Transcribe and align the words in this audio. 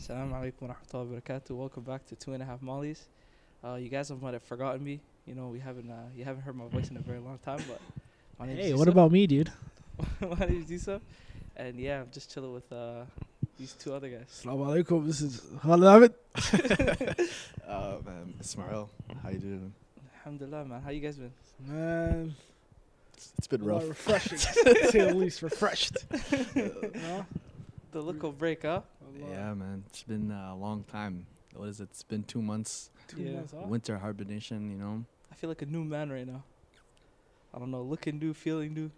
Assalamu 0.00 0.32
alaikum 0.32 0.62
wa 0.62 0.68
rahmatullahi 0.74 1.08
wa 1.10 1.20
barakatuh. 1.20 1.50
Welcome 1.50 1.82
back 1.82 2.06
to 2.06 2.16
Two 2.16 2.32
and 2.32 2.42
a 2.42 2.46
Half 2.46 2.62
Mollies. 2.62 3.04
Uh, 3.62 3.74
you 3.74 3.90
guys 3.90 4.08
have 4.08 4.22
might 4.22 4.32
have 4.32 4.42
forgotten 4.42 4.82
me. 4.82 4.98
You 5.26 5.34
know, 5.34 5.48
we 5.48 5.58
haven't 5.58 5.90
uh, 5.90 5.94
you 6.16 6.24
haven't 6.24 6.40
heard 6.42 6.56
my 6.56 6.66
voice 6.68 6.88
in 6.88 6.96
a 6.96 7.00
very 7.00 7.18
long 7.18 7.38
time, 7.44 7.60
but 7.68 7.80
my 8.38 8.46
name 8.46 8.56
Hey, 8.56 8.68
is 8.70 8.78
what 8.78 8.86
Yusuf. 8.86 8.94
about 8.94 9.12
me, 9.12 9.26
dude? 9.26 9.52
my 10.22 10.46
name 10.46 10.62
is 10.62 10.70
Yusuf, 10.70 11.02
and 11.54 11.78
yeah, 11.78 12.00
I'm 12.00 12.08
just 12.10 12.32
chilling 12.32 12.54
with 12.54 12.72
uh, 12.72 13.04
these 13.58 13.74
two 13.74 13.92
other 13.92 14.08
guys. 14.08 14.42
Assalamu 14.42 14.84
alaikum. 14.84 15.06
This 15.06 15.20
is 15.20 15.42
Khalid. 15.60 16.14
Uh, 17.68 17.98
man, 18.04 18.34
Ismail, 18.40 18.90
how 19.22 19.28
you 19.28 19.38
doing? 19.38 19.72
Alhamdulillah, 20.18 20.64
man. 20.64 20.80
How 20.82 20.90
you 20.90 21.00
guys 21.00 21.16
been? 21.16 21.30
Man, 21.68 22.34
It's 23.38 23.46
been 23.46 23.62
rough. 23.62 23.86
refreshing. 23.86 24.38
to 24.38 24.88
say 24.90 25.04
the 25.06 25.14
least, 25.14 25.42
refreshed. 25.42 25.98
no? 26.56 27.26
The 27.92 28.00
look 28.00 28.24
of 28.24 28.38
break, 28.38 28.62
huh? 28.62 28.80
Allah. 29.22 29.30
Yeah, 29.30 29.54
man, 29.54 29.84
it's 29.88 30.02
been 30.02 30.30
a 30.30 30.56
long 30.56 30.84
time. 30.84 31.26
What 31.54 31.68
is 31.68 31.80
it? 31.80 31.88
It's 31.90 32.02
been 32.02 32.22
two 32.22 32.42
months. 32.42 32.90
Two 33.08 33.22
Yeah. 33.22 33.32
months, 33.32 33.52
huh? 33.52 33.66
Winter 33.66 33.98
hibernation, 33.98 34.70
you 34.70 34.78
know. 34.78 35.04
I 35.30 35.34
feel 35.34 35.48
like 35.50 35.62
a 35.62 35.66
new 35.66 35.84
man 35.84 36.10
right 36.10 36.26
now. 36.26 36.44
I 37.52 37.58
don't 37.58 37.70
know, 37.70 37.82
looking 37.82 38.18
new, 38.18 38.32
feeling 38.34 38.72
new. 38.74 38.90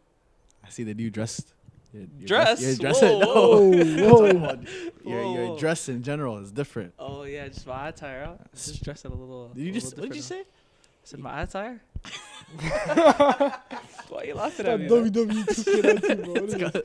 I 0.64 0.68
see 0.68 0.84
the 0.84 0.94
new 0.94 1.10
dress. 1.10 1.42
Your, 1.92 2.02
your 2.18 2.26
Dress? 2.26 2.62
Your 2.62 2.74
dress. 2.76 3.02
Whoa, 3.02 3.18
no. 3.18 3.26
whoa. 3.34 3.72
I'm 3.72 3.98
talking 4.08 4.36
about 4.36 4.58
Your, 5.04 5.22
Whoa. 5.24 5.34
your 5.34 5.58
dress 5.58 5.88
in 5.90 6.02
general 6.02 6.38
is 6.38 6.50
different. 6.50 6.94
Oh 6.98 7.24
yeah, 7.24 7.48
just 7.48 7.66
my 7.66 7.88
attire. 7.88 8.24
Huh? 8.24 8.34
Just 8.54 8.82
dressing 8.82 9.10
a 9.12 9.14
little. 9.14 9.48
Did 9.48 9.62
you 9.62 9.70
a 9.70 9.74
just? 9.74 9.86
little 9.96 10.04
What 10.04 10.08
did 10.10 10.16
you 10.16 10.22
say? 10.22 10.36
now. 10.36 10.42
I 10.42 11.04
said 11.04 11.20
my 11.20 11.42
attire. 11.42 11.80
Why 14.08 14.20
are 14.20 14.24
you 14.24 14.34
laughing 14.34 14.66
That 14.66 14.74
at 14.74 14.80
me? 14.80 14.88
man? 14.88 15.12
WWE 15.12 15.44
2K19, 15.44 16.24
bro. 16.24 16.32
What 16.32 16.42
is 16.44 16.54
It's 16.54 16.62
it? 16.62 16.72
got- 16.72 16.84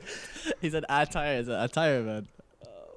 he 0.60 0.70
said 0.70 0.84
attire. 0.88 1.38
It's 1.40 1.48
an 1.48 1.54
attire, 1.54 2.02
man. 2.02 2.28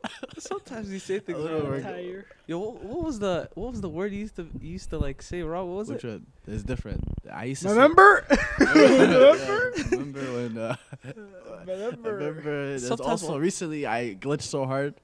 Sometimes 0.37 0.91
you 0.91 0.99
say 0.99 1.19
things. 1.19 1.37
wrong. 1.37 1.63
work. 1.63 1.79
Attire. 1.79 2.25
Yo, 2.47 2.57
what, 2.59 2.83
what 2.83 3.03
was 3.05 3.19
the 3.19 3.49
what 3.55 3.71
was 3.71 3.81
the 3.81 3.89
word 3.89 4.11
you 4.11 4.19
used 4.19 4.35
to 4.37 4.47
you 4.59 4.71
used 4.71 4.89
to 4.89 4.97
like 4.97 5.21
say 5.21 5.41
wrong? 5.41 5.69
What 5.69 5.77
was 5.77 5.89
Which 5.89 6.03
it? 6.03 6.07
one? 6.09 6.25
It's 6.47 6.63
different. 6.63 7.03
I 7.31 7.45
used 7.45 7.61
to. 7.63 7.69
say- 7.69 7.73
Remember? 7.75 8.25
remember? 8.59 9.73
remember 9.91 10.19
when? 10.33 10.57
Uh, 10.57 10.75
Remember? 11.65 12.15
remember. 12.15 12.67
There's 12.79 12.89
also 12.91 13.37
recently 13.37 13.85
I 13.85 14.15
glitched 14.19 14.41
so 14.43 14.65
hard. 14.65 14.95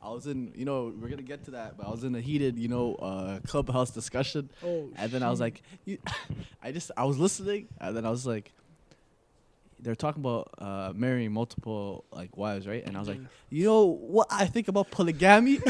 I 0.00 0.10
was 0.10 0.26
in, 0.28 0.52
you 0.54 0.64
know, 0.64 0.92
we're 1.00 1.08
gonna 1.08 1.22
get 1.22 1.44
to 1.46 1.50
that, 1.52 1.76
but 1.76 1.86
I 1.86 1.90
was 1.90 2.04
in 2.04 2.14
a 2.14 2.20
heated, 2.20 2.56
you 2.58 2.68
know, 2.68 2.94
uh, 2.96 3.40
clubhouse 3.46 3.90
discussion, 3.90 4.48
Oh, 4.64 4.88
and 4.94 5.10
then 5.10 5.24
I 5.24 5.30
was 5.30 5.40
like, 5.40 5.62
you, 5.84 5.98
I 6.62 6.70
just, 6.70 6.92
I 6.96 7.04
was 7.04 7.18
listening, 7.18 7.66
and 7.80 7.96
then 7.96 8.06
I 8.06 8.10
was 8.10 8.24
like, 8.24 8.52
they're 9.80 9.94
talking 9.94 10.22
about 10.22 10.50
uh, 10.58 10.92
marrying 10.94 11.32
multiple 11.32 12.04
like 12.10 12.36
wives, 12.36 12.66
right? 12.66 12.84
And 12.84 12.96
I 12.96 13.00
was 13.00 13.08
like, 13.08 13.20
you 13.50 13.64
know 13.64 13.84
what 13.84 14.26
I 14.30 14.46
think 14.46 14.68
about 14.68 14.90
polygamy? 14.90 15.60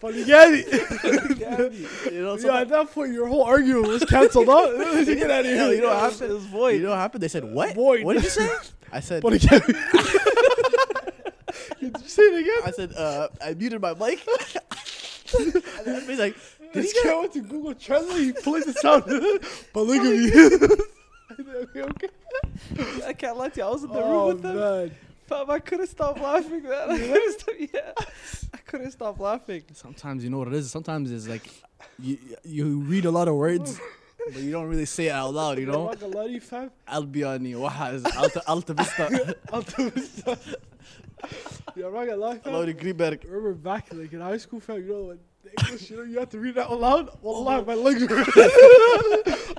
Polygamy. 0.00 0.58
you 2.12 2.22
know, 2.22 2.36
yeah, 2.38 2.60
at 2.60 2.68
that 2.68 2.90
point, 2.92 3.12
your 3.12 3.26
whole 3.26 3.42
argument 3.42 3.88
was 3.88 4.04
canceled 4.04 4.48
out. 4.48 4.76
Get 5.04 5.30
out 5.30 5.40
of 5.40 5.46
here. 5.46 5.72
you 5.72 5.80
know 5.80 5.88
what 5.88 6.12
happened? 6.12 6.30
It 6.30 6.34
was 6.34 6.46
void. 6.46 6.76
You 6.76 6.82
know 6.84 6.90
what 6.90 6.98
happened? 6.98 7.22
They 7.22 7.28
said 7.28 7.44
what? 7.44 7.74
Void. 7.74 8.04
What 8.04 8.14
did 8.14 8.22
you 8.22 8.30
say? 8.30 8.48
I 8.92 9.00
said, 9.00 9.22
Polygamy. 9.22 9.60
Did 11.80 11.96
you 12.00 12.08
say 12.08 12.22
it 12.22 12.42
again? 12.42 12.62
I 12.64 12.70
said, 12.70 12.92
uh, 12.94 13.28
I 13.44 13.54
muted 13.54 13.80
my 13.80 13.94
mic. 13.94 14.24
and 15.38 15.62
everybody's 15.86 16.18
like, 16.18 16.36
did 16.72 16.84
This 16.84 16.94
guy 17.02 17.18
went 17.18 17.32
to 17.32 17.40
Google 17.40 17.74
Translate. 17.74 18.22
He 18.22 18.32
played 18.32 18.64
the 18.64 18.72
sound. 18.74 19.04
Polygamy. 19.72 20.30
Okay, 21.32 21.82
okay. 21.82 22.08
I 23.06 23.12
can't 23.12 23.36
lie 23.36 23.48
to 23.50 23.60
you. 23.60 23.66
I 23.66 23.70
was 23.70 23.82
in 23.84 23.90
the 23.90 24.00
room 24.00 24.12
Oh 24.12 24.26
with 24.28 24.42
them. 24.42 24.56
man. 24.56 24.90
Fam, 25.26 25.50
I 25.50 25.58
couldn't 25.58 25.88
stop 25.88 26.18
laughing, 26.20 26.62
man. 26.62 26.90
I 26.90 26.98
couldn't 26.98 27.40
stop, 27.40 27.54
yeah, 27.58 27.92
I 28.54 28.56
couldn't 28.58 28.90
stop 28.92 29.20
laughing. 29.20 29.62
Sometimes 29.74 30.24
you 30.24 30.30
know 30.30 30.38
what 30.38 30.48
it 30.48 30.54
is. 30.54 30.70
Sometimes 30.70 31.10
it's 31.12 31.28
like 31.28 31.46
you 31.98 32.16
you 32.44 32.78
read 32.80 33.04
a 33.04 33.10
lot 33.10 33.28
of 33.28 33.34
words, 33.34 33.78
but 34.32 34.36
you 34.42 34.50
don't 34.50 34.66
really 34.68 34.86
say 34.86 35.08
it 35.08 35.12
out 35.12 35.34
loud. 35.34 35.58
You 35.58 35.66
know, 35.66 35.86
not 35.86 36.00
gonna 36.00 36.16
lie 36.16 36.26
to 36.28 36.32
you, 36.32 36.40
fam. 36.40 36.70
Albiani, 36.88 37.54
Wahaz, 37.54 38.06
Alta 38.16 38.42
Alta 38.48 38.72
Vista, 38.72 39.36
Alta 39.52 39.90
Vista. 39.90 40.38
Yeah, 41.76 41.86
I'm 41.88 41.92
not 41.94 42.06
gonna 42.06 42.56
lie, 42.56 42.72
Greenberg. 42.72 43.24
remember 43.24 43.52
back 43.52 43.88
like 43.92 44.12
in 44.12 44.20
high 44.22 44.38
school, 44.38 44.60
fam, 44.60 44.82
you 44.82 44.88
know, 44.92 45.02
when 45.08 45.18
the 45.44 45.50
English, 45.64 45.90
you 45.90 45.96
know, 45.98 46.04
you 46.04 46.18
have 46.20 46.30
to 46.30 46.38
read 46.38 46.56
it 46.56 46.60
out 46.62 46.80
loud. 46.80 47.10
Oh. 47.10 47.18
Wallah, 47.20 47.64
my 47.66 47.74
legs 47.74 48.00
were. 48.08 48.16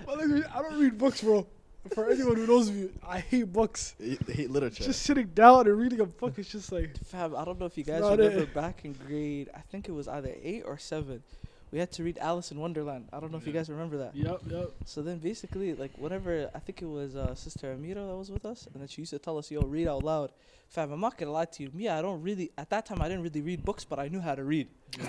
my 0.07 0.13
legs 0.15 0.31
were, 0.31 0.47
I 0.55 0.61
don't 0.63 0.79
read 0.79 0.97
books, 0.97 1.21
bro. 1.21 1.45
For 1.93 2.09
anyone 2.09 2.35
who 2.35 2.47
knows 2.47 2.71
me, 2.71 2.89
I 3.07 3.19
hate 3.19 3.51
books. 3.51 3.95
He 3.99 4.17
hate 4.27 4.49
literature. 4.51 4.83
Just 4.83 5.01
sitting 5.03 5.27
down 5.27 5.67
and 5.67 5.77
reading 5.77 5.99
a 5.99 6.05
book 6.05 6.37
is 6.39 6.47
just 6.49 6.71
like. 6.71 6.97
Fab, 7.05 7.33
I 7.35 7.43
don't 7.45 7.59
know 7.59 7.65
if 7.65 7.77
you 7.77 7.83
guys 7.83 8.01
Not 8.01 8.19
it. 8.19 8.23
remember 8.23 8.45
back 8.47 8.85
in 8.85 8.93
grade. 8.93 9.49
I 9.55 9.59
think 9.71 9.87
it 9.89 9.91
was 9.91 10.07
either 10.07 10.33
eight 10.41 10.63
or 10.65 10.77
seven. 10.77 11.23
We 11.71 11.77
had 11.79 11.91
to 11.93 12.03
read 12.03 12.17
Alice 12.17 12.51
in 12.51 12.59
Wonderland. 12.59 13.09
I 13.13 13.19
don't 13.19 13.31
know 13.31 13.37
if 13.37 13.45
you 13.45 13.53
guys 13.53 13.69
remember 13.69 13.97
that. 13.97 14.15
Yep, 14.15 14.41
yep. 14.49 14.71
So 14.85 15.01
then 15.03 15.19
basically, 15.19 15.75
like 15.75 15.91
whenever 15.97 16.49
I 16.55 16.59
think 16.59 16.81
it 16.81 16.87
was 16.87 17.15
uh, 17.15 17.35
Sister 17.35 17.75
Amira 17.75 18.07
that 18.07 18.15
was 18.17 18.31
with 18.31 18.45
us, 18.45 18.67
and 18.73 18.81
then 18.81 18.87
she 18.87 19.01
used 19.03 19.11
to 19.11 19.19
tell 19.19 19.37
us, 19.37 19.51
"Yo, 19.51 19.61
read 19.61 19.87
out 19.87 20.03
loud." 20.03 20.31
Fam, 20.67 20.91
I'm 20.91 20.99
not 20.99 21.17
gonna 21.17 21.31
lie 21.31 21.45
to 21.45 21.63
you. 21.63 21.71
Me, 21.73 21.87
I 21.89 22.01
don't 22.01 22.21
really. 22.21 22.51
At 22.57 22.69
that 22.71 22.85
time, 22.85 23.01
I 23.01 23.07
didn't 23.07 23.23
really 23.23 23.41
read 23.41 23.63
books, 23.65 23.85
but 23.85 23.97
I 23.99 24.07
knew 24.07 24.19
how 24.19 24.35
to 24.35 24.43
read. 24.43 24.67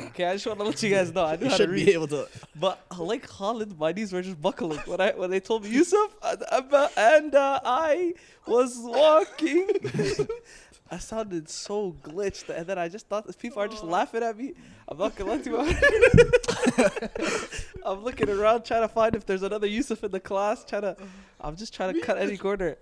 Okay, 0.08 0.24
I 0.26 0.32
just 0.34 0.46
want 0.46 0.58
to 0.58 0.64
let 0.64 0.82
you 0.82 0.90
guys 0.90 1.12
know 1.12 1.24
I 1.24 1.36
knew 1.36 1.44
you 1.44 1.50
how 1.50 1.56
to 1.56 1.62
should 1.62 1.70
read. 1.70 1.86
be 1.86 1.92
able 1.92 2.08
to. 2.08 2.28
But 2.56 2.80
uh, 2.90 3.02
like 3.02 3.26
Khalid, 3.26 3.78
my 3.78 3.92
knees 3.92 4.12
were 4.12 4.22
just 4.22 4.40
buckling 4.40 4.78
when 4.86 5.00
I 5.00 5.10
when 5.12 5.30
they 5.30 5.40
told 5.40 5.64
me 5.64 5.70
Yusuf 5.70 6.14
and, 6.22 6.42
and 6.96 7.34
uh, 7.34 7.60
I 7.64 8.14
was 8.46 8.76
walking. 8.78 9.68
I 10.92 10.98
sounded 10.98 11.48
so 11.48 11.92
glitched, 12.02 12.48
and 12.48 12.66
then 12.66 12.76
I 12.76 12.88
just 12.88 13.06
thought 13.06 13.24
people 13.38 13.62
are 13.62 13.68
just 13.68 13.84
laughing 13.84 14.24
at 14.24 14.36
me. 14.36 14.54
I'm 14.88 14.98
not 14.98 15.14
gonna 15.14 15.30
let 15.30 15.46
you. 15.46 15.56
I'm 17.84 18.02
looking 18.02 18.28
around 18.28 18.64
trying 18.64 18.82
to 18.82 18.88
find 18.88 19.14
if 19.14 19.24
there's 19.24 19.44
another 19.44 19.68
Yusuf 19.68 20.02
in 20.02 20.10
the 20.10 20.18
class. 20.18 20.64
Trying 20.64 20.82
to, 20.82 20.96
I'm 21.40 21.54
just 21.54 21.72
trying 21.72 21.94
to 21.94 22.00
cut 22.00 22.18
any 22.18 22.36
corner. 22.36 22.76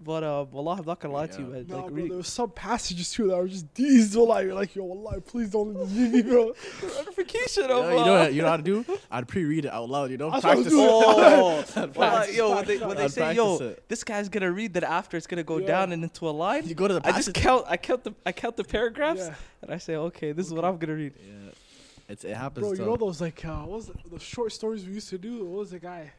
But 0.00 0.22
uh, 0.22 0.46
wallah, 0.52 0.76
I'm 0.78 0.84
not 0.84 1.00
gonna 1.00 1.12
lie 1.12 1.26
to 1.26 1.40
you, 1.40 1.46
Yeah. 1.48 1.52
man. 1.54 1.66
Nah, 1.66 1.74
like, 1.76 1.84
bro, 1.86 1.94
reading, 1.94 2.08
there 2.10 2.18
was 2.18 2.28
some 2.28 2.50
passages 2.50 3.10
too 3.10 3.26
that 3.28 3.36
were 3.36 3.48
just 3.48 3.74
these. 3.74 4.16
Wallah, 4.16 4.44
you're 4.44 4.54
like, 4.54 4.76
yo, 4.76 4.84
wallah, 4.84 5.20
please 5.20 5.50
don't 5.50 5.74
leave 5.74 6.12
me, 6.12 6.22
bro. 6.22 6.52
ratification 6.82 7.64
You 7.64 7.70
of. 7.70 7.84
know, 7.84 7.90
you 7.90 8.04
know, 8.04 8.12
what- 8.14 8.34
you 8.34 8.42
know 8.42 8.48
how 8.48 8.56
to 8.58 8.62
do? 8.62 8.84
I'd 9.10 9.26
pre-read 9.26 9.64
it 9.64 9.72
out 9.72 9.88
loud. 9.90 10.10
You 10.12 10.16
know, 10.16 10.30
That's 10.30 10.44
what 10.44 10.52
I 10.52 10.54
was 10.56 10.66
practice. 10.66 10.72
doing. 10.72 10.88
Oh, 10.88 11.64
Practice. 11.94 11.96
wallah, 11.96 12.26
yo, 12.32 12.54
when 12.54 12.64
they, 12.64 12.78
when 12.78 12.96
they 12.96 13.08
say, 13.08 13.34
yo, 13.34 13.56
it. 13.58 13.88
this 13.88 14.04
guy's 14.04 14.28
gonna 14.28 14.52
read 14.52 14.74
that 14.74 14.84
after 14.84 15.16
it's 15.16 15.26
gonna 15.26 15.42
go 15.42 15.58
Yeah. 15.58 15.66
down 15.66 15.92
and 15.92 16.02
into 16.04 16.28
a 16.28 16.30
line. 16.30 16.66
You 16.68 16.74
go 16.76 16.86
to 16.86 16.94
the 16.94 17.06
I 17.06 17.12
just 17.12 17.34
count. 17.34 17.64
I 17.68 17.76
count 17.76 18.04
the. 18.04 18.14
I 18.24 18.30
count 18.32 18.56
the 18.56 18.64
paragraphs, 18.64 19.20
Yeah. 19.20 19.34
and 19.62 19.72
I 19.72 19.78
say, 19.78 19.96
okay, 19.96 20.30
this 20.32 20.46
is 20.46 20.52
what 20.54 20.64
I'm 20.64 20.78
gonna 20.78 20.94
read. 20.94 21.14
Yeah, 21.18 21.50
it's 22.08 22.22
it 22.24 22.36
happens. 22.36 22.64
Bro, 22.66 22.74
you 22.74 22.84
know 22.84 22.96
those 22.96 23.20
like 23.20 23.44
uh, 23.44 23.62
what 23.62 23.70
was 23.78 23.88
it, 23.88 23.96
the 24.10 24.20
short 24.20 24.52
stories 24.52 24.86
we 24.86 24.92
used 24.94 25.08
to 25.10 25.18
do? 25.18 25.44
What 25.44 25.58
was 25.58 25.70
the 25.72 25.80
guy? 25.80 26.12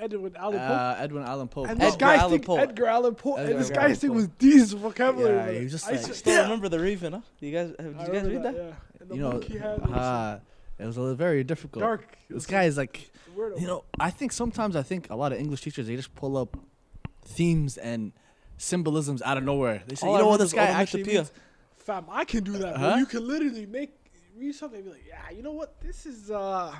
Edwin 0.00 0.34
Allan 0.36 0.58
Pope. 0.58 0.70
uh, 0.70 0.94
Edwin 0.98 1.22
Allan 1.24 1.48
Pope. 1.48 1.66
and 1.68 1.72
Edgar 1.80 1.86
this 1.86 1.96
guy's 1.96 2.20
Allan 2.20 2.30
thing, 2.38 2.40
Poe. 2.46 2.56
Edgar 2.56 2.86
Allan 2.86 3.14
Poe, 3.14 3.34
Edgar 3.34 3.50
and 3.52 3.60
this 3.60 3.70
Allan 3.70 3.88
guy's 3.88 3.98
thing 4.00 4.10
Poe. 4.10 4.16
was 4.16 4.28
these 4.38 4.72
vocabulary. 4.72 5.36
Yeah, 5.54 5.58
he 5.58 5.62
was 5.64 5.72
just 5.72 5.88
I 5.88 5.92
like- 5.92 6.14
Still 6.14 6.34
yeah. 6.34 6.42
remember 6.42 6.68
the 6.68 6.80
Raven, 6.80 7.12
huh? 7.12 7.20
Do 7.40 7.46
you 7.46 7.52
guys? 7.52 7.74
Have, 7.78 7.78
did 7.78 7.86
you 7.86 7.92
guys 7.94 8.08
read 8.08 8.22
remember 8.24 8.52
that? 8.52 8.54
Yeah. 8.64 8.74
And 9.00 9.08
the 9.10 9.14
you 9.14 9.20
know, 9.20 9.30
monkey 9.32 9.58
had 9.58 9.78
it 9.78 9.82
was 9.82 9.90
uh, 9.92 10.40
it 10.78 10.86
was 10.86 10.96
a 10.96 11.14
very 11.14 11.44
difficult. 11.44 11.80
dark. 11.82 12.16
This 12.28 12.46
guy 12.46 12.64
is 12.64 12.76
like, 12.76 13.10
you 13.36 13.66
know, 13.66 13.84
I 13.98 14.10
think 14.10 14.32
sometimes 14.32 14.76
I 14.76 14.82
think 14.82 15.10
a 15.10 15.14
lot 15.16 15.32
of 15.32 15.38
English 15.38 15.60
teachers 15.62 15.86
they 15.86 15.96
just 15.96 16.14
pull 16.14 16.36
up 16.36 16.56
themes 17.24 17.76
and 17.76 18.12
symbolisms 18.56 19.22
out 19.22 19.36
of 19.36 19.44
nowhere. 19.44 19.82
They 19.86 19.94
say, 19.96 20.06
All 20.06 20.14
you 20.14 20.18
I 20.18 20.22
know 20.22 20.28
what 20.28 20.40
this 20.40 20.52
guy 20.52 20.68
onomatopoeia. 20.68 20.82
actually 20.82 21.14
means? 21.14 21.32
fam, 21.76 22.04
I 22.10 22.24
can 22.24 22.44
do 22.44 22.52
that. 22.52 22.74
bro. 22.76 22.90
Huh? 22.90 22.96
You 22.96 23.06
can 23.06 23.26
literally 23.26 23.66
make 23.66 23.90
read 24.36 24.54
something 24.54 24.78
and 24.78 24.84
be 24.86 24.92
like, 24.92 25.04
yeah, 25.08 25.34
you 25.36 25.42
know 25.42 25.52
what? 25.52 25.80
This 25.80 26.06
is 26.06 26.30
uh, 26.30 26.74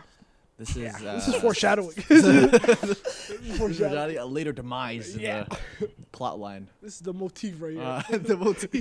This 0.61 0.77
is 0.77 0.77
yeah, 0.77 1.11
uh, 1.11 1.15
this 1.15 1.29
is 1.29 1.37
foreshadowing. 1.37 1.95
this 2.09 2.23
is 2.23 2.59
foreshadowing. 2.59 2.95
foreshadowing 3.57 4.19
a 4.19 4.27
later 4.27 4.53
demise 4.53 5.17
Yeah. 5.17 5.47
in 5.49 5.57
the 5.81 5.89
plot 6.13 6.39
line. 6.39 6.69
This 6.83 6.97
is 6.97 7.01
the 7.01 7.15
motif 7.15 7.63
right 7.63 7.73
here. 7.73 7.83
Uh, 7.83 8.03
the 8.19 8.37
motif. 8.37 8.75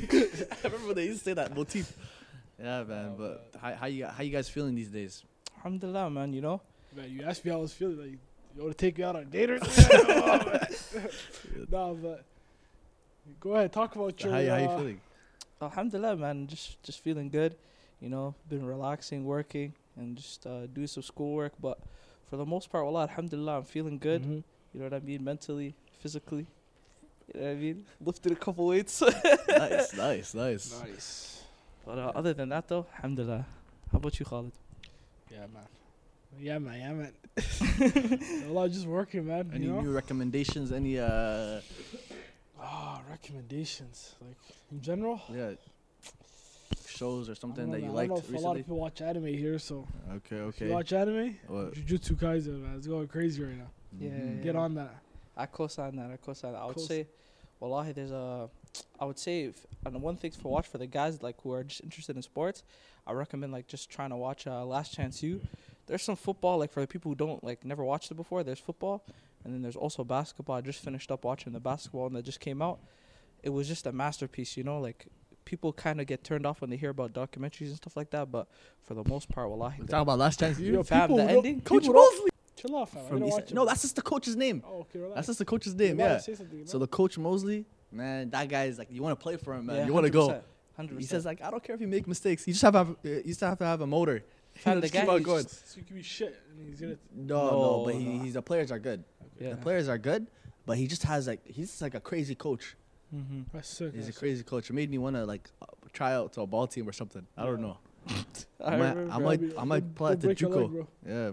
I 0.65 0.67
remember 0.67 0.93
they 0.93 1.05
used 1.05 1.19
to 1.19 1.23
say 1.23 1.33
that 1.35 1.55
motif. 1.55 1.93
Yeah, 2.61 2.83
man. 2.83 3.15
But 3.17 3.49
how, 3.61 3.73
how 3.75 3.85
you 3.85 4.07
how 4.07 4.21
you 4.21 4.29
guys 4.29 4.49
feeling 4.49 4.75
these 4.75 4.89
days? 4.89 5.23
Alhamdulillah, 5.55 6.09
man. 6.09 6.33
You 6.33 6.41
know. 6.41 6.61
Man, 6.97 7.09
you 7.11 7.23
asked 7.23 7.45
me 7.45 7.51
how 7.51 7.59
I 7.59 7.61
was 7.61 7.71
feeling. 7.71 7.97
Like, 7.97 8.11
you 8.57 8.61
want 8.63 8.77
to 8.77 8.85
take 8.85 8.97
me 8.97 9.05
out 9.05 9.15
on 9.15 9.21
a 9.21 9.25
date 9.25 9.49
or 9.49 9.59
something? 9.63 10.05
Oh, 10.09 10.37
man. 10.45 11.09
nah, 11.71 11.93
but 11.93 12.25
go 13.39 13.55
ahead, 13.55 13.71
talk 13.71 13.95
about 13.95 14.21
your. 14.21 14.33
How, 14.33 14.39
you- 14.39 14.49
how 14.49 14.57
you 14.57 14.67
uh, 14.67 14.77
feeling? 14.79 15.01
Alhamdulillah, 15.61 16.17
man. 16.17 16.47
Just 16.47 16.83
just 16.83 16.99
feeling 17.01 17.29
good. 17.29 17.55
You 18.01 18.09
know, 18.09 18.35
been 18.49 18.65
relaxing, 18.65 19.23
working, 19.23 19.73
and 19.97 20.17
just 20.17 20.45
uh, 20.45 20.67
doing 20.67 20.87
some 20.87 21.03
schoolwork. 21.03 21.53
But 21.61 21.79
for 22.29 22.37
the 22.37 22.45
most 22.45 22.69
part, 22.71 22.85
wallah, 22.85 23.03
alhamdulillah, 23.03 23.57
I'm 23.57 23.63
feeling 23.63 23.97
good. 23.97 24.23
Mhm. 24.23 24.43
You 24.73 24.79
know 24.79 24.85
what 24.85 24.93
I 24.93 24.99
mean? 24.99 25.23
Mentally, 25.23 25.73
physically. 25.99 26.45
You 27.33 27.39
know 27.41 27.47
what 27.47 27.51
I 27.51 27.55
mean? 27.55 27.85
Lifted 28.05 28.31
a 28.31 28.35
couple 28.35 28.67
weights. 28.67 29.01
nice, 29.47 29.93
nice, 29.95 30.33
nice. 30.33 30.81
Nice. 30.81 31.43
but 31.85 31.97
uh, 31.97 32.11
other 32.15 32.33
than 32.33 32.49
that, 32.49 32.67
though, 32.67 32.85
alhamdulillah. 32.95 33.45
How 33.91 33.97
about 33.97 34.19
you, 34.19 34.25
Khalid? 34.25 34.51
Yeah, 35.31 35.47
man. 35.53 35.67
Yeah, 36.39 36.59
man. 36.59 36.79
Yeah, 36.79 36.93
man. 36.93 37.13
a 38.47 38.51
lot 38.51 38.69
just 38.71 38.85
working, 38.85 39.25
man. 39.25 39.51
Any 39.53 39.65
you 39.65 39.71
know? 39.73 39.81
new 39.81 39.91
recommendations? 39.91 40.71
Any 40.71 40.99
uh 40.99 41.61
Ah, 42.61 43.01
recommendations 43.09 44.15
like 44.21 44.35
in 44.71 44.81
general. 44.81 45.21
yeah 45.31 45.53
shows 46.87 47.29
or 47.29 47.35
something 47.35 47.69
that 47.71 47.77
don't 47.79 47.87
you 47.87 47.93
know, 47.93 47.97
I 47.99 48.07
don't 48.07 48.29
know 48.29 48.35
if 48.37 48.43
a 48.43 48.45
lot 48.45 48.51
of 48.51 48.57
people 48.57 48.77
watch 48.77 49.01
anime 49.01 49.25
here, 49.25 49.59
so 49.59 49.87
Okay, 50.17 50.35
if 50.37 50.59
you 50.61 50.67
okay. 50.67 50.69
watch 50.69 50.93
anime, 50.93 51.37
What? 51.47 51.73
Jujutsu 51.73 52.15
Kaisen, 52.15 52.61
man, 52.61 52.75
it's 52.77 52.87
going 52.87 53.07
crazy 53.07 53.43
right 53.43 53.57
now. 53.57 53.69
Yeah, 53.99 54.09
Mhm. 54.09 54.43
Get 54.43 54.55
on 54.55 54.75
that. 54.75 54.95
I 55.35 55.45
co-sign 55.45 55.95
that. 55.95 56.11
I 56.11 56.17
co-sign 56.17 56.53
that. 56.53 56.59
I 56.61 56.65
would 56.65 56.75
Cos- 56.75 56.87
say, 56.87 57.07
wallahi, 57.59 57.91
there's 57.93 58.11
a. 58.11 58.49
I 58.99 59.05
would 59.05 59.17
say, 59.17 59.45
if, 59.45 59.65
and 59.85 59.99
one 60.01 60.15
thing 60.17 60.31
for 60.31 60.51
watch 60.51 60.67
for 60.67 60.77
the 60.77 60.85
guys 60.85 61.23
like 61.23 61.41
who 61.41 61.51
are 61.53 61.63
just 61.63 61.81
interested 61.83 62.15
in 62.15 62.21
sports, 62.21 62.63
I 63.07 63.13
recommend 63.13 63.51
like 63.51 63.67
just 63.67 63.89
trying 63.89 64.09
to 64.11 64.17
watch 64.17 64.45
uh, 64.45 64.63
Last 64.65 64.93
Chance 64.93 65.23
U. 65.23 65.41
There's 65.87 66.03
some 66.03 66.15
football 66.15 66.59
like 66.59 66.71
for 66.71 66.81
the 66.81 66.87
people 66.87 67.09
who 67.09 67.15
don't 67.15 67.43
like 67.43 67.65
never 67.65 67.83
watched 67.83 68.11
it 68.11 68.15
before. 68.15 68.43
There's 68.43 68.59
football, 68.59 69.03
and 69.43 69.53
then 69.53 69.61
there's 69.63 69.75
also 69.75 70.03
basketball. 70.03 70.57
I 70.57 70.61
just 70.61 70.83
finished 70.83 71.09
up 71.11 71.23
watching 71.23 71.53
the 71.53 71.59
basketball 71.59 72.03
one 72.03 72.13
that 72.13 72.25
just 72.25 72.39
came 72.39 72.61
out. 72.61 72.79
It 73.41 73.49
was 73.49 73.67
just 73.67 73.87
a 73.87 73.91
masterpiece, 73.91 74.55
you 74.57 74.63
know. 74.63 74.79
Like 74.79 75.07
people 75.49 75.73
kind 75.73 75.99
of 75.99 76.05
get 76.05 76.23
turned 76.23 76.45
off 76.45 76.61
when 76.61 76.69
they 76.69 76.77
hear 76.77 76.91
about 76.91 77.11
documentaries 77.11 77.67
and 77.69 77.75
stuff 77.77 77.97
like 77.97 78.11
that, 78.11 78.31
but 78.31 78.47
for 78.83 78.93
the 78.93 79.03
most 79.09 79.27
part, 79.29 79.49
wallahi, 79.49 79.77
We 79.79 79.85
the- 79.87 79.91
talk 79.91 80.03
about 80.03 80.19
last 80.19 80.39
chance. 80.39 80.59
Yo, 80.59 80.73
You 80.73 80.83
fam, 80.83 81.01
people 81.01 81.17
the 81.17 81.23
don't- 81.23 81.35
ending? 81.37 81.61
Coach 81.61 81.87
Mosley 81.87 82.29
Chill 82.55 82.75
off, 82.75 82.91
fam. 82.91 83.07
From 83.07 83.23
East. 83.23 83.53
No, 83.53 83.65
that's 83.65 83.81
just 83.81 83.95
the 83.95 84.01
coach's 84.03 84.35
name. 84.35 84.61
Oh, 84.67 84.81
okay, 84.81 84.99
relax. 84.99 85.15
That's 85.15 85.27
just 85.27 85.39
the 85.39 85.45
coach's 85.45 85.73
name. 85.75 85.97
Yeah. 85.97 86.19
So 86.65 86.77
the 86.77 86.87
coach 86.87 87.17
Mosley, 87.17 87.65
man, 87.91 88.29
that 88.31 88.47
guy 88.49 88.65
is 88.65 88.77
like 88.77 88.89
you 88.91 89.01
want 89.01 89.17
to 89.17 89.23
play 89.23 89.37
for 89.37 89.53
him, 89.55 89.65
man. 89.65 89.77
Yeah, 89.77 89.85
you 89.87 89.93
want 89.93 90.05
to 90.05 90.11
go. 90.11 90.27
100%, 90.77 90.89
100%. 90.91 90.99
He 90.99 91.05
says 91.05 91.25
like 91.25 91.41
I 91.41 91.49
don't 91.49 91.63
care 91.63 91.73
if 91.73 91.81
you 91.81 91.87
make 91.87 92.05
mistakes. 92.07 92.45
You 92.45 92.53
just 92.53 92.61
have 92.63 92.73
to 92.73 92.77
have, 92.79 92.89
uh, 92.89 92.95
you 93.09 93.23
just 93.23 93.39
have 93.41 93.57
to 93.59 93.65
have 93.65 93.81
a 93.81 93.87
motor. 93.87 94.23
Fam, 94.55 94.75
the 94.81 94.87
Just 94.87 94.93
keep 94.93 95.05
guy 95.05 95.13
on 95.13 95.19
is 95.21 95.25
going. 95.25 95.47
so 95.47 95.77
you 95.77 95.83
can 95.83 95.95
be 95.95 96.03
shit, 96.03 96.37
and 96.51 96.67
he's 96.69 96.81
gonna. 96.81 96.97
No, 97.15 97.49
no, 97.49 97.83
but 97.85 97.93
No, 97.95 97.99
he, 97.99 98.05
no. 98.05 98.23
he's 98.23 98.33
the 98.33 98.41
players 98.41 98.71
are 98.73 98.79
good. 98.79 99.03
yeah. 99.39 99.51
The 99.51 99.57
players 99.57 99.87
are 99.87 99.97
good, 99.97 100.27
but 100.65 100.77
he 100.77 100.85
just 100.85 101.03
has 101.03 101.27
like 101.27 101.39
he's 101.47 101.81
like 101.81 101.95
a 101.95 102.01
crazy 102.01 102.35
coach. 102.35 102.75
Mm-hmm. 103.15 103.41
That's 103.53 103.67
sick. 103.67 103.93
He's 103.93 104.03
a 104.03 104.05
that's 104.05 104.07
sick. 104.07 104.15
crazy 104.19 104.43
coach. 104.43 104.69
It 104.69 104.73
made 104.73 104.89
me 104.91 104.97
want 104.97 105.15
to 105.15 105.25
like 105.25 105.49
uh, 105.61 105.65
try 105.93 106.13
out 106.13 106.33
to 106.33 106.41
a 106.41 106.47
ball 106.47 106.67
team 106.67 106.87
or 106.87 106.91
something. 106.93 107.25
I 107.37 107.45
don't 107.45 107.61
know. 107.61 107.77
I 108.09 108.13
I 108.73 108.77
might. 108.77 108.97
I 108.97 109.17
might, 109.19 109.41
Go- 109.55 109.59
I 109.61 109.63
might 109.63 109.95
play 109.95 110.11
at 110.13 110.21
the 110.21 110.27
break 110.27 110.41
your 110.41 110.49
leg, 110.51 110.69
JUCO. 110.69 110.87
Yeah. 111.07 111.31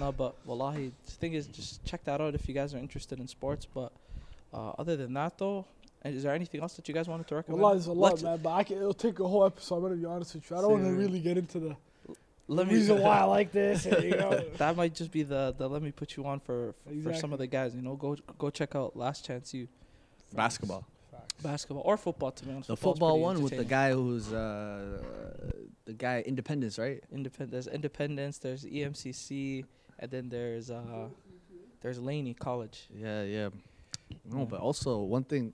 No, 0.00 0.10
but 0.10 0.34
wallahi, 0.46 0.90
the 1.04 1.10
thing 1.12 1.34
is, 1.34 1.46
just 1.48 1.84
check 1.84 2.02
that 2.04 2.20
out 2.20 2.34
if 2.34 2.48
you 2.48 2.54
guys 2.54 2.74
are 2.74 2.78
interested 2.78 3.20
in 3.20 3.28
sports. 3.28 3.66
But 3.72 3.92
uh, 4.52 4.70
other 4.78 4.96
than 4.96 5.12
that, 5.14 5.36
though, 5.38 5.66
is 6.04 6.22
there 6.22 6.34
anything 6.34 6.60
else 6.62 6.74
that 6.74 6.88
you 6.88 6.94
guys 6.94 7.08
wanted 7.08 7.26
to 7.28 7.34
recommend? 7.36 7.62
Well, 7.62 7.72
there's 7.72 7.86
a 7.86 7.92
lot, 7.92 8.12
Let's- 8.12 8.22
man, 8.22 8.40
but 8.42 8.50
I 8.54 8.64
can, 8.64 8.78
it'll 8.78 8.94
take 8.94 9.20
a 9.20 9.28
whole 9.28 9.44
episode. 9.44 9.76
I'm 9.76 9.82
gonna 9.82 9.96
be 9.96 10.04
honest 10.06 10.34
with 10.34 10.50
you. 10.50 10.56
I 10.56 10.60
don't 10.62 10.70
want 10.72 10.84
to 10.84 10.92
really 10.92 11.20
get 11.20 11.36
into 11.38 11.58
the 11.60 11.76
Let 12.48 12.66
me. 12.68 12.74
reason 12.74 13.00
why 13.00 13.18
I 13.18 13.24
like 13.38 13.52
this. 13.52 13.84
you 13.84 14.16
know. 14.16 14.42
that 14.56 14.76
might 14.76 14.94
just 14.94 15.12
be 15.12 15.22
the 15.24 15.54
the 15.56 15.68
let 15.68 15.82
me 15.82 15.92
put 15.92 16.16
you 16.16 16.24
on 16.26 16.40
for 16.40 16.74
for, 16.84 17.10
for 17.10 17.14
some 17.14 17.32
of 17.32 17.38
the 17.38 17.46
guys. 17.46 17.74
You 17.74 17.82
know, 17.82 17.94
go 17.94 18.16
go 18.38 18.48
check 18.50 18.74
out 18.74 18.96
Last 18.96 19.24
Chance 19.26 19.52
U. 19.54 19.68
Basketball. 20.34 20.86
Basketball 21.42 21.82
or 21.84 21.96
football. 21.96 22.30
To 22.32 22.44
be 22.44 22.50
honest, 22.52 22.68
The 22.68 22.76
football 22.76 23.20
one 23.20 23.42
with 23.42 23.56
the 23.56 23.64
guy 23.64 23.92
who's 23.92 24.32
uh, 24.32 25.02
the 25.84 25.92
guy 25.92 26.20
Independence, 26.26 26.78
right? 26.78 27.02
Independ- 27.14 27.50
there's 27.50 27.66
Independence. 27.66 28.38
There's 28.38 28.64
EMCC, 28.64 29.64
and 29.98 30.10
then 30.10 30.28
there's 30.28 30.70
uh 30.70 31.08
there's 31.80 31.98
Laney 31.98 32.34
College. 32.34 32.88
Yeah, 32.94 33.22
yeah. 33.24 33.48
No, 34.30 34.40
Yeah. 34.40 34.44
but 34.44 34.60
also 34.60 35.00
one 35.00 35.24
thing, 35.24 35.52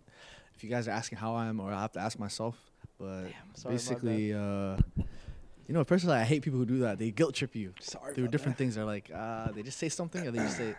if 0.55 0.62
you 0.64 0.70
guys 0.70 0.87
are 0.88 0.93
asking 0.93 1.19
how 1.19 1.35
I 1.35 1.46
am, 1.46 1.61
or 1.61 1.73
I 1.73 1.81
have 1.81 1.93
to 1.93 2.00
ask 2.00 2.19
myself, 2.19 2.56
but 2.99 3.23
Damn, 3.23 3.70
basically, 3.73 4.34
uh, 4.34 4.76
you 5.67 5.75
know, 5.75 5.84
personally, 5.84 6.17
I 6.17 6.25
hate 6.25 6.43
people 6.43 6.58
who 6.58 6.67
do 6.67 6.79
that. 6.81 6.99
They 6.99 7.11
guilt 7.11 7.34
trip 7.34 7.55
you 7.55 7.73
Sorry. 7.81 8.14
through 8.14 8.29
different 8.29 8.56
that. 8.58 8.62
things. 8.64 8.75
They're 8.75 8.84
like, 8.84 9.11
uh, 9.14 9.52
they 9.52 9.62
just 9.62 9.79
say 9.79 9.88
something, 9.88 10.26
and 10.26 10.37
they 10.37 10.43
just 10.43 10.56
say, 10.56 10.75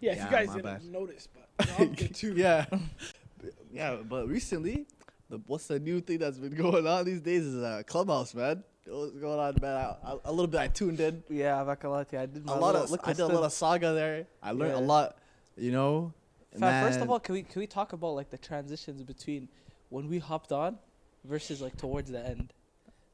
Yeah, 0.00 0.12
if 0.12 0.16
Yeah, 0.18 0.24
you 0.24 0.30
guys 0.30 0.48
didn't 0.48 0.62
bad. 0.64 0.84
notice, 0.84 1.28
but 1.32 1.66
you 1.66 1.72
know, 1.72 1.78
I'll 1.78 1.88
get 1.94 2.14
too. 2.14 2.32
yeah, 2.34 2.64
yeah. 3.72 3.96
But 3.96 4.28
recently, 4.28 4.86
the 5.30 5.40
what's 5.46 5.66
the 5.66 5.78
new 5.78 6.00
thing 6.00 6.18
that's 6.18 6.38
been 6.38 6.54
going 6.64 6.86
on 6.86 7.04
these 7.04 7.20
days 7.20 7.44
is 7.44 7.62
uh, 7.62 7.82
Clubhouse, 7.86 8.34
man. 8.34 8.62
What's 8.86 9.12
going 9.12 9.38
on, 9.38 9.56
man? 9.60 9.76
I, 9.76 10.12
I, 10.12 10.16
a 10.26 10.30
little 10.30 10.46
bit. 10.46 10.60
I 10.60 10.68
tuned 10.68 11.00
in. 11.00 11.22
Yeah, 11.28 11.62
Avakalati. 11.64 12.18
I 12.18 12.26
did 12.26 12.44
A 12.46 12.54
lot 12.54 12.74
little 12.74 12.94
of. 12.94 13.00
I 13.04 13.12
did 13.12 13.20
a 13.20 13.26
lot 13.26 13.44
of 13.44 13.52
saga 13.52 13.92
there. 13.92 14.26
I 14.42 14.52
learned 14.52 14.74
a 14.74 14.80
lot. 14.80 15.16
You 15.56 15.72
know. 15.72 16.12
Fam, 16.58 16.86
first 16.86 17.00
of 17.00 17.10
all, 17.10 17.18
can 17.18 17.34
we 17.34 17.42
can 17.42 17.60
we 17.60 17.66
talk 17.66 17.92
about 17.92 18.14
like 18.14 18.30
the 18.30 18.38
transitions 18.38 19.02
between 19.02 19.48
when 19.88 20.08
we 20.08 20.18
hopped 20.18 20.52
on 20.52 20.78
versus 21.24 21.60
like 21.60 21.76
towards 21.76 22.10
the 22.10 22.24
end? 22.24 22.52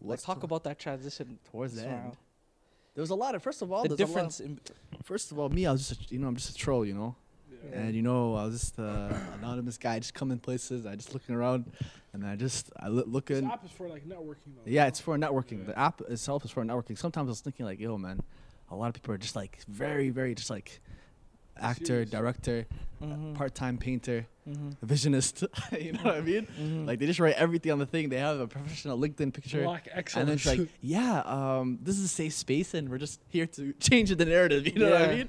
Like 0.01 0.11
What's 0.11 0.23
talk 0.23 0.43
about 0.43 0.65
that 0.65 0.79
transition 0.79 1.39
towards 1.51 1.75
the 1.75 1.87
end. 1.87 2.17
There 2.95 3.03
was 3.03 3.11
a 3.11 3.15
lot 3.15 3.35
of. 3.35 3.43
First 3.43 3.63
of 3.63 3.71
all, 3.71 3.83
the 3.83 3.97
difference 3.97 4.41
in 4.41 4.61
First 5.05 5.33
of 5.33 5.39
all, 5.39 5.49
me, 5.49 5.67
I 5.67 5.73
was 5.73 5.89
just, 5.89 6.11
a, 6.11 6.15
you 6.15 6.21
know, 6.21 6.29
I'm 6.29 6.37
just 6.37 6.51
a 6.51 6.55
troll, 6.55 6.85
you 6.85 6.95
know. 6.95 7.17
Yeah. 7.69 7.79
And 7.81 7.95
you 7.95 8.03
know, 8.03 8.35
I 8.35 8.45
was 8.47 8.61
just 8.61 8.79
uh, 8.79 9.13
anonymous 9.39 9.77
guy, 9.79 9.99
just 9.99 10.15
coming 10.15 10.39
places. 10.39 10.87
I 10.87 10.97
just 10.97 11.13
looking 11.15 11.35
around, 11.35 11.71
and 12.13 12.27
I 12.27 12.37
just 12.37 12.71
I 12.79 12.89
look 12.89 13.27
This 13.27 13.45
app 13.45 13.65
is 13.65 13.71
for 13.71 13.89
like 13.89 14.05
networking 14.09 14.55
though. 14.57 14.63
Yeah, 14.67 14.87
it's 14.87 15.01
for 15.01 15.17
networking. 15.19 15.59
Yeah. 15.61 15.67
The 15.73 15.79
app 15.79 16.01
itself 16.03 16.45
is 16.45 16.51
for 16.51 16.65
networking. 16.65 16.97
Sometimes 16.99 17.29
I 17.29 17.31
was 17.31 17.41
thinking 17.41 17.67
like, 17.67 17.79
yo, 17.81 17.99
man, 17.99 18.21
a 18.71 18.77
lot 18.77 18.89
of 18.89 18.95
people 18.95 19.13
are 19.15 19.19
just 19.19 19.37
like 19.37 19.59
very, 19.69 20.11
very 20.11 20.35
just 20.35 20.51
like 20.51 20.81
actor, 21.57 21.85
Serious. 21.85 22.11
director, 22.11 22.67
Mhm. 23.03 23.35
part-time 23.35 23.77
painter, 23.77 24.27
Mhm. 24.49 24.77
visionist. 24.85 25.47
you 25.85 25.93
know 25.93 26.03
what 26.05 26.15
I 26.15 26.21
mean? 26.23 26.47
Mhm. 26.59 26.87
Like 26.87 26.99
they 26.99 27.05
just 27.07 27.21
write 27.21 27.35
everything 27.35 27.71
on 27.73 27.79
the 27.79 27.85
thing. 27.87 28.09
They 28.09 28.17
have 28.19 28.41
a 28.41 28.47
professional 28.49 28.99
LinkedIn 28.99 29.35
picture. 29.35 29.65
Black 29.65 29.87
And 29.89 29.99
excellence. 29.99 30.27
then 30.27 30.37
it's 30.37 30.47
like, 30.61 30.69
yeah, 30.81 31.21
um, 31.27 31.79
this 31.83 31.99
is 31.99 32.05
a 32.05 32.09
safe 32.09 32.33
space, 32.33 32.73
and 32.73 32.89
we're 32.89 32.97
just 32.99 33.21
here 33.29 33.47
to 33.49 33.73
change 33.81 34.09
the 34.09 34.25
narrative. 34.25 34.67
You 34.67 34.79
know 34.79 34.91
what 34.91 35.03
I 35.03 35.15
mean? 35.15 35.29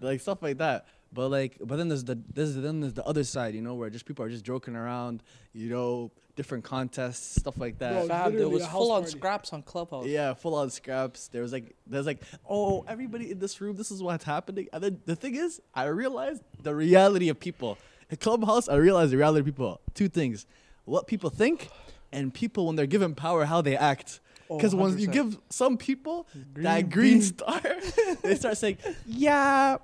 Like 0.00 0.20
stuff 0.20 0.42
like 0.42 0.58
that. 0.58 0.86
But 1.14 1.28
like, 1.28 1.58
but 1.60 1.76
then 1.76 1.88
there's 1.88 2.04
the 2.04 2.18
there's 2.32 2.54
then 2.56 2.80
there's 2.80 2.94
the 2.94 3.04
other 3.04 3.22
side, 3.24 3.54
you 3.54 3.60
know, 3.60 3.74
where 3.74 3.90
just 3.90 4.06
people 4.06 4.24
are 4.24 4.30
just 4.30 4.44
joking 4.44 4.74
around, 4.74 5.22
you 5.52 5.68
know, 5.68 6.10
different 6.36 6.64
contests, 6.64 7.38
stuff 7.40 7.58
like 7.58 7.78
that. 7.78 7.92
Bro, 7.92 8.08
Fam, 8.08 8.36
there 8.36 8.48
was 8.48 8.62
a 8.62 8.66
house 8.66 8.72
full 8.72 8.92
on 8.92 9.06
scraps 9.06 9.52
on 9.52 9.62
Clubhouse. 9.62 10.06
Yeah, 10.06 10.32
full 10.32 10.54
on 10.54 10.70
scraps. 10.70 11.28
There 11.28 11.42
was 11.42 11.52
like, 11.52 11.76
there's 11.86 12.06
like, 12.06 12.22
oh, 12.48 12.84
everybody 12.88 13.30
in 13.30 13.38
this 13.38 13.60
room, 13.60 13.76
this 13.76 13.90
is 13.90 14.02
what's 14.02 14.24
happening. 14.24 14.68
And 14.72 14.82
then 14.82 15.00
the 15.04 15.14
thing 15.14 15.34
is, 15.34 15.60
I 15.74 15.84
realized 15.84 16.42
the 16.62 16.74
reality 16.74 17.28
of 17.28 17.38
people. 17.38 17.76
In 18.08 18.16
Clubhouse, 18.16 18.68
I 18.68 18.76
realized 18.76 19.12
the 19.12 19.18
reality 19.18 19.40
of 19.40 19.46
people. 19.46 19.80
Two 19.94 20.08
things: 20.08 20.46
what 20.86 21.06
people 21.06 21.28
think, 21.28 21.68
and 22.10 22.32
people 22.32 22.66
when 22.66 22.76
they're 22.76 22.86
given 22.86 23.14
power, 23.14 23.44
how 23.44 23.60
they 23.60 23.76
act. 23.76 24.20
Oh, 24.50 24.56
Because 24.56 24.74
when 24.74 24.98
you 24.98 25.06
give 25.06 25.38
some 25.50 25.76
people 25.78 26.26
that 26.54 26.90
Green 26.90 26.90
green 26.90 27.12
bean. 27.18 27.22
star, 27.22 27.62
they 28.22 28.34
start 28.34 28.56
saying, 28.56 28.78
"Yeah." 29.06 29.76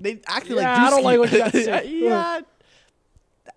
They 0.00 0.20
acted 0.26 0.56
Yeah, 0.56 0.62
like 0.62 0.66
I 0.66 0.90
don't 0.90 1.02
like 1.04 1.18
what 1.18 1.32
you 1.32 1.38
got 1.38 1.52
to 1.52 1.64
say. 1.64 1.88
yeah, 1.88 2.08
That- 2.08 2.46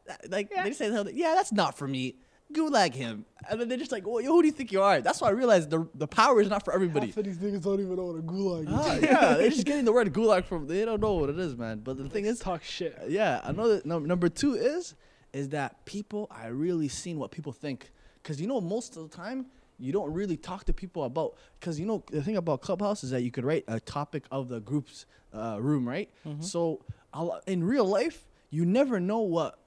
that- 0.07 0.31
like 0.31 0.49
they 0.63 0.71
say, 0.73 0.89
something, 0.91 1.15
"Yeah, 1.17 1.33
that's 1.35 1.51
not 1.51 1.77
for 1.77 1.87
me." 1.87 2.15
Gulag 2.51 2.95
him, 2.95 3.25
and 3.47 3.61
then 3.61 3.67
they're 3.69 3.77
just 3.77 3.91
like, 3.91 4.07
well, 4.07 4.23
"Who 4.23 4.41
do 4.41 4.47
you 4.47 4.51
think 4.51 4.71
you 4.71 4.81
are?" 4.81 5.01
That's 5.01 5.21
why 5.21 5.27
I 5.27 5.31
realized 5.31 5.69
the 5.69 5.87
the 5.93 6.07
power 6.07 6.41
is 6.41 6.49
not 6.49 6.65
for 6.65 6.73
everybody. 6.73 7.07
Half 7.07 7.17
of 7.17 7.25
these 7.25 7.37
niggas 7.37 7.61
don't 7.61 7.79
even 7.79 7.95
know 7.95 8.05
what 8.05 8.15
a 8.17 8.23
gulag 8.23 8.63
is. 8.63 8.73
Ah, 8.73 8.95
yeah, 8.95 9.33
they're 9.35 9.49
just 9.51 9.65
getting 9.67 9.85
the 9.85 9.91
word 9.93 10.11
gulag 10.11 10.45
from. 10.45 10.65
They 10.65 10.83
don't 10.83 10.99
know 10.99 11.13
what 11.13 11.29
it 11.29 11.37
is, 11.37 11.55
man. 11.55 11.81
But 11.83 11.97
the 11.99 12.09
thing 12.09 12.25
is, 12.25 12.39
talk 12.39 12.63
shit. 12.63 12.97
yeah, 13.07 13.39
another 13.43 13.83
no, 13.85 13.99
number 13.99 14.29
two 14.29 14.55
is 14.55 14.95
is 15.31 15.49
that 15.49 15.85
people 15.85 16.27
I 16.31 16.47
really 16.47 16.87
seen 16.87 17.19
what 17.19 17.29
people 17.29 17.51
think 17.53 17.91
because 18.23 18.41
you 18.41 18.47
know 18.47 18.59
most 18.59 18.97
of 18.97 19.07
the 19.11 19.15
time 19.15 19.45
you 19.79 19.91
don't 19.93 20.11
really 20.13 20.37
talk 20.37 20.65
to 20.65 20.73
people 20.73 21.03
about 21.05 21.35
because 21.59 21.79
you 21.79 21.85
know 21.85 22.03
the 22.11 22.21
thing 22.21 22.37
about 22.37 22.61
Clubhouse 22.61 23.03
is 23.03 23.11
that 23.11 23.21
you 23.21 23.31
could 23.31 23.45
write 23.45 23.63
a 23.67 23.79
topic 23.79 24.23
of 24.31 24.49
the 24.49 24.59
group's 24.59 25.05
uh, 25.33 25.57
room, 25.59 25.87
right? 25.87 26.09
Mhm. 26.27 26.43
So 26.43 26.81
lo- 27.15 27.39
in 27.47 27.63
real 27.63 27.85
life, 27.85 28.27
you 28.49 28.65
never 28.65 28.99
know 28.99 29.19
what, 29.19 29.59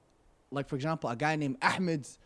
like 0.51 0.67
for 0.69 0.75
example, 0.75 1.09
a 1.09 1.15
guy 1.15 1.35
named 1.35 1.57
Ahmed's 1.61 2.19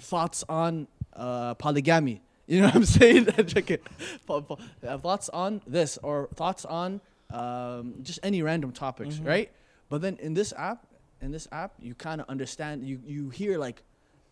thoughts 0.00 0.44
on 0.48 0.88
uh, 1.14 1.54
polygamy. 1.54 2.22
You 2.46 2.60
know 2.60 2.66
what 2.66 2.76
I'm 2.76 2.84
saying? 3.00 3.26
Check 3.46 3.70
it. 3.70 3.82
Uh, 4.28 4.98
thoughts 4.98 5.28
on 5.30 5.60
this 5.66 5.98
or 6.02 6.28
thoughts 6.34 6.64
on 6.64 7.00
um, 7.30 7.94
just 8.02 8.20
any 8.22 8.42
random 8.42 8.70
topics, 8.72 9.16
Mhm. 9.16 9.26
right? 9.26 9.50
But 9.88 10.00
then 10.02 10.16
in 10.18 10.34
this 10.34 10.52
app, 10.56 10.86
in 11.20 11.30
this 11.32 11.48
app, 11.52 11.72
you 11.80 11.94
kind 11.94 12.20
of 12.20 12.28
understand. 12.28 12.84
You 12.86 13.00
you 13.04 13.30
hear 13.30 13.58
like, 13.58 13.82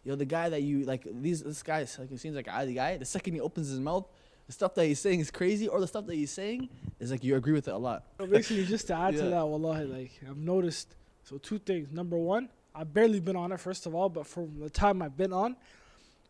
yo, 0.04 0.14
the 0.16 0.25
guy 0.25 0.49
that 0.49 0.62
you 0.62 0.85
like. 0.85 1.06
These 1.11 1.42
this 1.42 1.62
guy 1.62 1.80
like 1.99 2.11
it 2.11 2.21
seems 2.21 2.37
like 2.37 2.49
an 2.49 2.66
the 2.66 2.75
guy. 2.75 2.97
The 2.97 3.04
second 3.04 3.35
he 3.35 3.40
opens 3.40 3.68
his 3.68 3.80
mouth, 3.80 4.06
the 4.47 4.52
stuff 4.52 4.75
that 4.75 4.87
he's 4.87 5.00
saying 5.00 5.21
is 5.21 5.30
crazy, 5.30 5.68
or 5.68 5.80
the 5.80 5.87
stuff 5.87 6.06
that 6.06 6.14
he's 6.14 6.30
saying 6.30 6.68
is 7.00 7.11
like 7.11 7.23
you 7.25 7.37
agree 7.37 7.52
with 7.52 7.68
it 7.68 7.75
a 7.75 7.78
lot. 7.78 8.04
Basically, 8.18 8.64
just 8.64 8.87
to 8.88 8.94
add 8.94 9.14
Yeah. 9.16 9.23
to 9.25 9.28
that, 9.30 9.47
wallahi, 9.47 9.85
like 9.85 10.21
I've 10.28 10.37
noticed. 10.37 10.94
So 11.25 11.38
two 11.38 11.59
things. 11.59 11.92
Number 11.92 12.16
one, 12.16 12.49
I've 12.75 12.92
barely 12.92 13.21
been 13.21 13.37
on 13.37 13.52
it. 13.52 13.61
First 13.61 13.87
of 13.87 13.94
all, 13.94 14.09
but 14.09 14.26
from 14.26 14.59
the 14.59 14.68
time 14.68 15.00
I've 15.02 15.16
been 15.16 15.32
on, 15.32 15.56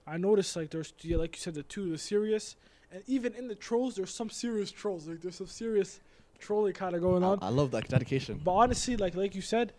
I 0.06 0.16
noticed 0.18 0.54
like 0.56 0.70
there's 0.70 0.92
yeah, 1.00 1.16
like 1.16 1.34
you 1.36 1.40
said, 1.40 1.54
the 1.54 1.62
two, 1.62 1.90
the 1.90 1.98
serious, 1.98 2.56
and 2.92 3.02
even 3.06 3.34
in 3.34 3.48
the 3.48 3.54
trolls, 3.54 3.94
there's 3.94 4.14
some 4.14 4.28
serious 4.28 4.70
trolls. 4.70 5.06
Like 5.08 5.20
there's 5.22 5.36
some 5.36 5.46
serious 5.46 6.00
trolling 6.38 6.74
kind 6.74 6.94
of 6.94 7.00
going 7.00 7.22
on. 7.22 7.38
I, 7.40 7.46
I 7.46 7.50
love 7.50 7.70
that 7.70 7.88
dedication. 7.88 8.40
But 8.44 8.52
honestly, 8.52 8.96
like 8.96 9.14
like 9.14 9.34
you 9.34 9.40
said, 9.42 9.72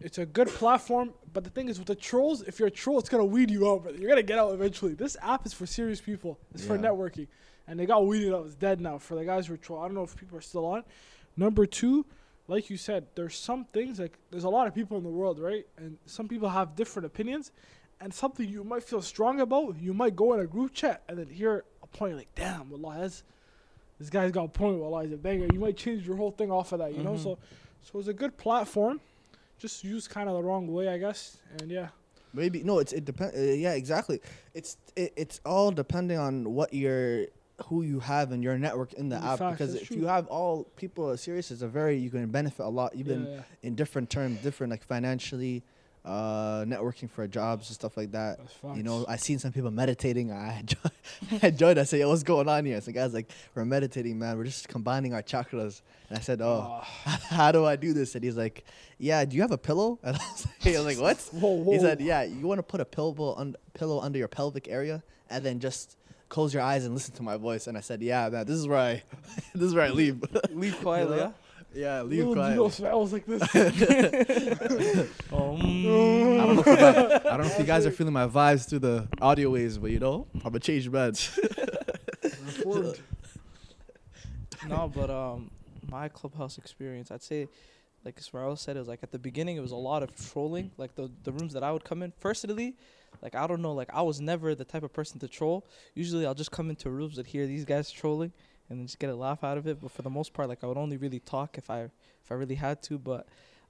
it's 0.00 0.18
a 0.18 0.26
good 0.26 0.48
platform. 0.48 1.12
But 1.32 1.44
the 1.44 1.50
thing 1.50 1.68
is, 1.68 1.78
with 1.78 1.88
the 1.88 1.94
trolls, 1.94 2.42
if 2.42 2.58
you're 2.58 2.68
a 2.68 2.70
troll, 2.70 2.98
it's 2.98 3.08
gonna 3.08 3.24
weed 3.24 3.50
you 3.50 3.70
out, 3.70 3.82
brother. 3.82 3.98
You're 3.98 4.08
gonna 4.08 4.22
get 4.22 4.38
out 4.38 4.52
eventually. 4.52 4.94
This 4.94 5.16
app 5.22 5.46
is 5.46 5.52
for 5.52 5.66
serious 5.66 6.00
people. 6.00 6.38
It's 6.54 6.64
for 6.64 6.76
networking, 6.78 7.28
and 7.68 7.78
they 7.78 7.86
got 7.86 8.06
weeded 8.06 8.32
out. 8.34 8.46
It's 8.46 8.54
dead 8.54 8.80
now 8.80 8.98
for 8.98 9.14
the 9.14 9.24
guys 9.24 9.46
who 9.46 9.54
are 9.54 9.58
troll. 9.58 9.80
I 9.80 9.86
don't 9.86 9.94
know 9.94 10.02
if 10.02 10.16
people 10.16 10.36
are 10.38 10.42
still 10.42 10.66
on. 10.66 10.84
Number 11.36 11.66
two, 11.66 12.04
like 12.48 12.68
you 12.70 12.76
said, 12.76 13.06
there's 13.14 13.36
some 13.36 13.64
things 13.66 14.00
like 14.00 14.18
there's 14.30 14.44
a 14.44 14.48
lot 14.48 14.66
of 14.66 14.74
people 14.74 14.96
in 14.98 15.04
the 15.04 15.10
world, 15.10 15.38
right? 15.38 15.66
And 15.76 15.98
some 16.06 16.26
people 16.28 16.48
have 16.48 16.74
different 16.74 17.06
opinions, 17.06 17.52
and 18.00 18.12
something 18.12 18.48
you 18.48 18.64
might 18.64 18.82
feel 18.82 19.02
strong 19.02 19.40
about, 19.40 19.78
you 19.80 19.94
might 19.94 20.16
go 20.16 20.32
in 20.34 20.40
a 20.40 20.46
group 20.46 20.72
chat 20.74 21.02
and 21.08 21.18
then 21.18 21.28
hear 21.28 21.64
a 21.82 21.86
point 21.86 22.16
like, 22.16 22.34
damn, 22.34 22.70
wallah, 22.70 22.98
that's, 23.02 23.22
this 24.00 24.10
guy's 24.10 24.32
got 24.32 24.44
a 24.44 24.48
point, 24.48 24.78
wallah, 24.78 25.04
he's 25.04 25.12
a 25.12 25.16
banger. 25.16 25.46
You 25.52 25.60
might 25.60 25.76
change 25.76 26.06
your 26.06 26.16
whole 26.16 26.30
thing 26.32 26.50
off 26.50 26.72
of 26.72 26.78
that, 26.80 26.94
you 26.96 27.02
know? 27.04 27.12
Mhm. 27.14 27.22
So 27.22 27.38
so 27.82 27.98
it's 27.98 28.08
a 28.08 28.12
good 28.14 28.36
platform, 28.36 29.00
just 29.60 29.84
used 29.84 30.10
kind 30.10 30.28
of 30.28 30.34
the 30.34 30.42
wrong 30.42 30.66
way, 30.72 30.88
I 30.88 30.98
guess. 30.98 31.36
And 31.60 31.70
yeah, 31.70 31.88
Maybe 32.32 32.62
no, 32.62 32.78
it's 32.78 32.92
it 32.92 33.04
depends. 33.04 33.36
Uh, 33.36 33.40
yeah, 33.40 33.72
exactly. 33.74 34.20
It's 34.54 34.76
it, 34.96 35.12
it's 35.16 35.40
all 35.44 35.70
depending 35.70 36.18
on 36.18 36.54
what 36.54 36.72
your 36.72 37.26
who 37.66 37.82
you 37.82 38.00
have 38.00 38.32
in 38.32 38.42
your 38.42 38.56
network 38.56 38.92
in 38.94 39.08
the 39.10 39.16
Mm, 39.16 39.24
app. 39.32 39.38
facts, 39.38 39.52
because 39.58 39.74
if 39.74 39.88
true. 39.88 39.96
you 39.98 40.06
have 40.06 40.26
all 40.28 40.64
people 40.76 41.14
serious, 41.16 41.50
it's 41.50 41.62
a 41.62 41.68
very 41.68 41.96
you 41.98 42.08
can 42.08 42.26
benefit 42.30 42.64
a 42.64 42.68
lot, 42.68 42.94
even 42.94 43.26
yeah, 43.26 43.34
yeah, 43.36 43.42
in 43.62 43.74
different 43.74 44.08
terms, 44.10 44.38
different 44.42 44.70
like 44.70 44.82
financially, 44.82 45.62
uh, 46.04 46.64
networking 46.66 47.10
for 47.10 47.26
jobs 47.28 47.68
and 47.68 47.74
stuff 47.74 47.96
like 47.96 48.12
that. 48.12 48.38
You 48.76 48.82
know, 48.82 49.04
I 49.08 49.16
seen 49.16 49.38
some 49.38 49.52
people 49.52 49.70
meditating. 49.70 50.32
I 50.32 50.62
joined, 50.64 51.42
I 51.42 51.50
joined. 51.50 51.78
I 51.78 51.84
said, 51.84 52.00
"Yo, 52.00 52.08
what's 52.08 52.22
going 52.22 52.48
on 52.48 52.64
here?" 52.64 52.80
So 52.80 52.90
guys 52.92 53.12
like, 53.12 53.30
"We're 53.54 53.64
meditating, 53.64 54.18
man. 54.18 54.38
We're 54.38 54.44
just 54.44 54.68
combining 54.68 55.12
our 55.14 55.22
chakras." 55.22 55.82
And 56.08 56.16
I 56.18 56.20
said, 56.20 56.40
"Oh, 56.40 56.80
Ah. 56.82 57.20
how 57.28 57.52
do 57.52 57.64
I 57.66 57.76
do 57.76 57.92
this?" 57.92 58.14
And 58.14 58.24
he's 58.24 58.36
like, 58.36 58.64
"Yeah, 58.98 59.24
do 59.24 59.36
you 59.36 59.42
have 59.42 59.52
a 59.52 59.58
pillow?" 59.58 59.98
And 60.04 60.16
I 60.16 60.20
was 60.32 60.46
like, 60.64 60.74
I 60.74 60.78
was 60.78 60.86
like 60.86 60.98
"What?" 60.98 61.18
whoa, 61.40 61.50
whoa. 61.50 61.72
He 61.72 61.78
said, 61.78 62.00
"Yeah, 62.00 62.22
you 62.22 62.46
want 62.46 62.58
to 62.58 62.62
put 62.62 62.80
a 62.80 62.84
pillow 62.86 63.34
un- 63.36 63.56
pillow 63.74 64.00
under 64.00 64.18
your 64.18 64.28
pelvic 64.28 64.68
area, 64.68 65.02
and 65.28 65.44
then 65.44 65.58
just 65.60 65.96
close 66.30 66.54
your 66.54 66.62
eyes 66.62 66.84
and 66.86 66.94
listen 66.94 67.14
to 67.16 67.22
my 67.22 67.36
voice." 67.36 67.66
And 67.66 67.76
I 67.76 67.80
said, 67.82 68.00
"Yeah, 68.02 68.28
man, 68.30 68.46
this 68.46 68.56
is 68.56 68.66
where 68.66 68.78
I, 68.78 69.02
this 69.54 69.64
is 69.64 69.74
where 69.74 69.84
I 69.84 69.90
leave. 69.90 70.24
Leave 70.50 70.80
quietly, 70.80 71.18
know? 71.18 71.34
Yeah, 71.74 72.02
leave 72.02 72.18
Little 72.26 72.34
quiet." 72.34 72.50
Dino 72.50 72.68
smells 72.68 73.12
like 73.12 73.26
this. 73.26 73.42
Um, 75.32 75.56
I 76.40 76.44
don't 76.44 76.56
know 76.56 76.60
if 76.60 76.66
you 76.66 76.76
guys, 76.76 76.96
I 76.96 77.36
don't 77.36 77.40
know 77.40 77.52
if 77.52 77.58
you 77.58 77.64
guys 77.64 77.86
are 77.86 77.90
feeling 77.90 78.12
my 78.12 78.26
vibes 78.26 78.68
through 78.68 78.80
the 78.80 79.08
audio 79.20 79.50
waves, 79.50 79.78
but 79.78 79.90
you 79.90 79.98
know, 79.98 80.26
I'm 80.44 80.54
a 80.54 80.60
changed 80.60 80.90
man. 80.90 81.12
Reformed. 82.22 83.00
no, 84.68 84.90
but 84.94 85.10
um, 85.10 85.50
my 85.90 86.08
clubhouse 86.08 86.58
experience, 86.58 87.10
I'd 87.10 87.22
say, 87.22 87.48
like 88.04 88.18
Ismail 88.18 88.56
said, 88.56 88.76
it 88.76 88.80
was 88.80 88.88
like 88.88 89.00
at 89.02 89.12
the 89.12 89.18
beginning, 89.18 89.56
it 89.56 89.60
was 89.60 89.72
a 89.72 89.76
lot 89.76 90.02
of 90.02 90.14
trolling. 90.30 90.70
Like 90.76 90.94
the 90.94 91.10
the 91.24 91.32
rooms 91.32 91.52
that 91.52 91.62
I 91.62 91.72
would 91.72 91.84
come 91.84 92.02
in, 92.02 92.12
personally, 92.20 92.76
like 93.22 93.34
I 93.34 93.46
don't 93.46 93.62
know, 93.62 93.72
like 93.72 93.90
I 93.92 94.02
was 94.02 94.20
never 94.20 94.54
the 94.54 94.64
type 94.64 94.82
of 94.82 94.92
person 94.92 95.18
to 95.20 95.28
troll. 95.28 95.66
Usually, 95.94 96.26
I'll 96.26 96.34
just 96.34 96.50
come 96.50 96.70
into 96.70 96.90
rooms 96.90 97.18
and 97.18 97.26
hear 97.26 97.46
these 97.46 97.64
guys 97.64 97.90
trolling, 97.90 98.32
and 98.70 98.78
then 98.78 98.86
just 98.86 98.98
get 98.98 99.10
a 99.10 99.14
laugh 99.16 99.44
out 99.44 99.58
of 99.58 99.66
it. 99.66 99.80
But 99.80 99.90
for 99.90 100.02
the 100.02 100.10
most 100.10 100.32
part, 100.32 100.48
like 100.48 100.64
I 100.64 100.66
would 100.66 100.78
only 100.78 100.96
really 100.96 101.20
talk 101.20 101.58
if 101.58 101.68
I 101.68 101.82
if 101.82 102.30
I 102.30 102.34
really 102.34 102.54
had 102.54 102.82
to. 102.84 102.98
But 102.98 103.26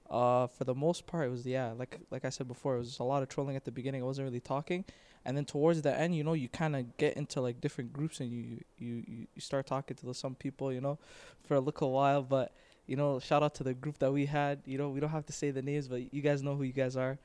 uh, 0.09 0.47
for 0.47 0.63
the 0.63 0.75
most 0.75 1.07
part, 1.07 1.27
it 1.27 1.31
was 1.31 1.45
yeah, 1.45 1.71
like 1.71 1.99
like 2.11 2.23
I 2.23 2.29
said 2.29 2.47
before, 2.47 2.75
it 2.75 2.79
was 2.79 2.99
a 2.99 3.03
lot 3.03 3.23
of 3.23 3.29
trolling 3.29 3.55
at 3.55 3.65
the 3.65 3.71
beginning. 3.71 4.03
I 4.03 4.05
wasn't 4.05 4.27
really 4.27 4.39
talking, 4.39 4.85
and 5.25 5.35
then 5.35 5.45
towards 5.45 5.81
the 5.81 5.97
end, 5.97 6.15
you 6.15 6.23
know, 6.23 6.33
you 6.33 6.47
kind 6.49 6.75
of 6.75 6.97
get 6.97 7.17
into 7.17 7.41
like 7.41 7.59
different 7.59 7.91
groups 7.91 8.19
and 8.19 8.31
you 8.31 8.61
you 8.77 9.03
you, 9.07 9.27
start 9.41 9.65
talking 9.65 9.97
to 9.97 10.13
some 10.13 10.35
people, 10.35 10.71
you 10.71 10.81
know, 10.81 10.99
for 11.43 11.55
a 11.55 11.59
little 11.59 11.91
while. 11.91 12.21
But 12.21 12.53
you 12.85 12.95
know, 12.95 13.19
shout 13.19 13.41
out 13.41 13.55
to 13.55 13.63
the 13.63 13.73
group 13.73 13.97
that 13.99 14.11
we 14.11 14.27
had. 14.27 14.59
You 14.65 14.77
know, 14.77 14.89
we 14.89 14.99
don't 14.99 15.09
have 15.09 15.25
to 15.25 15.33
say 15.33 15.51
the 15.51 15.61
names, 15.61 15.87
but 15.87 16.13
you 16.13 16.21
guys 16.21 16.43
know 16.43 16.55
who 16.55 16.63
you 16.63 16.73
guys 16.73 16.95
are. 16.95 17.17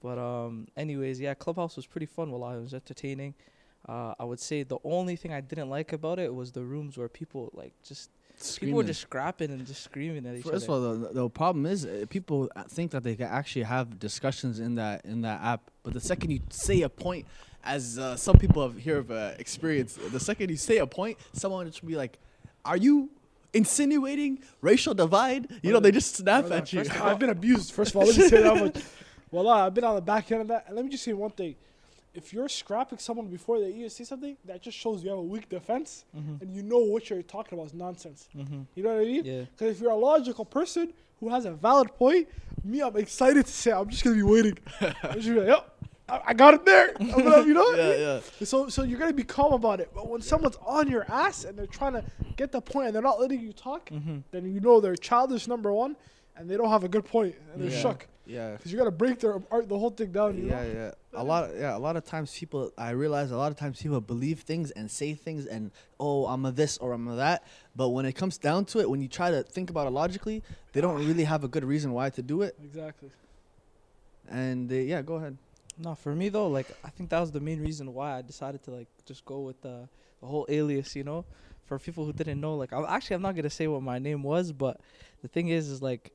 But 0.00 0.18
um, 0.18 0.68
anyways, 0.76 1.18
yeah, 1.18 1.34
Clubhouse 1.34 1.76
was 1.76 1.86
pretty 1.86 2.06
fun. 2.06 2.30
Well, 2.30 2.48
it 2.50 2.60
was 2.60 2.74
entertaining. 2.74 3.34
Uh, 3.86 4.14
I 4.18 4.24
would 4.24 4.40
say 4.40 4.62
the 4.62 4.78
only 4.82 5.16
thing 5.16 5.32
I 5.32 5.40
didn't 5.40 5.68
like 5.68 5.92
about 5.92 6.18
it 6.18 6.34
was 6.34 6.52
the 6.52 6.62
rooms 6.62 6.96
where 6.96 7.08
people 7.08 7.50
like 7.52 7.72
just 7.86 8.10
people 8.58 8.76
were 8.76 8.84
just 8.84 9.02
scrapping 9.02 9.50
and 9.50 9.66
just 9.66 9.82
screaming 9.82 10.26
at 10.26 10.36
each 10.36 10.44
First 10.44 10.64
of 10.64 10.70
all, 10.70 10.80
the, 10.80 11.08
the 11.12 11.28
problem 11.28 11.66
is 11.66 11.84
uh, 11.84 12.06
people 12.08 12.50
uh, 12.56 12.62
think 12.64 12.90
that 12.92 13.02
they 13.02 13.14
can 13.14 13.26
actually 13.26 13.62
have 13.62 13.98
discussions 13.98 14.58
in 14.58 14.74
that 14.76 15.04
in 15.04 15.20
that 15.22 15.40
app, 15.42 15.70
but 15.82 15.92
the 15.92 16.00
second 16.00 16.30
you 16.30 16.40
say 16.48 16.82
a 16.82 16.88
point, 16.88 17.26
as 17.62 17.98
uh, 17.98 18.16
some 18.16 18.38
people 18.38 18.62
have 18.62 18.78
here 18.78 18.96
have 18.96 19.10
uh, 19.10 19.32
experienced, 19.38 19.98
the 20.12 20.20
second 20.20 20.50
you 20.50 20.56
say 20.56 20.78
a 20.78 20.86
point, 20.86 21.18
someone 21.32 21.70
should 21.70 21.86
be 21.86 21.96
like, 21.96 22.18
"Are 22.64 22.78
you 22.78 23.10
insinuating 23.52 24.40
racial 24.62 24.94
divide?" 24.94 25.46
You 25.62 25.72
know, 25.72 25.80
they 25.80 25.92
just 25.92 26.16
snap 26.16 26.46
Brother, 26.46 26.56
at 26.56 26.72
you. 26.72 26.80
all, 26.80 27.08
I've 27.08 27.18
been 27.18 27.30
abused. 27.38 27.72
First 27.72 27.90
of 27.90 27.96
all, 27.96 28.06
let 28.06 28.16
me 28.16 28.28
say 28.28 28.42
that 28.42 28.56
much. 28.56 28.82
Well, 29.30 29.48
I've 29.48 29.74
been 29.74 29.84
on 29.84 29.96
the 29.96 30.00
back 30.00 30.30
end 30.30 30.42
of 30.42 30.48
that. 30.48 30.66
And 30.68 30.76
let 30.76 30.84
me 30.84 30.90
just 30.90 31.02
say 31.02 31.12
one 31.12 31.30
thing. 31.30 31.56
If 32.14 32.32
you're 32.32 32.48
scrapping 32.48 32.98
someone 32.98 33.26
before 33.28 33.58
they 33.60 33.70
even 33.70 33.90
say 33.90 34.04
something, 34.04 34.36
that 34.44 34.62
just 34.62 34.76
shows 34.78 35.02
you 35.02 35.10
have 35.10 35.18
a 35.18 35.22
weak 35.22 35.48
defense 35.48 36.04
Mm-hmm. 36.16 36.34
and 36.42 36.54
you 36.54 36.62
know 36.62 36.78
what 36.78 37.10
you're 37.10 37.22
talking 37.22 37.58
about 37.58 37.66
is 37.66 37.74
nonsense. 37.74 38.28
Mm-hmm. 38.36 38.60
You 38.76 38.82
know 38.84 38.90
what 38.94 39.00
I 39.00 39.04
mean? 39.04 39.24
Yeah. 39.24 39.40
Because 39.50 39.76
if 39.76 39.80
you're 39.82 39.90
a 39.90 39.96
logical 39.96 40.44
person 40.44 40.92
who 41.20 41.28
has 41.28 41.44
a 41.44 41.52
valid 41.52 41.94
point, 41.96 42.28
me, 42.62 42.80
I'm 42.82 42.96
excited 42.96 43.46
to 43.46 43.52
say, 43.52 43.72
I'm 43.72 43.88
just 43.88 44.04
going 44.04 44.16
to 44.16 44.24
be 44.24 44.30
waiting. 44.30 44.58
I'm 45.02 45.14
just 45.14 45.28
be 45.28 45.34
like, 45.40 45.48
yep, 45.48 45.70
I, 46.08 46.20
I 46.26 46.34
got 46.34 46.54
it 46.54 46.64
there. 46.64 46.94
I'm 47.00 47.08
gonna, 47.10 47.42
you 47.46 47.54
know? 47.54 47.70
yeah, 47.74 47.96
yeah. 47.96 48.20
So, 48.44 48.68
so 48.68 48.82
you're 48.84 48.98
gonna 48.98 49.12
be 49.12 49.24
calm 49.24 49.52
about 49.52 49.80
it. 49.80 49.90
But 49.94 50.08
when 50.08 50.20
someone's 50.20 50.56
on 50.66 50.88
your 50.90 51.04
ass 51.10 51.44
and 51.44 51.58
they're 51.58 51.66
trying 51.66 51.94
to 51.94 52.04
get 52.36 52.52
the 52.52 52.60
point 52.60 52.86
and 52.88 52.94
they're 52.94 53.02
not 53.02 53.18
letting 53.20 53.40
you 53.40 53.52
talk, 53.52 53.88
Mm-hmm. 53.90 54.18
then 54.30 54.52
you 54.52 54.60
know 54.60 54.80
they're 54.80 54.96
childish 54.96 55.46
number 55.48 55.72
one, 55.72 55.96
and 56.36 56.48
they 56.50 56.56
don't 56.56 56.68
have 56.70 56.84
a 56.84 56.88
good 56.88 57.04
point 57.06 57.34
and 57.52 57.62
they're 57.62 57.70
Yeah. 57.70 57.80
shook 57.80 58.06
Yeah. 58.26 58.52
because 58.52 58.72
you 58.72 58.78
gotta 58.78 58.90
break 58.90 59.18
their 59.20 59.42
art, 59.50 59.68
the 59.68 59.78
whole 59.78 59.90
thing 59.90 60.10
down. 60.12 60.36
You 60.38 60.46
Yeah, 60.48 60.62
know? 60.64 60.72
yeah. 60.72 60.90
A 61.20 61.22
lot, 61.22 61.50
yeah. 61.54 61.76
A 61.76 61.78
lot 61.78 61.96
of 61.96 62.04
times, 62.04 62.36
people. 62.36 62.72
I 62.78 62.90
realize 62.90 63.30
a 63.30 63.36
lot 63.36 63.52
of 63.52 63.58
times 63.58 63.80
people 63.82 64.00
believe 64.00 64.40
things 64.40 64.70
and 64.72 64.90
say 64.90 65.14
things, 65.14 65.46
and 65.46 65.70
oh, 66.00 66.26
I'm 66.26 66.44
a 66.46 66.50
this 66.52 66.78
or 66.78 66.92
I'm 66.92 67.06
a 67.08 67.16
that. 67.16 67.44
But 67.76 67.90
when 67.90 68.06
it 68.06 68.14
comes 68.14 68.38
down 68.38 68.64
to 68.66 68.80
it, 68.80 68.88
when 68.88 69.00
you 69.02 69.08
try 69.08 69.30
to 69.30 69.42
think 69.42 69.68
about 69.70 69.86
it 69.86 69.90
logically, 69.90 70.42
they 70.72 70.80
don't 70.80 71.06
really 71.06 71.24
have 71.24 71.44
a 71.44 71.48
good 71.48 71.64
reason 71.64 71.92
why 71.92 72.10
to 72.10 72.22
do 72.22 72.42
it. 72.42 72.56
Exactly. 72.64 73.10
And 74.28 74.68
they, 74.68 74.84
yeah, 74.84 75.02
go 75.02 75.16
ahead. 75.16 75.36
No, 75.76 75.94
for 75.94 76.14
me 76.14 76.28
though, 76.28 76.48
like 76.48 76.66
I 76.84 76.88
think 76.90 77.10
that 77.10 77.20
was 77.20 77.32
the 77.32 77.40
main 77.40 77.60
reason 77.60 77.92
why 77.92 78.16
I 78.18 78.22
decided 78.22 78.62
to 78.64 78.70
like 78.70 78.88
just 79.04 79.24
go 79.24 79.40
with 79.40 79.60
the 79.60 79.88
the 80.20 80.26
whole 80.26 80.46
alias. 80.48 80.94
You 80.96 81.04
know, 81.04 81.24
for 81.66 81.78
people 81.78 82.04
who 82.06 82.12
didn't 82.12 82.40
know, 82.40 82.54
like 82.56 82.72
I'm 82.72 82.86
actually 82.88 83.16
I'm 83.16 83.22
not 83.22 83.34
gonna 83.36 83.50
say 83.50 83.66
what 83.66 83.82
my 83.82 83.98
name 83.98 84.22
was, 84.22 84.52
but 84.52 84.80
the 85.22 85.28
thing 85.28 85.48
is, 85.48 85.68
is 85.68 85.82
like 85.82 86.12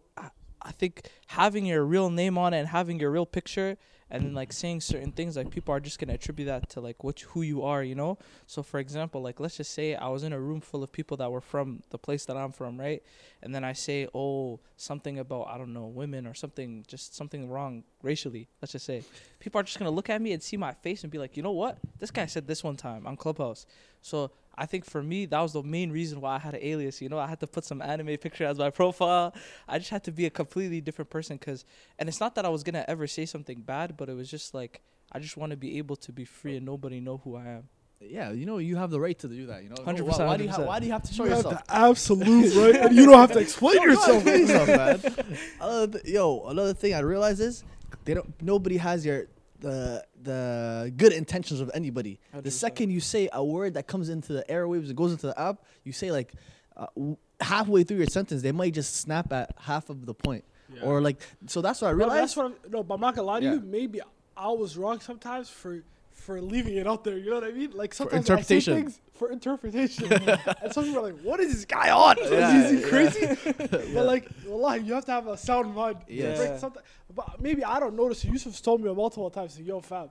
I, 0.61 0.71
think 0.71 1.09
having 1.27 1.65
your 1.65 1.83
real 1.83 2.09
name 2.09 2.37
on 2.37 2.53
it 2.53 2.59
and 2.59 2.67
having 2.67 2.99
your 2.99 3.11
real 3.11 3.25
picture 3.25 3.77
and 4.11 4.23
then 4.23 4.33
like 4.33 4.51
saying 4.51 4.81
certain 4.81 5.11
things, 5.11 5.37
like 5.37 5.51
people 5.51 5.73
are 5.73 5.79
just 5.79 5.99
gonna 5.99 6.13
attribute 6.13 6.47
that 6.47 6.69
to 6.69 6.81
like 6.81 7.03
which 7.03 7.25
who 7.25 7.41
you 7.41 7.63
are. 7.63 7.83
You 7.83 7.95
know. 7.95 8.17
So 8.47 8.63
for 8.63 8.79
example, 8.79 9.21
like 9.21 9.39
let's 9.39 9.57
just 9.57 9.71
say 9.71 9.95
I 9.95 10.07
was 10.07 10.23
in 10.23 10.33
a 10.33 10.39
room 10.39 10.61
full 10.61 10.83
of 10.83 10.91
people 10.91 11.17
that 11.17 11.31
were 11.31 11.41
from 11.41 11.83
the 11.91 11.97
place 11.99 12.25
that 12.25 12.35
I'm 12.35 12.51
from, 12.51 12.79
right? 12.79 13.03
And 13.43 13.53
then 13.53 13.63
I 13.63 13.73
say, 13.73 14.07
oh, 14.15 14.59
something 14.77 15.19
about 15.19 15.47
I 15.49 15.57
don't 15.57 15.73
know 15.73 15.85
women 15.85 16.25
or 16.25 16.33
something, 16.33 16.85
just 16.87 17.15
something 17.15 17.49
wrong 17.49 17.83
racially. 18.01 18.47
Let's 18.61 18.71
just 18.71 18.85
say 18.85 19.03
people 19.39 19.59
are 19.59 19.63
just 19.63 19.77
gonna 19.77 19.91
look 19.91 20.09
at 20.09 20.21
me 20.21 20.33
and 20.33 20.41
see 20.41 20.57
my 20.57 20.73
face 20.73 21.03
and 21.03 21.11
be 21.11 21.19
like, 21.19 21.37
you 21.37 21.43
know 21.43 21.51
what? 21.51 21.77
This 21.99 22.09
guy 22.09 22.25
said 22.25 22.47
this 22.47 22.63
one 22.63 22.77
time 22.77 23.05
on 23.05 23.15
Clubhouse. 23.15 23.67
So 24.01 24.31
I 24.61 24.65
think 24.65 24.83
for 24.85 25.01
me 25.01 25.25
that 25.27 25.39
was 25.41 25.53
the 25.53 25.63
main 25.63 25.89
reason 25.91 26.19
why 26.21 26.35
I 26.35 26.39
had 26.39 26.53
an 26.53 26.59
alias. 26.61 27.01
You 27.01 27.09
know, 27.09 27.17
I 27.17 27.27
had 27.27 27.39
to 27.39 27.47
put 27.47 27.63
some 27.65 27.81
anime 27.81 28.17
picture 28.17 28.43
as 28.45 28.57
my 28.59 28.69
profile. 28.81 29.33
I 29.67 29.77
just 29.79 29.89
had 29.89 30.03
to 30.03 30.11
be 30.11 30.25
a 30.25 30.29
completely 30.29 30.81
different 30.81 31.09
person. 31.09 31.37
Cause, 31.37 31.65
and 31.97 32.09
it's 32.09 32.19
not 32.19 32.35
that 32.35 32.45
I 32.45 32.49
was 32.49 32.63
gonna 32.63 32.85
ever 32.87 33.07
say 33.07 33.25
something 33.25 33.61
bad, 33.61 33.95
but 33.97 34.09
it 34.09 34.15
was 34.15 34.29
just 34.29 34.53
like 34.53 34.81
I 35.11 35.19
just 35.19 35.37
want 35.37 35.51
to 35.51 35.57
be 35.57 35.77
able 35.79 35.95
to 35.95 36.11
be 36.11 36.25
free 36.25 36.57
and 36.57 36.65
nobody 36.65 36.99
know 36.99 37.17
who 37.23 37.35
I 37.35 37.47
am. 37.47 37.63
Yeah, 38.01 38.31
you 38.31 38.45
know, 38.45 38.59
you 38.59 38.75
have 38.77 38.91
the 38.91 38.99
right 38.99 39.17
to 39.19 39.27
do 39.27 39.47
that. 39.47 39.63
You 39.63 39.69
know, 39.69 39.75
100%, 39.75 40.01
Why, 40.03 40.25
why 40.25 40.37
do 40.37 40.43
you 40.45 40.49
ha- 40.49 40.61
why 40.63 40.79
do 40.79 40.85
you 40.85 40.91
have 40.93 41.03
to 41.03 41.13
show 41.13 41.25
You 41.25 41.31
have 41.31 41.39
yourself? 41.43 41.65
the 41.67 41.75
absolute 41.75 42.55
right, 42.55 42.75
and 42.85 42.95
you 42.95 43.05
don't 43.05 43.15
have 43.19 43.31
to 43.33 43.39
explain 43.47 43.75
No, 43.77 43.83
yourself. 43.83 44.23
yourself, 44.25 44.67
man. 44.67 45.37
Another 45.59 45.87
th- 45.99 46.05
yo, 46.05 46.45
another 46.47 46.73
thing 46.73 46.93
I 46.93 46.99
realize 46.99 47.39
is 47.41 47.63
they 48.05 48.13
don't. 48.13 48.33
Nobody 48.41 48.77
has 48.77 49.05
your 49.05 49.25
the 49.59 50.05
the 50.21 50.93
good 50.95 51.13
intentions 51.13 51.59
of 51.61 51.69
anybody. 51.73 52.19
The 52.33 52.51
second 52.51 52.91
you 52.91 52.99
say 52.99 53.29
a 53.33 53.43
word 53.43 53.73
that 53.75 53.87
comes 53.87 54.09
into 54.09 54.33
the 54.33 54.45
airwaves, 54.49 54.89
it 54.89 54.95
goes 54.95 55.11
into 55.11 55.27
the 55.27 55.39
app. 55.39 55.63
You 55.83 55.91
say 55.93 56.11
like 56.11 56.33
uh, 56.77 56.87
w- 56.95 57.17
halfway 57.41 57.83
through 57.83 57.97
your 57.97 58.07
sentence, 58.07 58.41
they 58.41 58.51
might 58.51 58.73
just 58.73 58.95
snap 58.97 59.31
at 59.33 59.51
half 59.59 59.89
of 59.89 60.05
the 60.05 60.13
point, 60.13 60.43
or 60.81 61.01
like. 61.01 61.21
So 61.47 61.61
that's 61.61 61.81
what 61.81 61.89
I 61.89 61.91
No, 61.91 61.97
but 61.97 62.03
realized. 62.05 62.21
that's 62.21 62.35
what 62.37 62.45
I'm, 62.47 62.55
no, 62.71 62.83
but 62.83 62.93
I'm 62.95 63.01
not 63.01 63.15
gonna 63.15 63.27
lie 63.27 63.39
to 63.41 63.45
Yeah. 63.45 63.53
you. 63.55 63.59
Maybe 63.61 64.01
I 64.37 64.49
was 64.49 64.77
wrong 64.77 64.99
sometimes 65.01 65.49
for 65.49 65.83
for 66.19 66.41
leaving 66.41 66.75
it 66.75 66.85
out 66.85 67.03
there. 67.03 67.17
You 67.17 67.29
know 67.29 67.39
what 67.39 67.45
I 67.45 67.51
mean? 67.51 67.71
Like 67.71 67.93
sometimes 67.93 68.29
interpretation. 68.29 68.73
I 68.73 68.75
say 68.77 68.81
things 68.83 68.99
for 69.13 69.31
interpretation, 69.31 70.11
and 70.61 70.73
some 70.73 70.85
people 70.85 70.99
are 70.99 71.11
like, 71.11 71.21
"What 71.21 71.39
is 71.39 71.53
this 71.53 71.65
guy 71.65 71.89
on? 71.89 72.17
Yeah, 72.19 72.65
is 72.65 72.71
he 72.71 72.89
crazy?" 72.89 73.25
But 73.93 74.05
like, 74.05 74.29
wallahi, 74.45 74.81
you 74.81 74.93
have 74.93 75.05
to 75.05 75.11
have 75.11 75.27
a 75.27 75.37
sound 75.37 75.73
mind. 75.73 75.97
Yeah. 76.07 76.57
something. 76.57 76.83
But 77.15 77.41
maybe 77.41 77.63
I 77.63 77.79
don't 77.79 77.95
notice. 77.95 78.23
Yusuf's 78.23 78.61
told 78.61 78.81
me 78.81 78.93
multiple 78.93 79.29
times, 79.29 79.57
like, 79.57 79.67
"Yo, 79.67 79.79
fam, 79.79 80.09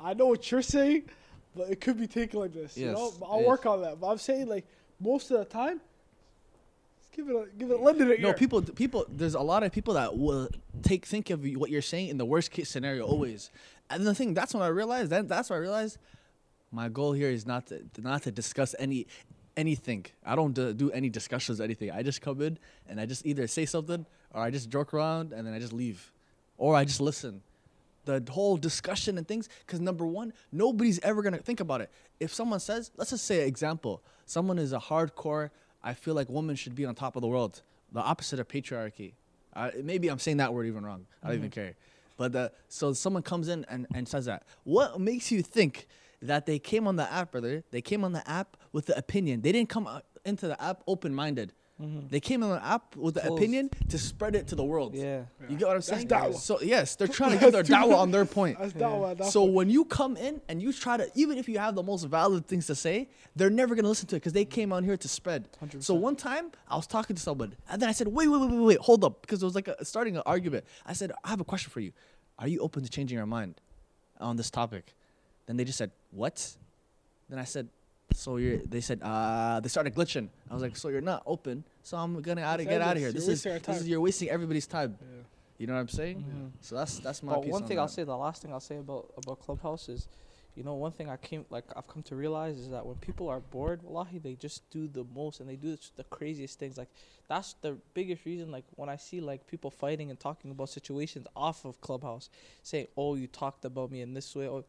I 0.00 0.14
know 0.14 0.26
what 0.26 0.50
you're 0.50 0.62
saying, 0.62 1.04
but 1.54 1.70
it 1.70 1.80
could 1.80 1.98
be 1.98 2.06
taken 2.06 2.40
like 2.40 2.52
this." 2.52 2.76
You 2.76 2.92
know, 2.92 3.12
but 3.18 3.26
I'll 3.26 3.40
yes. 3.40 3.48
work 3.48 3.66
on 3.66 3.82
that. 3.82 4.00
But 4.00 4.08
I'm 4.08 4.18
saying 4.18 4.48
like 4.48 4.66
most 5.00 5.30
of 5.30 5.38
the 5.38 5.44
time, 5.44 5.80
give 7.12 7.28
it 7.28 7.34
a 7.34 7.46
give 7.58 7.70
it 7.70 7.78
a 7.78 7.82
lend 7.82 8.00
it 8.00 8.18
a 8.18 8.22
No, 8.22 8.28
ear. 8.28 8.34
people, 8.34 8.62
people. 8.62 9.04
There's 9.08 9.34
a 9.34 9.40
lot 9.40 9.62
of 9.62 9.72
people 9.72 9.94
that 9.94 10.16
will 10.16 10.48
take 10.82 11.04
think 11.04 11.30
of 11.30 11.44
what 11.56 11.70
you're 11.70 11.82
saying 11.82 12.08
in 12.08 12.18
the 12.18 12.24
worst 12.24 12.50
case 12.50 12.70
scenario 12.70 13.04
always. 13.06 13.50
And 13.90 14.06
the 14.06 14.14
thing 14.14 14.34
that's 14.34 14.54
when 14.54 14.62
I 14.62 14.68
realized. 14.68 15.10
Then 15.10 15.26
that's 15.26 15.50
when 15.50 15.58
I 15.58 15.60
realized 15.62 15.98
my 16.70 16.88
goal 16.88 17.12
here 17.12 17.30
is 17.30 17.46
not 17.46 17.66
to 17.68 17.82
not 17.98 18.22
to 18.24 18.30
discuss 18.30 18.74
any 18.78 19.06
anything. 19.56 20.06
I 20.24 20.36
don't 20.36 20.52
do, 20.52 20.72
do 20.72 20.90
any 20.92 21.08
discussions 21.08 21.60
or 21.60 21.64
anything. 21.64 21.90
I 21.90 22.02
just 22.02 22.20
come 22.20 22.40
in 22.42 22.58
and 22.88 23.00
I 23.00 23.06
just 23.06 23.26
either 23.26 23.46
say 23.46 23.66
something 23.66 24.06
or 24.32 24.42
I 24.42 24.50
just 24.50 24.70
joke 24.70 24.94
around 24.94 25.32
and 25.32 25.46
then 25.46 25.54
I 25.54 25.58
just 25.58 25.72
leave, 25.72 26.12
or 26.58 26.76
I 26.76 26.84
just 26.84 27.00
listen. 27.00 27.42
the 28.04 28.22
whole 28.30 28.56
discussion 28.56 29.18
and 29.18 29.26
things. 29.26 29.48
Because 29.66 29.80
number 29.80 30.06
one, 30.06 30.32
nobody's 30.52 30.98
ever 31.00 31.22
gonna 31.22 31.38
think 31.38 31.60
about 31.60 31.80
it. 31.80 31.90
If 32.20 32.32
someone 32.32 32.60
says, 32.60 32.90
let's 32.96 33.10
just 33.10 33.24
say 33.24 33.42
an 33.42 33.48
example, 33.48 34.02
someone 34.26 34.58
is 34.58 34.72
a 34.72 34.78
hardcore. 34.78 35.50
I 35.82 35.94
feel 35.94 36.14
like 36.14 36.28
women 36.28 36.56
should 36.56 36.74
be 36.74 36.84
on 36.84 36.94
top 36.94 37.16
of 37.16 37.22
the 37.22 37.28
world. 37.28 37.62
The 37.92 38.00
opposite 38.00 38.38
of 38.38 38.48
patriarchy. 38.48 39.12
Uh, 39.54 39.70
maybe 39.82 40.08
I'm 40.08 40.18
saying 40.18 40.36
that 40.38 40.52
word 40.54 40.66
even 40.66 40.84
wrong. 40.84 41.06
I 41.22 41.28
don't 41.28 41.36
even 41.38 41.50
care. 41.50 41.74
But 42.18 42.32
the, 42.32 42.52
so 42.68 42.92
someone 42.92 43.22
comes 43.22 43.48
in 43.48 43.64
and, 43.70 43.86
and 43.94 44.06
says 44.06 44.26
that. 44.26 44.42
What 44.64 45.00
makes 45.00 45.32
you 45.32 45.40
think 45.40 45.86
that 46.20 46.44
they 46.44 46.58
came 46.58 46.86
on 46.86 46.96
the 46.96 47.10
app, 47.10 47.30
brother? 47.30 47.64
They 47.70 47.80
came 47.80 48.04
on 48.04 48.12
the 48.12 48.28
app 48.28 48.58
with 48.72 48.86
the 48.86 48.98
opinion. 48.98 49.40
They 49.40 49.52
didn't 49.52 49.70
come 49.70 49.86
uh, 49.86 50.00
into 50.26 50.48
the 50.48 50.62
app 50.62 50.82
open 50.86 51.14
minded. 51.14 51.54
Mm-hmm. 51.80 52.08
They 52.08 52.18
came 52.18 52.42
on 52.42 52.50
the 52.50 52.64
app 52.64 52.96
with 52.96 53.14
the 53.14 53.20
Closed. 53.20 53.38
opinion 53.38 53.70
to 53.88 53.98
spread 53.98 54.34
it 54.34 54.48
to 54.48 54.56
the 54.56 54.64
world. 54.64 54.94
Yeah. 54.96 55.22
You 55.48 55.56
get 55.56 55.68
what 55.68 55.76
I'm 55.76 55.82
saying? 55.82 56.08
da'wah. 56.08 56.34
So 56.34 56.60
yes, 56.60 56.96
they're 56.96 57.06
trying 57.06 57.32
to 57.32 57.38
give 57.40 57.52
their 57.52 57.62
da'wah 57.62 57.98
on 57.98 58.10
their 58.10 58.24
point. 58.24 58.58
That's 58.58 58.72
da'wah, 58.72 59.16
that's 59.16 59.32
So 59.32 59.44
when 59.44 59.70
you 59.70 59.84
come 59.84 60.16
in 60.16 60.40
and 60.48 60.60
you 60.60 60.72
try 60.72 60.96
to, 60.96 61.08
even 61.14 61.38
if 61.38 61.48
you 61.48 61.58
have 61.58 61.76
the 61.76 61.82
most 61.84 62.02
valid 62.04 62.46
things 62.46 62.66
to 62.66 62.74
say, 62.74 63.08
they're 63.36 63.48
never 63.50 63.76
gonna 63.76 63.88
listen 63.88 64.08
to 64.08 64.16
it 64.16 64.20
because 64.20 64.32
they 64.32 64.44
came 64.44 64.72
on 64.72 64.82
here 64.82 64.96
to 64.96 65.08
spread. 65.08 65.48
So 65.78 65.94
100%. 65.94 66.00
one 66.00 66.16
time 66.16 66.50
I 66.68 66.74
was 66.74 66.88
talking 66.88 67.14
to 67.14 67.22
someone 67.22 67.54
and 67.70 67.80
then 67.80 67.88
I 67.88 67.92
said, 67.92 68.08
wait, 68.08 68.26
wait, 68.26 68.40
wait, 68.40 68.50
wait, 68.50 68.60
wait, 68.60 68.78
hold 68.78 69.04
up, 69.04 69.20
because 69.20 69.40
it 69.40 69.46
was 69.46 69.54
like 69.54 69.68
a, 69.68 69.84
starting 69.84 70.16
an 70.16 70.22
argument. 70.26 70.64
I 70.84 70.94
said, 70.94 71.12
I 71.22 71.28
have 71.30 71.40
a 71.40 71.44
question 71.44 71.70
for 71.70 71.80
you. 71.80 71.92
Are 72.40 72.48
you 72.48 72.58
open 72.58 72.82
to 72.82 72.88
changing 72.90 73.16
your 73.16 73.26
mind 73.26 73.60
on 74.20 74.36
this 74.36 74.50
topic? 74.50 74.94
Then 75.46 75.56
they 75.56 75.64
just 75.64 75.78
said, 75.78 75.92
what? 76.10 76.56
Then 77.28 77.38
I 77.38 77.44
said, 77.44 77.68
so 78.18 78.36
you're. 78.36 78.58
They 78.58 78.80
said, 78.80 79.00
uh, 79.02 79.60
they 79.60 79.68
started 79.68 79.94
glitching. 79.94 80.28
I 80.50 80.54
was 80.54 80.62
like, 80.62 80.76
so 80.76 80.88
you're 80.88 81.00
not 81.00 81.22
open. 81.24 81.64
So 81.84 81.96
I'm 81.96 82.20
gonna 82.20 82.42
out 82.42 82.60
It's 82.60 82.68
get 82.68 82.82
out 82.82 82.96
of 82.96 83.02
here. 83.02 83.12
This 83.12 83.28
is 83.28 83.42
this 83.44 83.68
is 83.68 83.88
you're 83.88 84.00
wasting 84.00 84.28
everybody's 84.28 84.66
time. 84.66 84.98
Yeah. 85.00 85.22
You 85.58 85.66
know 85.68 85.74
what 85.74 85.80
I'm 85.80 85.88
saying? 85.88 86.24
Mhm. 86.28 86.50
So 86.60 86.74
that's 86.74 86.98
that's 86.98 87.22
my 87.22 87.34
But 87.34 87.42
piece 87.42 87.52
one 87.52 87.62
on 87.62 87.68
thing 87.68 87.78
I'll 87.78 87.86
that. 87.86 87.92
say, 87.92 88.04
the 88.04 88.16
last 88.16 88.42
thing 88.42 88.52
I'll 88.52 88.60
say 88.60 88.78
about 88.78 89.12
about 89.16 89.40
Clubhouse 89.40 89.88
is, 89.88 90.08
you 90.56 90.64
know, 90.64 90.74
one 90.74 90.90
thing 90.92 91.08
I 91.08 91.16
came 91.16 91.46
like 91.50 91.64
I've 91.76 91.86
come 91.86 92.02
to 92.04 92.16
realize 92.16 92.58
is 92.58 92.70
that 92.70 92.84
when 92.84 92.96
people 92.96 93.28
are 93.28 93.40
bored, 93.40 93.82
wallahi, 93.84 94.18
they 94.18 94.34
just 94.34 94.68
do 94.70 94.88
the 94.88 95.04
most 95.14 95.38
and 95.40 95.48
they 95.48 95.56
do 95.56 95.76
the 95.96 96.04
craziest 96.04 96.58
things. 96.58 96.76
Like 96.76 96.88
that's 97.28 97.54
the 97.60 97.78
biggest 97.94 98.24
reason. 98.24 98.50
Like 98.50 98.64
when 98.74 98.88
I 98.88 98.96
see 98.96 99.20
like 99.20 99.46
people 99.46 99.70
fighting 99.70 100.10
and 100.10 100.18
talking 100.18 100.50
about 100.50 100.68
situations 100.70 101.26
off 101.36 101.64
of 101.64 101.80
Clubhouse, 101.80 102.30
saying, 102.64 102.88
"Oh, 102.96 103.14
you 103.14 103.28
talked 103.28 103.64
about 103.64 103.90
me 103.92 104.00
in 104.00 104.14
this 104.14 104.34
way," 104.34 104.48
or 104.48 104.64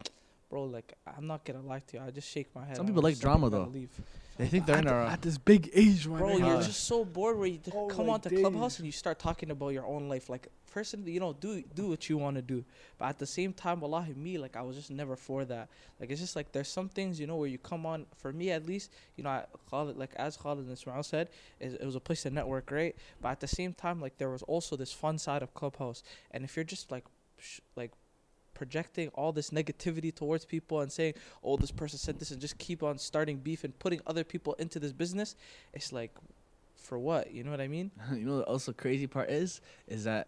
Bro, 0.49 0.63
like 0.65 0.93
I'm 1.05 1.27
not 1.27 1.45
gonna 1.45 1.61
lie 1.61 1.79
to 1.87 1.97
you. 1.97 2.03
I 2.03 2.11
just 2.11 2.29
shake 2.29 2.53
my 2.55 2.65
head. 2.65 2.77
Some 2.77 2.87
people 2.87 3.03
like 3.03 3.19
drama, 3.19 3.49
though. 3.49 3.65
Leave. 3.71 3.89
They 4.37 4.47
think 4.47 4.65
they're 4.65 4.77
at, 4.77 4.81
in 4.83 4.87
the- 4.87 4.93
a. 4.95 5.07
at 5.09 5.21
this 5.21 5.37
big 5.37 5.69
age, 5.73 6.07
man. 6.07 6.17
Bro, 6.17 6.37
Yeah. 6.37 6.47
you're 6.53 6.61
just 6.61 6.85
so 6.85 7.03
bored 7.03 7.37
where 7.37 7.47
you 7.47 7.57
t- 7.57 7.71
Oh 7.75 7.87
come 7.87 8.07
my 8.07 8.13
onto 8.13 8.29
days. 8.29 8.39
Clubhouse 8.39 8.77
and 8.79 8.85
you 8.85 8.91
start 8.93 9.19
talking 9.19 9.51
about 9.51 9.69
your 9.69 9.85
own 9.85 10.07
life. 10.07 10.29
Like, 10.29 10.47
personally, 10.71 11.11
you 11.11 11.19
know, 11.19 11.33
do 11.33 11.61
do 11.75 11.89
what 11.89 12.09
you 12.09 12.17
want 12.17 12.37
to 12.37 12.41
do. 12.41 12.63
But 12.97 13.09
at 13.09 13.19
the 13.19 13.25
same 13.27 13.51
time, 13.53 13.81
wallahi, 13.81 14.13
me, 14.13 14.37
like, 14.37 14.55
I 14.55 14.61
was 14.61 14.77
just 14.77 14.91
never 14.91 15.17
for 15.17 15.43
that. 15.45 15.67
Like, 15.99 16.09
it's 16.09 16.21
just 16.21 16.37
like 16.37 16.53
there's 16.53 16.69
some 16.69 16.87
things, 16.87 17.19
you 17.19 17.27
know, 17.27 17.35
where 17.35 17.49
you 17.49 17.57
come 17.57 17.85
on, 17.85 18.05
for 18.15 18.31
me 18.31 18.49
at 18.51 18.65
least, 18.65 18.91
you 19.17 19.25
know, 19.25 19.29
I 19.29 19.43
call 19.69 19.89
it, 19.89 19.97
like, 19.97 20.15
as 20.15 20.37
Khalid 20.37 20.59
and 20.59 20.71
Ismail 20.71 21.03
said, 21.03 21.29
is 21.59 21.73
it 21.73 21.83
was 21.85 21.95
a 21.95 21.99
place 21.99 22.21
to 22.23 22.29
network, 22.31 22.71
right? 22.71 22.95
But 23.21 23.29
at 23.29 23.39
the 23.41 23.47
same 23.47 23.73
time, 23.73 23.99
like, 24.01 24.17
there 24.17 24.29
was 24.29 24.41
also 24.43 24.75
this 24.77 24.93
fun 24.93 25.17
side 25.19 25.43
of 25.43 25.53
Clubhouse. 25.53 26.01
And 26.31 26.43
if 26.45 26.55
you're 26.55 26.63
just, 26.63 26.91
like, 26.91 27.03
sh- 27.39 27.59
like, 27.75 27.91
projecting 28.59 29.07
all 29.15 29.31
this 29.31 29.51
negativity 29.51 30.13
towards 30.13 30.43
people 30.43 30.81
and 30.81 30.91
saying, 30.91 31.13
"Oh, 31.41 31.55
this 31.55 31.71
person 31.71 31.97
said 31.97 32.19
this," 32.19 32.31
and 32.31 32.41
just 32.41 32.57
keep 32.57 32.83
on 32.83 32.97
starting 32.97 33.37
beef 33.37 33.63
and 33.63 33.73
putting 33.79 34.01
other 34.05 34.25
people 34.25 34.53
into 34.59 34.79
this 34.79 34.91
business, 34.91 35.35
it's 35.73 35.93
like, 35.93 36.11
for 36.75 36.99
what? 36.99 37.31
You 37.31 37.45
know 37.45 37.51
what 37.51 37.61
I 37.61 37.69
mean? 37.69 37.89
you 38.11 38.25
know, 38.25 38.39
the 38.39 38.43
also 38.43 38.73
crazy 38.73 39.07
part 39.07 39.29
is, 39.29 39.61
is 39.87 40.03
that 40.03 40.27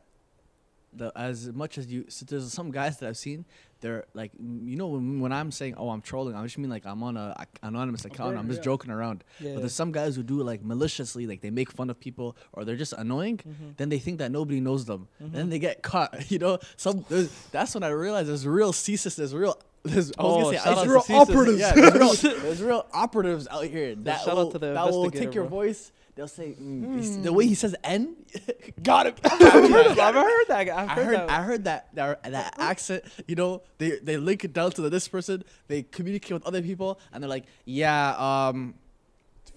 the 0.93 1.11
as 1.15 1.51
much 1.53 1.77
as 1.77 1.87
you, 1.87 2.05
so 2.09 2.25
there's 2.25 2.51
some 2.51 2.71
guys 2.71 2.97
that 2.99 3.09
I've 3.09 3.17
seen. 3.17 3.45
They're 3.81 4.05
like, 4.13 4.31
you 4.39 4.75
know, 4.75 4.87
when, 4.87 5.19
when 5.21 5.31
I'm 5.31 5.49
saying, 5.51 5.73
oh, 5.75 5.89
I'm 5.89 6.01
trolling, 6.01 6.35
I 6.35 6.43
just 6.43 6.57
mean 6.59 6.69
like 6.69 6.85
I'm 6.85 7.01
on 7.01 7.17
a 7.17 7.35
anonymous 7.63 8.05
account. 8.05 8.37
I'm 8.37 8.47
just 8.47 8.59
yeah. 8.59 8.65
joking 8.65 8.91
around. 8.91 9.23
Yeah. 9.39 9.53
But 9.53 9.59
there's 9.61 9.73
some 9.73 9.91
guys 9.91 10.15
who 10.15 10.21
do 10.21 10.43
like 10.43 10.63
maliciously, 10.63 11.25
like 11.25 11.41
they 11.41 11.49
make 11.49 11.71
fun 11.71 11.89
of 11.89 11.99
people 11.99 12.37
or 12.53 12.63
they're 12.63 12.75
just 12.75 12.93
annoying. 12.93 13.37
Mhm. 13.37 13.77
Then 13.77 13.89
they 13.89 13.97
think 13.97 14.19
that 14.19 14.31
nobody 14.31 14.59
knows 14.59 14.85
them. 14.85 15.07
Mhm. 15.23 15.31
Then 15.31 15.49
they 15.49 15.59
get 15.59 15.81
caught. 15.81 16.15
You 16.31 16.39
know, 16.39 16.59
some 16.77 17.03
that's 17.51 17.73
when 17.73 17.83
I 17.83 17.89
realized 17.89 18.29
there's 18.29 18.45
real 18.45 18.71
CSIS, 18.71 19.15
there's 19.15 19.33
real. 19.33 19.57
There's, 19.83 20.11
I 20.17 20.21
was 20.23 20.31
Oh, 20.31 20.43
gonna 20.51 20.59
say 20.59 20.83
to 20.83 20.89
real 20.91 21.19
operatives. 21.21 21.59
Yeah, 21.59 21.73
there's 21.75 22.23
real, 22.23 22.35
there's 22.41 22.61
real 22.61 22.85
operatives 22.93 23.47
out 23.49 23.65
here 23.65 23.95
that 23.95 24.21
shout 24.21 24.37
out 24.37 24.51
to 24.51 24.59
the 24.59 24.73
that 24.73 24.91
will 24.91 25.09
take 25.09 25.33
your 25.33 25.45
voice. 25.45 25.91
They'll 26.15 26.27
say 26.27 26.55
mm, 26.59 26.95
you 26.97 27.03
see- 27.03 27.21
the 27.21 27.31
way 27.31 27.47
he 27.47 27.55
says 27.55 27.75
N, 27.83 28.15
got 28.83 29.07
him. 29.07 29.15
I've 29.23 29.39
heard, 29.39 29.97
I've 29.97 30.15
heard 30.15 30.45
that. 30.47 30.69
I've 30.69 30.69
I 30.89 30.93
heard, 30.93 31.05
heard, 31.05 31.15
that. 31.15 31.29
I 31.29 31.41
heard 31.43 31.63
that, 31.65 31.87
that 31.95 32.23
that 32.23 32.55
accent. 32.57 33.03
You 33.27 33.35
know, 33.35 33.63
they 33.77 33.99
they 33.99 34.17
link 34.17 34.43
it 34.43 34.53
down 34.53 34.71
to 34.71 34.89
this 34.89 35.07
person. 35.07 35.43
They 35.67 35.83
communicate 35.83 36.33
with 36.33 36.45
other 36.45 36.61
people, 36.61 36.99
and 37.13 37.23
they're 37.23 37.29
like, 37.29 37.45
yeah, 37.65 38.15
um, 38.49 38.73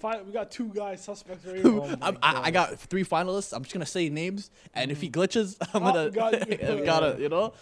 Fine, 0.04 0.26
we 0.26 0.32
got 0.32 0.50
two 0.50 0.68
guys 0.68 1.02
suspects 1.02 1.46
right 1.46 1.56
here. 1.64 1.66
Oh 1.66 1.96
I'm, 2.02 2.18
I, 2.22 2.42
I 2.42 2.50
got 2.50 2.78
three 2.78 3.04
finalists. 3.04 3.54
I'm 3.56 3.62
just 3.62 3.72
gonna 3.72 3.86
say 3.86 4.10
names, 4.10 4.50
and 4.74 4.90
if 4.90 5.00
he 5.00 5.08
glitches, 5.08 5.56
I'm 5.72 5.82
Oh, 5.82 5.92
gonna 5.92 6.10
got 6.10 6.46
you. 6.46 6.58
I've 6.62 6.84
got 6.84 7.02
it. 7.04 7.20
You 7.20 7.30
know, 7.30 7.54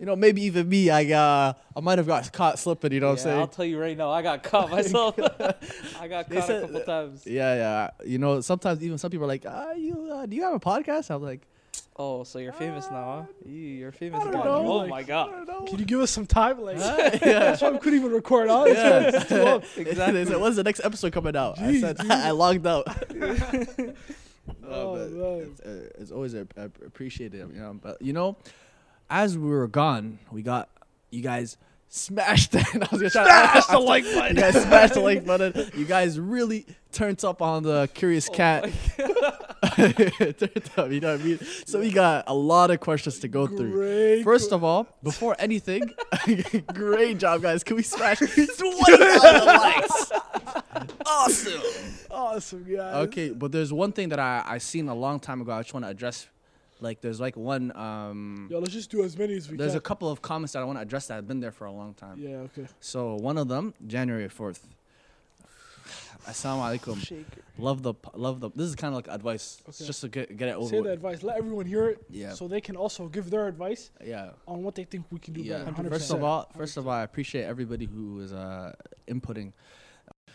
you 0.00 0.06
know, 0.06 0.16
maybe 0.16 0.42
even 0.42 0.68
me. 0.68 0.90
I 0.90 1.04
uh, 1.12 1.52
I 1.76 1.80
might 1.80 1.98
have 1.98 2.08
got 2.08 2.32
caught 2.32 2.58
slipping. 2.58 2.90
You 2.90 2.98
know 2.98 3.10
what 3.10 3.12
I'm 3.12 3.18
saying? 3.18 3.38
I'll 3.38 3.46
tell 3.46 3.64
you 3.64 3.78
right 3.80 3.96
now, 3.96 4.10
I 4.10 4.22
got 4.22 4.42
caught 4.42 4.72
myself. 4.72 5.16
I 6.00 6.08
got 6.08 6.28
They 6.28 6.34
caught 6.34 6.42
a 6.42 6.42
said 6.42 6.62
couple 6.62 6.80
times. 6.80 7.26
Yeah, 7.28 7.54
yeah. 7.54 7.90
You 8.04 8.18
know, 8.18 8.40
sometimes 8.40 8.82
even 8.82 8.98
some 8.98 9.12
people 9.12 9.26
are 9.26 9.28
like, 9.28 9.44
ah, 9.48 9.70
you 9.74 10.10
uh, 10.12 10.26
do 10.26 10.34
you 10.34 10.42
have 10.42 10.54
a 10.54 10.58
podcast? 10.58 11.14
I'm 11.14 11.22
like, 11.22 11.46
Oh, 11.96 12.24
so 12.24 12.38
you're 12.40 12.52
famous 12.52 12.90
now, 12.90 13.26
huh? 13.28 13.48
You, 13.48 13.54
you're 13.54 13.92
famous 13.92 14.20
I 14.20 14.24
don't 14.24 14.32
guy. 14.32 14.44
know, 14.44 14.50
Oh 14.66 14.76
like- 14.78 14.90
my 14.90 15.02
god. 15.04 15.46
Can 15.68 15.78
you 15.78 15.84
give 15.84 16.00
us 16.00 16.10
some 16.10 16.26
time? 16.26 16.60
Like, 16.60 16.78
Ah, 16.80 16.96
yeah. 17.12 17.18
that's 17.20 17.62
why 17.62 17.70
we 17.70 17.78
couldn't 17.78 18.00
even 18.00 18.10
record. 18.12 18.48
Huh? 18.48 18.64
Yeah. 18.66 19.10
It's 19.14 19.28
too 19.28 19.42
long. 19.44 19.62
They 19.76 20.24
said, 20.24 20.40
when's 20.40 20.56
the 20.56 20.64
next 20.64 20.80
episode 20.84 21.12
coming 21.12 21.36
out? 21.36 21.60
I 21.60 21.78
said, 21.80 21.98
dude. 21.98 22.10
I 22.10 22.30
logged 22.32 22.66
out. 22.66 22.86
Oh, 24.68 24.94
but 24.94 25.42
it's, 25.42 25.60
uh, 25.60 25.88
it's 25.98 26.10
always 26.10 26.34
a, 26.34 26.46
a 26.56 26.64
appreciated, 26.84 27.38
you 27.54 27.60
know. 27.60 27.78
But 27.80 28.02
you 28.02 28.12
know, 28.12 28.36
as 29.08 29.38
we 29.38 29.48
were 29.48 29.68
gone, 29.68 30.18
we 30.30 30.42
got 30.42 30.68
you 31.10 31.22
guys 31.22 31.56
smashed. 31.88 32.54
I 32.56 32.64
was 32.90 33.00
gonna 33.00 33.10
try 33.10 33.24
Smash 33.24 33.66
to, 33.66 33.72
the 33.72 33.78
like 33.78 34.04
button. 34.04 34.36
You 34.36 34.42
guys 34.42 34.62
smashed 34.62 34.94
the 34.94 35.00
like 35.00 35.24
button. 35.24 35.70
You 35.76 35.84
guys 35.86 36.18
really 36.20 36.66
turned 36.92 37.24
up 37.24 37.40
on 37.40 37.62
the 37.62 37.88
Curious 37.94 38.28
Oh 38.30 38.34
Cat. 38.34 38.70
You 39.78 41.00
know 41.00 41.12
what 41.12 41.20
I 41.20 41.24
mean? 41.24 41.38
So 41.66 41.80
we 41.80 41.90
got 41.90 42.24
a 42.26 42.34
lot 42.34 42.70
of 42.70 42.80
questions 42.80 43.18
to 43.20 43.28
go 43.28 43.46
through. 43.46 43.70
Great. 43.72 44.22
First 44.22 44.52
of 44.52 44.62
all, 44.64 44.86
before 45.02 45.36
anything, 45.38 45.92
great 46.74 47.18
job, 47.18 47.42
guys. 47.42 47.64
Can 47.64 47.76
we 47.76 47.82
smash 47.82 48.18
20,000 48.18 49.46
likes? 49.46 50.12
Awesome. 51.06 51.62
awesome, 52.10 52.64
guys. 52.64 53.06
Okay, 53.06 53.30
but 53.30 53.52
there's 53.52 53.72
one 53.72 53.92
thing 53.92 54.08
that 54.10 54.18
I 54.18 54.42
I 54.46 54.58
seen 54.58 54.88
a 54.88 54.94
long 54.94 55.20
time 55.20 55.40
ago. 55.40 55.52
I 55.52 55.62
just 55.62 55.74
want 55.74 55.84
to 55.86 55.90
address. 55.90 56.26
Like, 56.80 57.00
there's 57.00 57.20
like 57.20 57.36
one. 57.36 57.74
Um, 57.76 58.48
Yo, 58.50 58.58
let's 58.58 58.72
just 58.72 58.90
do 58.90 59.04
as 59.04 59.16
many 59.16 59.34
as 59.36 59.46
we 59.46 59.50
can. 59.50 59.58
there's 59.58 59.72
can. 59.72 59.78
a 59.78 59.82
couple 59.82 60.10
of 60.10 60.20
comments 60.20 60.52
that 60.52 60.60
I 60.60 60.64
want 60.64 60.76
to 60.78 60.82
address 60.82 61.06
that 61.06 61.14
have 61.14 61.26
been 61.28 61.40
there 61.40 61.52
for 61.52 61.66
a 61.66 61.72
long 61.72 61.94
time. 61.94 62.18
yeah, 62.18 62.36
okay. 62.48 62.66
So 62.80 63.14
one 63.14 63.38
of 63.38 63.48
them, 63.48 63.74
January 63.86 64.28
fourth. 64.28 64.66
Assalamu 66.26 66.78
alaikum. 66.78 66.98
Shaker. 67.04 67.42
Love 67.58 67.82
the 67.82 67.94
love 68.14 68.40
the. 68.40 68.50
This 68.54 68.66
is 68.68 68.74
kind 68.74 68.94
of 68.94 68.96
like 68.96 69.08
advice. 69.14 69.62
It's 69.68 69.78
just 69.86 70.00
to 70.00 70.08
get 70.08 70.36
get 70.36 70.48
it 70.48 70.54
over 70.56 70.68
Say 70.68 70.76
with. 70.76 70.86
the 70.86 70.92
advice. 70.92 71.22
Let 71.22 71.36
everyone 71.36 71.66
hear 71.66 71.88
it 71.90 71.98
Yeah. 72.10 72.32
so 72.32 72.48
they 72.48 72.60
can 72.60 72.76
also 72.76 73.08
give 73.08 73.30
their 73.30 73.46
advice 73.46 73.90
yeah. 74.02 74.30
on 74.48 74.62
what 74.62 74.74
they 74.74 74.84
think 74.84 75.04
we 75.10 75.18
can 75.18 75.34
do 75.34 75.42
Yeah. 75.42 75.58
better. 75.64 75.72
100%. 75.82 75.88
First 75.90 76.10
of 76.12 76.24
all, 76.24 76.50
first 76.56 76.76
of 76.76 76.86
all, 76.88 76.94
I 76.94 77.02
appreciate 77.02 77.44
everybody 77.44 77.84
who 77.86 78.20
is 78.20 78.32
uh, 78.32 78.72
inputting. 79.06 79.52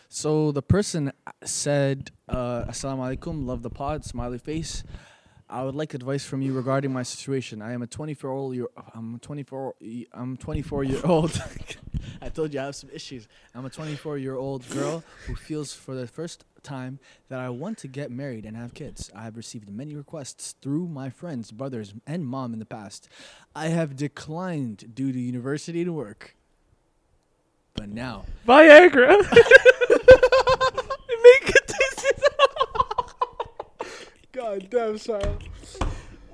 So 0.08 0.52
the 0.52 0.62
person 0.62 1.12
said, 1.43 2.12
uh, 2.28 2.65
"Assalamu 2.65 3.15
alaikum, 3.17 3.45
love 3.45 3.62
the 3.63 3.69
pod, 3.69 4.06
smiley 4.06 4.38
face. 4.39 4.84
I 5.52 5.63
would 5.63 5.73
like 5.75 5.95
advice 5.95 6.23
from 6.25 6.43
you 6.43 6.54
regarding 6.54 6.93
my 6.93 7.02
situation. 7.02 7.62
I 7.63 7.73
am 7.73 7.82
a 7.82 7.88
24 7.88 8.30
old 8.30 8.56
year. 8.56 8.67
I'm 8.93 9.17
24. 9.19 9.73
y- 9.82 10.06
I'm 10.13 10.38
24 10.38 10.84
year 10.84 11.02
old. 11.04 11.32
I 12.22 12.30
told 12.30 12.54
you 12.54 12.60
I 12.60 12.65
have 12.65 12.76
some 12.76 12.89
issues. 12.91 13.28
I'm 13.56 13.65
a 13.65 13.69
24 13.69 14.17
year 14.17 14.36
old 14.36 14.67
girl 14.69 15.04
who 15.28 15.36
feels 15.36 15.74
for 15.74 15.95
the 15.95 16.08
first 16.08 16.43
time 16.63 17.00
that 17.30 17.39
I 17.39 17.50
want 17.50 17.78
to 17.80 17.88
get 17.88 18.12
married 18.12 18.45
and 18.45 18.56
have 18.58 18.74
kids. 18.74 19.10
I 19.15 19.24
have 19.24 19.38
received 19.38 19.69
many 19.69 19.95
requests 19.95 20.56
through 20.62 20.88
my 20.88 21.10
friends, 21.10 21.52
brothers, 21.52 21.93
and 22.06 22.26
mom 22.26 22.54
in 22.54 22.60
the 22.60 22.65
past. 22.65 23.08
I 23.56 23.67
have 23.67 23.95
declined 23.95 24.93
due 24.95 25.12
to 25.12 25.19
university 25.19 25.82
and 25.82 25.95
work. 25.95 26.36
But 27.74 27.89
now, 27.89 28.26
Viagra. 28.48 29.19
Make 31.24 31.50
it 31.50 31.69
God 34.34 34.69
damn, 34.69 34.98
sorry. 34.98 35.38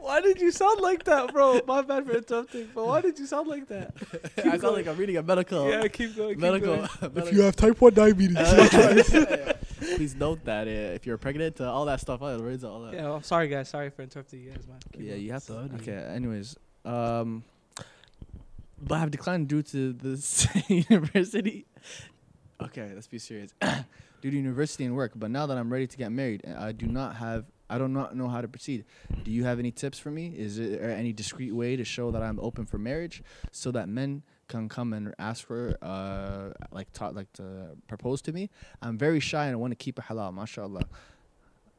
Why 0.05 0.21
did 0.21 0.39
you 0.39 0.51
sound 0.51 0.81
like 0.81 1.03
that, 1.05 1.33
bro? 1.33 1.61
My 1.65 1.81
bad 1.81 2.05
for 2.05 2.11
interrupting, 2.15 2.69
but 2.75 2.85
why 2.85 3.01
did 3.01 3.17
you 3.17 3.25
sound 3.25 3.47
like 3.47 3.67
that? 3.69 3.91
I 4.37 4.55
sound 4.59 4.75
like 4.75 4.87
I'm 4.87 4.97
reading 4.97 5.17
a 5.17 5.23
medical, 5.23 5.67
Yeah, 5.67 5.87
keep 5.87 6.15
going. 6.15 6.35
Keep 6.35 6.39
medical, 6.39 6.75
going. 6.75 6.89
If 7.15 7.33
you 7.33 7.41
have 7.41 7.55
type 7.55 7.81
1 7.81 7.91
diabetes, 7.95 8.37
Please 9.95 10.13
note 10.13 10.43
that 10.45 10.67
uh, 10.67 10.93
if 10.97 11.07
you're 11.07 11.17
pregnant, 11.17 11.59
uh, 11.59 11.73
all 11.73 11.85
that 11.85 12.01
stuff, 12.01 12.21
all 12.21 12.37
that, 12.37 12.63
all 12.63 12.81
that. 12.83 12.93
Yeah, 12.93 13.05
well, 13.05 13.15
I'm 13.15 13.23
sorry, 13.23 13.47
guys. 13.47 13.69
Sorry 13.69 13.89
for 13.89 14.03
interrupting 14.03 14.41
you 14.41 14.51
guys, 14.51 14.67
man. 14.67 14.77
Keep 14.93 15.01
Yeah, 15.01 15.09
going. 15.09 15.21
you 15.23 15.31
have 15.31 15.45
to. 15.45 15.53
Sorry. 15.53 15.69
Okay. 15.81 16.13
Anyways, 16.13 16.55
um, 16.85 17.43
but 18.79 18.99
I've 18.99 19.11
declined 19.11 19.47
due 19.47 19.63
to 19.63 19.91
this 19.91 20.47
university. 20.67 21.65
Okay, 22.61 22.91
let's 22.93 23.07
be 23.07 23.17
serious. 23.17 23.55
due 24.21 24.29
to 24.29 24.37
university 24.37 24.85
and 24.85 24.95
work, 24.95 25.13
but 25.15 25.31
now 25.31 25.47
that 25.47 25.57
I'm 25.57 25.73
ready 25.73 25.87
to 25.87 25.97
get 25.97 26.11
married, 26.11 26.43
I 26.45 26.73
do 26.73 26.85
not 26.85 27.15
have. 27.15 27.45
I 27.75 27.77
do 27.77 27.89
not 27.89 28.15
know 28.15 28.29
how 28.29 28.39
to 28.39 28.47
proceed. 28.47 28.85
Do 29.25 29.31
you 29.31 29.43
have 29.43 29.59
any 29.59 29.71
tips 29.71 29.99
for 29.99 30.09
me? 30.09 30.33
Is 30.35 30.57
there 30.57 30.91
any 30.91 31.11
discreet 31.11 31.53
way 31.53 31.75
to 31.75 31.83
show 31.83 32.09
that 32.11 32.23
I'm 32.23 32.39
open 32.39 32.65
for 32.65 32.77
marriage, 32.77 33.21
so 33.51 33.69
that 33.71 33.89
men 33.89 34.23
can 34.47 34.69
come 34.69 34.93
and 34.93 35.13
ask 35.19 35.45
for, 35.45 35.77
uh, 35.81 36.51
like, 36.71 36.93
ta- 36.93 37.09
like 37.09 37.31
to 37.33 37.75
propose 37.89 38.21
to 38.23 38.31
me? 38.31 38.49
I'm 38.81 38.97
very 38.97 39.19
shy 39.19 39.45
and 39.47 39.53
I 39.53 39.57
want 39.57 39.71
to 39.71 39.75
keep 39.75 39.99
it 39.99 40.05
halal, 40.05 40.33
mashallah. 40.33 40.83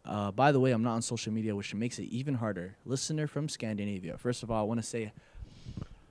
Uh, 0.04 0.30
by 0.32 0.52
the 0.52 0.60
way, 0.60 0.72
I'm 0.72 0.82
not 0.82 0.92
on 0.96 1.02
social 1.02 1.32
media, 1.32 1.56
which 1.56 1.74
makes 1.74 1.98
it 1.98 2.04
even 2.04 2.34
harder. 2.34 2.76
Listener 2.84 3.26
from 3.26 3.48
Scandinavia. 3.48 4.18
First 4.18 4.42
of 4.42 4.50
all, 4.50 4.60
I 4.60 4.66
want 4.66 4.80
to 4.80 4.86
say 4.86 5.12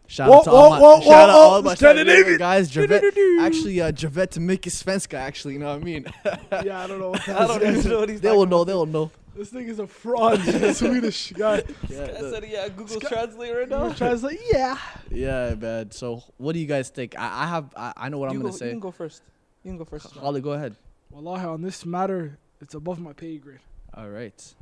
shout 0.07 0.29
Whoa, 0.29 0.37
out 0.39 0.43
to 0.45 0.51
all 0.51 0.69
my, 0.71 0.79
whoa, 0.79 0.95
whoa, 0.97 1.01
shout 1.01 1.29
out 1.29 1.35
whoa, 1.35 1.41
all 1.41 1.61
my 1.61 1.75
Scandinavian. 1.75 2.37
Guys. 2.39 2.71
Javet, 2.71 3.03
actually, 3.39 3.81
uh, 3.81 3.91
Javet 3.91 4.31
to 4.31 4.39
make 4.39 4.65
his 4.65 4.81
Svenska, 4.81 5.13
actually, 5.13 5.53
you 5.53 5.59
know 5.59 5.67
what 5.67 5.81
I 5.81 5.85
mean? 5.85 6.05
yeah, 6.63 6.83
I 6.83 6.87
don't 6.87 6.99
know 6.99 7.11
what 7.11 7.29
I 7.29 7.45
don't 7.45 7.61
even 7.61 7.89
know 7.89 7.99
what 7.99 8.09
he's 8.09 8.21
they 8.21 8.31
will 8.31 8.47
know, 8.47 8.63
they 8.63 8.73
will 8.73 8.87
know. 8.87 9.11
This 9.35 9.49
thing 9.49 9.67
is 9.67 9.79
a 9.79 9.87
fraud. 9.87 10.39
He's 10.41 10.55
a 10.55 10.73
Swedish 10.73 11.31
guy. 11.33 11.63
Yeah, 11.89 12.03
I 12.17 12.21
said, 12.21 12.45
yeah, 12.47 12.69
Google 12.69 12.99
Sky- 13.01 13.09
Translate 13.09 13.55
right 13.55 13.67
now. 13.69 13.89
Translate, 13.91 14.39
yeah. 14.51 14.77
yeah, 15.11 15.55
man. 15.55 15.91
So, 15.91 16.23
what 16.37 16.53
do 16.53 16.59
you 16.59 16.65
guys 16.65 16.89
think? 16.89 17.19
I, 17.19 17.43
I 17.43 17.47
have, 17.47 17.73
I, 17.75 17.93
I 17.97 18.09
know 18.09 18.17
what 18.19 18.31
you 18.31 18.37
I'm 18.37 18.41
go, 18.41 18.47
gonna 18.47 18.57
say. 18.57 18.65
You 18.67 18.71
can 18.71 18.79
go 18.79 18.91
first. 18.91 19.21
You 19.63 19.71
can 19.71 19.77
go 19.77 19.83
first. 19.85 20.05
Ismail. 20.05 20.23
Holly, 20.23 20.41
go 20.41 20.51
ahead. 20.53 20.75
Wallahi, 21.11 21.45
on 21.45 21.61
this 21.61 21.85
matter, 21.85 22.37
it's 22.61 22.73
above 22.75 22.99
my 22.99 23.11
pay 23.13 23.37
grade. 23.37 23.59
All 23.93 24.09
right. 24.09 24.55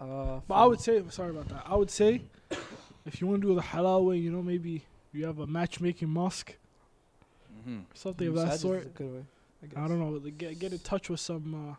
Uh, 0.00 0.40
But 0.48 0.54
I 0.54 0.64
would 0.66 0.80
say, 0.80 1.02
sorry 1.10 1.30
about 1.30 1.48
that. 1.48 1.62
I 1.64 1.76
would 1.76 1.90
say, 1.90 2.22
if 3.04 3.20
you 3.20 3.26
want 3.28 3.42
to 3.42 3.48
do 3.48 3.54
the 3.54 3.62
halal 3.62 4.04
way, 4.04 4.16
you 4.18 4.30
know, 4.32 4.42
maybe 4.42 4.82
you 5.12 5.24
have 5.26 5.38
a 5.38 5.46
matchmaking 5.46 6.08
mosque, 6.08 6.56
Mm-hmm. 7.60 7.78
something 7.94 8.28
of 8.28 8.34
that 8.34 8.48
Masaj 8.48 8.58
sort. 8.58 8.82
a 8.82 8.88
good 8.88 9.12
way, 9.14 9.24
I, 9.62 9.66
guess. 9.66 9.78
I 9.78 9.88
don't 9.88 9.98
know. 9.98 10.10
like, 10.22 10.36
Get 10.38 10.58
get 10.58 10.72
in 10.72 10.78
touch 10.80 11.08
with 11.10 11.18
some. 11.20 11.70
Uh, 11.70 11.74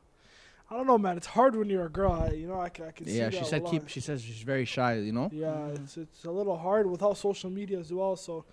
I 0.69 0.75
don't 0.75 0.85
know, 0.87 0.97
man. 0.97 1.15
It's 1.17 1.27
hard 1.27 1.55
when 1.55 1.69
you're 1.69 1.85
a 1.85 1.89
girl. 1.89 2.11
I, 2.11 2.31
you 2.31 2.47
know, 2.47 2.59
I 2.59 2.69
can, 2.69 2.85
I 2.85 2.91
can 2.91 3.05
see 3.05 3.17
Yeah, 3.17 3.29
that. 3.29 3.35
she 3.37 3.45
said 3.45 3.65
keep. 3.65 3.87
She 3.87 4.01
says 4.01 4.21
she's 4.21 4.41
very 4.41 4.65
shy. 4.65 4.95
You 4.95 5.13
know. 5.13 5.29
Yeah, 5.31 5.47
Mhm. 5.47 5.83
it's 5.83 5.97
it's 5.97 6.25
a 6.25 6.31
little 6.31 6.57
hard 6.57 6.89
without 6.89 7.17
social 7.17 7.49
media 7.49 7.79
as 7.79 7.91
well. 7.93 8.15
So, 8.17 8.43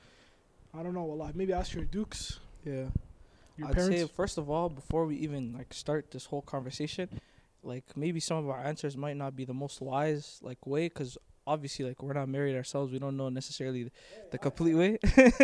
I 0.72 0.82
don't 0.82 0.94
know. 0.94 1.10
a 1.10 1.12
lot. 1.14 1.34
Maybe 1.34 1.52
ask 1.52 1.74
your 1.74 1.84
dukes, 1.84 2.38
Yeah. 2.64 2.86
your 3.56 3.68
I'd 3.68 3.74
parents. 3.74 3.96
say 4.02 4.06
first 4.06 4.38
of 4.38 4.48
all, 4.48 4.68
before 4.68 5.06
we 5.06 5.16
even 5.16 5.54
like 5.58 5.74
start 5.74 6.12
this 6.12 6.26
whole 6.26 6.42
conversation, 6.42 7.08
like 7.64 7.84
maybe 7.96 8.20
some 8.20 8.36
of 8.38 8.48
our 8.48 8.60
answers 8.64 8.96
might 8.96 9.16
not 9.16 9.34
be 9.34 9.44
the 9.44 9.54
most 9.54 9.80
wise 9.80 10.38
like 10.42 10.64
way, 10.66 10.86
because 10.88 11.18
obviously 11.48 11.84
like 11.84 12.00
we're 12.02 12.12
not 12.14 12.28
married 12.28 12.54
ourselves, 12.54 12.92
we 12.92 12.98
don't 13.00 13.16
know 13.16 13.28
necessarily 13.28 13.90
the 14.30 14.38
complete 14.38 14.74
way. 14.74 14.98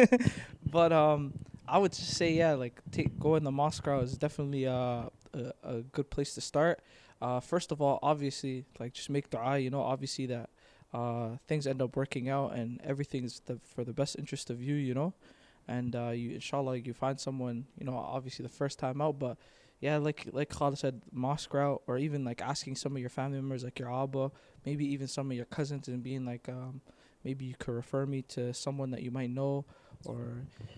but 0.70 0.92
um, 0.92 1.32
I 1.66 1.78
would 1.78 1.92
just 1.92 2.14
say 2.16 2.32
yeah, 2.32 2.52
like 2.54 2.80
take 2.92 3.18
going 3.18 3.42
the 3.42 3.50
mosque 3.50 3.84
route 3.86 4.04
is 4.04 4.16
definitely 4.16 4.66
uh, 4.68 5.04
a 5.34 5.52
a 5.62 5.74
good 5.82 6.10
place 6.10 6.34
to 6.34 6.40
start. 6.40 6.80
Uh, 7.20 7.40
first 7.40 7.70
of 7.72 7.82
all, 7.82 7.98
obviously 8.02 8.64
like 8.78 8.92
just 8.94 9.10
make 9.10 9.30
dua. 9.30 9.58
You 9.58 9.70
know, 9.70 9.82
obviously 9.82 10.26
that 10.26 10.50
uh 10.92 11.36
things 11.46 11.66
end 11.66 11.80
up 11.80 11.96
working 11.96 12.28
out 12.28 12.52
and 12.54 12.80
everything's 12.82 13.40
the 13.46 13.60
for 13.62 13.84
the 13.84 13.92
best 13.92 14.16
interest 14.18 14.50
of 14.50 14.62
you. 14.62 14.74
You 14.74 14.94
know 14.94 15.14
and 15.70 15.94
uh, 15.94 16.08
you 16.10 16.32
inshallah 16.32 16.76
you 16.76 16.92
find 16.92 17.18
someone 17.18 17.64
you 17.78 17.86
know 17.86 17.96
obviously 17.96 18.42
the 18.42 18.48
first 18.48 18.78
time 18.78 19.00
out 19.00 19.18
but 19.18 19.38
yeah 19.80 19.96
like 19.96 20.26
like 20.32 20.50
Khalid 20.50 20.78
said 20.78 21.00
mosque 21.12 21.54
route 21.54 21.80
or 21.86 21.96
even 21.96 22.24
like 22.24 22.42
asking 22.42 22.74
some 22.76 22.92
of 22.92 22.98
your 22.98 23.08
family 23.08 23.38
members 23.38 23.62
like 23.64 23.78
your 23.78 23.92
abba 23.92 24.32
maybe 24.66 24.84
even 24.84 25.06
some 25.06 25.30
of 25.30 25.36
your 25.36 25.46
cousins 25.46 25.88
and 25.88 26.02
being 26.02 26.26
like 26.26 26.48
um, 26.48 26.80
maybe 27.24 27.44
you 27.44 27.54
could 27.58 27.72
refer 27.72 28.04
me 28.04 28.20
to 28.22 28.52
someone 28.52 28.90
that 28.90 29.02
you 29.02 29.10
might 29.10 29.30
know 29.30 29.64
or 30.06 30.18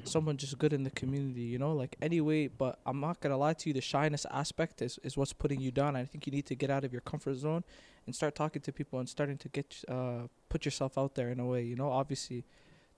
someone 0.04 0.36
just 0.36 0.58
good 0.58 0.72
in 0.72 0.82
the 0.82 0.90
community 0.90 1.42
you 1.42 1.58
know 1.58 1.72
like 1.72 1.96
anyway 2.02 2.48
but 2.48 2.80
i'm 2.86 3.00
not 3.00 3.20
gonna 3.20 3.36
lie 3.36 3.52
to 3.52 3.68
you 3.68 3.72
the 3.72 3.80
shyness 3.80 4.26
aspect 4.30 4.82
is, 4.82 4.98
is 5.04 5.16
what's 5.16 5.32
putting 5.32 5.60
you 5.60 5.70
down 5.70 5.94
i 5.94 6.04
think 6.04 6.26
you 6.26 6.32
need 6.32 6.46
to 6.46 6.54
get 6.54 6.70
out 6.70 6.84
of 6.84 6.92
your 6.92 7.02
comfort 7.02 7.34
zone 7.36 7.62
and 8.06 8.14
start 8.14 8.34
talking 8.34 8.60
to 8.60 8.72
people 8.72 8.98
and 8.98 9.08
starting 9.08 9.38
to 9.38 9.48
get 9.48 9.84
uh, 9.88 10.22
put 10.48 10.64
yourself 10.64 10.98
out 10.98 11.14
there 11.14 11.30
in 11.30 11.38
a 11.38 11.46
way 11.46 11.62
you 11.62 11.76
know 11.76 11.90
obviously 11.90 12.44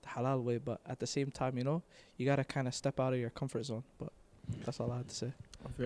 the 0.05 0.19
halal 0.19 0.43
way, 0.43 0.57
but 0.57 0.79
at 0.85 0.99
the 0.99 1.07
same 1.07 1.31
time, 1.31 1.57
you 1.57 1.63
know, 1.63 1.83
you 2.17 2.25
gotta 2.25 2.43
kind 2.43 2.67
of 2.67 2.75
step 2.75 2.99
out 2.99 3.13
of 3.13 3.19
your 3.19 3.29
comfort 3.29 3.65
zone. 3.65 3.83
But 3.99 4.11
that's 4.63 4.79
all 4.79 4.91
I 4.91 4.97
had 4.97 5.09
to 5.09 5.15
say. 5.15 5.33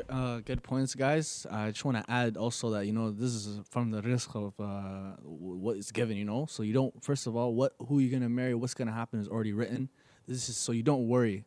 Uh, 0.10 0.40
good 0.40 0.62
points, 0.62 0.94
guys. 0.94 1.48
I 1.50 1.72
just 1.72 1.86
want 1.86 1.98
to 1.98 2.12
add 2.12 2.36
also 2.36 2.72
that 2.72 2.86
you 2.86 2.92
know 2.92 3.12
this 3.12 3.32
is 3.32 3.60
from 3.70 3.92
the 3.92 4.02
rizq 4.02 4.36
of 4.36 4.54
uh, 4.60 5.16
what 5.24 5.78
is 5.78 5.92
given. 5.92 6.18
You 6.18 6.26
know, 6.26 6.46
so 6.48 6.64
you 6.64 6.74
don't. 6.74 7.04
First 7.04 7.28
of 7.28 7.36
all, 7.36 7.54
what 7.54 7.76
who 7.88 8.00
you're 8.00 8.12
gonna 8.12 8.30
marry, 8.30 8.54
what's 8.56 8.74
gonna 8.74 8.92
happen 8.92 9.20
is 9.20 9.28
already 9.28 9.54
written. 9.54 9.90
This 10.30 10.48
is 10.48 10.58
so 10.58 10.72
you 10.72 10.84
don't 10.84 11.08
worry. 11.08 11.44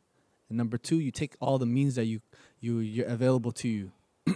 And 0.48 0.58
number 0.58 0.76
two, 0.76 0.98
you 0.98 1.12
take 1.12 1.34
all 1.40 1.56
the 1.56 1.66
means 1.66 1.94
that 1.94 2.06
you 2.06 2.20
you 2.60 2.80
you're 2.80 3.06
available 3.06 3.52
to 3.52 3.68
you. 3.68 3.92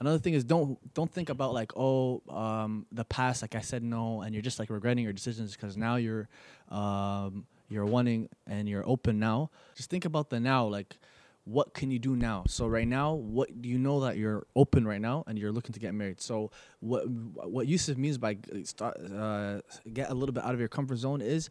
Another 0.00 0.18
thing 0.18 0.34
is 0.34 0.44
don't 0.44 0.78
don't 0.94 1.10
think 1.10 1.30
about 1.30 1.54
like 1.54 1.72
oh 1.76 2.22
um, 2.28 2.86
the 2.92 3.04
past 3.04 3.40
like 3.40 3.54
I 3.54 3.60
said 3.60 3.82
no 3.82 4.20
and 4.20 4.34
you're 4.34 4.42
just 4.42 4.58
like 4.58 4.68
regretting 4.68 5.02
your 5.02 5.14
decisions 5.14 5.52
because 5.56 5.76
now 5.76 5.96
you're 5.96 6.28
um, 6.68 7.46
you're 7.68 7.86
wanting 7.86 8.28
and 8.46 8.68
you're 8.68 8.86
open 8.86 9.18
now. 9.18 9.50
Just 9.74 9.88
think 9.88 10.04
about 10.04 10.28
the 10.28 10.40
now 10.40 10.66
like 10.66 10.98
what 11.44 11.74
can 11.74 11.92
you 11.92 12.00
do 12.00 12.16
now? 12.16 12.42
So 12.48 12.66
right 12.66 12.88
now, 12.88 13.14
what 13.14 13.62
do 13.62 13.68
you 13.68 13.78
know 13.78 14.00
that 14.00 14.16
you're 14.16 14.46
open 14.56 14.86
right 14.86 15.00
now 15.00 15.22
and 15.28 15.38
you're 15.38 15.52
looking 15.52 15.72
to 15.72 15.80
get 15.80 15.94
married? 15.94 16.20
So 16.20 16.50
what 16.80 17.08
what 17.08 17.66
Yusuf 17.66 17.96
means 17.96 18.18
by 18.18 18.36
start 18.64 18.98
uh, 19.10 19.62
get 19.90 20.10
a 20.10 20.14
little 20.14 20.34
bit 20.34 20.44
out 20.44 20.52
of 20.52 20.58
your 20.60 20.68
comfort 20.68 20.96
zone 20.96 21.22
is 21.22 21.48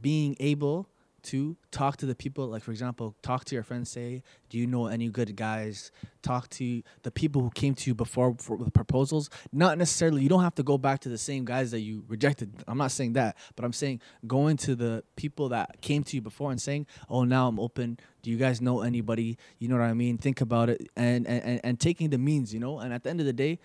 being 0.00 0.36
able 0.40 0.88
to 1.26 1.56
talk 1.70 1.96
to 1.98 2.06
the 2.06 2.14
people. 2.14 2.46
Like 2.46 2.62
for 2.62 2.70
example, 2.70 3.14
talk 3.22 3.44
to 3.46 3.54
your 3.54 3.64
friends. 3.64 3.90
Say, 3.90 4.22
do 4.48 4.58
you 4.58 4.66
know 4.66 4.86
any 4.86 5.08
good 5.08 5.34
guys? 5.36 5.90
Talk 6.22 6.48
to 6.50 6.82
the 7.02 7.10
people 7.10 7.42
who 7.42 7.50
came 7.50 7.74
to 7.74 7.90
you 7.90 7.94
before 7.94 8.34
for, 8.38 8.56
with 8.56 8.72
proposals. 8.72 9.30
Not 9.52 9.78
necessarily. 9.78 10.22
You 10.22 10.28
don't 10.28 10.42
have 10.42 10.54
to 10.56 10.62
go 10.62 10.78
back 10.78 11.00
to 11.00 11.08
the 11.08 11.18
same 11.18 11.44
guys 11.44 11.70
that 11.72 11.80
you 11.80 12.04
rejected. 12.08 12.64
I'm 12.66 12.78
not 12.78 12.92
saying 12.92 13.14
that, 13.14 13.36
but 13.54 13.64
I'm 13.64 13.72
saying 13.72 14.00
going 14.26 14.56
to 14.58 14.74
the 14.74 15.04
people 15.16 15.48
that 15.50 15.80
came 15.80 16.02
to 16.04 16.16
you 16.16 16.22
before 16.22 16.50
and 16.50 16.60
saying, 16.60 16.86
"Oh, 17.08 17.24
now 17.24 17.48
I'm 17.48 17.58
open. 17.58 17.98
Do 18.22 18.30
you 18.30 18.36
guys 18.36 18.60
know 18.60 18.82
anybody? 18.82 19.38
You 19.58 19.68
know 19.68 19.76
what 19.76 19.84
I 19.84 19.94
mean? 19.94 20.18
Think 20.18 20.40
about 20.40 20.70
it 20.70 20.88
and 20.96 21.26
and, 21.26 21.60
and, 21.62 21.80
taking 21.80 22.10
the 22.10 22.18
means. 22.18 22.54
You 22.54 22.60
know. 22.60 22.78
And 22.78 22.92
at 22.92 23.02
the 23.02 23.10
end 23.10 23.20
of 23.20 23.26
the 23.26 23.32
day, 23.32 23.58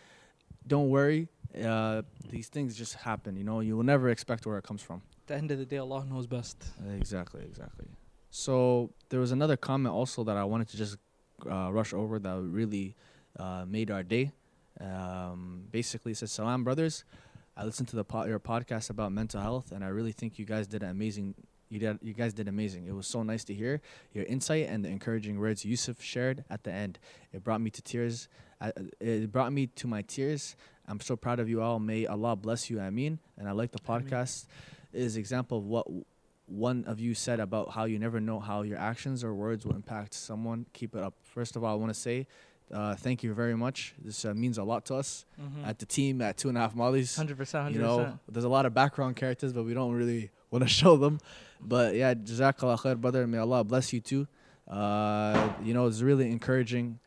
don't 0.65 0.89
worry. 0.89 1.27
Uh, 1.63 2.01
these 2.29 2.47
things 2.47 2.75
just 2.75 2.95
happen. 2.95 3.35
You 3.35 3.43
know. 3.43 3.59
You 3.59 3.77
will 3.77 3.83
never 3.83 4.09
expect 4.09 4.45
where 4.45 4.57
it 4.57 4.63
comes 4.63 4.81
from. 4.81 5.01
The 5.31 5.37
end 5.37 5.49
of 5.49 5.59
the 5.59 5.65
day, 5.65 5.77
Allah 5.77 6.03
knows 6.03 6.27
best. 6.27 6.61
Exactly, 6.93 7.41
exactly. 7.45 7.85
So 8.31 8.91
there 9.07 9.21
was 9.21 9.31
another 9.31 9.55
comment 9.55 9.95
also 9.95 10.25
that 10.25 10.35
I 10.35 10.43
wanted 10.43 10.67
to 10.71 10.75
just 10.75 10.97
uh, 11.49 11.71
rush 11.71 11.93
over 11.93 12.19
that 12.19 12.37
really 12.41 12.97
uh, 13.39 13.63
made 13.65 13.91
our 13.91 14.03
day. 14.03 14.33
Um, 14.81 15.67
basically, 15.71 16.11
it 16.11 16.17
says, 16.17 16.33
"Salam, 16.33 16.65
brothers. 16.65 17.05
I 17.55 17.63
listened 17.63 17.87
to 17.89 17.95
the 17.95 18.03
po- 18.03 18.25
your 18.25 18.41
podcast 18.41 18.89
about 18.89 19.13
mental 19.13 19.39
health, 19.39 19.71
and 19.71 19.85
I 19.85 19.87
really 19.87 20.11
think 20.11 20.37
you 20.37 20.43
guys 20.43 20.67
did 20.67 20.83
an 20.83 20.89
amazing. 20.89 21.33
You 21.69 21.79
did. 21.79 21.99
You 22.01 22.13
guys 22.13 22.33
did 22.33 22.49
amazing. 22.49 22.87
It 22.87 22.93
was 22.93 23.07
so 23.07 23.23
nice 23.23 23.45
to 23.45 23.53
hear 23.53 23.79
your 24.13 24.25
insight 24.25 24.67
and 24.67 24.83
the 24.83 24.89
encouraging 24.89 25.39
words 25.39 25.63
Yusuf 25.63 26.01
shared 26.01 26.43
at 26.49 26.65
the 26.65 26.73
end. 26.73 26.99
It 27.31 27.41
brought 27.41 27.61
me 27.61 27.69
to 27.69 27.81
tears. 27.81 28.27
Uh, 28.59 28.71
it 28.99 29.31
brought 29.31 29.53
me 29.53 29.67
to 29.67 29.87
my 29.87 30.01
tears. 30.01 30.57
I'm 30.89 30.99
so 30.99 31.15
proud 31.15 31.39
of 31.39 31.47
you 31.47 31.61
all. 31.61 31.79
May 31.79 32.05
Allah 32.05 32.35
bless 32.35 32.69
you. 32.69 32.81
Ameen. 32.81 33.19
And 33.37 33.47
I 33.47 33.53
like 33.53 33.71
the 33.71 33.79
Ameen. 33.87 34.45
Is 34.93 35.17
example 35.17 35.57
of 35.57 35.65
what 35.65 35.87
one 36.47 36.83
of 36.85 36.99
you 36.99 37.13
said 37.13 37.39
about 37.39 37.71
how 37.71 37.85
you 37.85 37.97
never 37.97 38.19
know 38.19 38.39
how 38.39 38.61
your 38.63 38.77
actions 38.77 39.23
or 39.23 39.33
words 39.33 39.65
will 39.65 39.75
impact 39.75 40.13
someone. 40.13 40.65
Keep 40.73 40.95
it 40.95 41.03
up. 41.03 41.13
First 41.23 41.55
of 41.55 41.63
all, 41.63 41.71
I 41.71 41.75
want 41.75 41.93
to 41.93 41.99
say 41.99 42.27
uh, 42.73 42.95
thank 42.95 43.23
you 43.23 43.33
very 43.33 43.55
much. 43.55 43.93
This 44.03 44.23
uh, 44.25 44.33
means 44.33 44.57
a 44.57 44.63
lot 44.63 44.85
to 44.85 44.95
us 44.95 45.25
at 45.65 45.79
the 45.79 45.85
team 45.85 46.21
at 46.21 46.37
Two 46.37 46.49
and 46.49 46.57
a 46.57 46.61
Half 46.61 46.75
Mollies. 46.75 47.15
Hundred 47.15 47.37
percent, 47.37 47.73
You 47.73 47.81
know, 47.81 48.17
there's 48.29 48.45
a 48.45 48.49
lot 48.49 48.65
of 48.65 48.73
background 48.73 49.15
characters, 49.15 49.53
but 49.53 49.63
we 49.63 49.73
don't 49.73 49.93
really 49.93 50.31
want 50.49 50.63
to 50.63 50.69
show 50.81 50.97
them. 50.97 51.19
But 51.59 51.95
yeah, 51.95 52.13
Jazakallah 52.13 52.79
khair, 52.79 52.99
brother. 52.99 53.27
May 53.27 53.37
Allah 53.37 53.63
bless 53.63 53.93
you 53.93 53.99
too. 53.99 54.27
Uh, 54.67 55.49
you 55.63 55.73
know, 55.73 55.87
it's 55.87 56.01
really 56.01 56.31
encouraging 56.31 56.99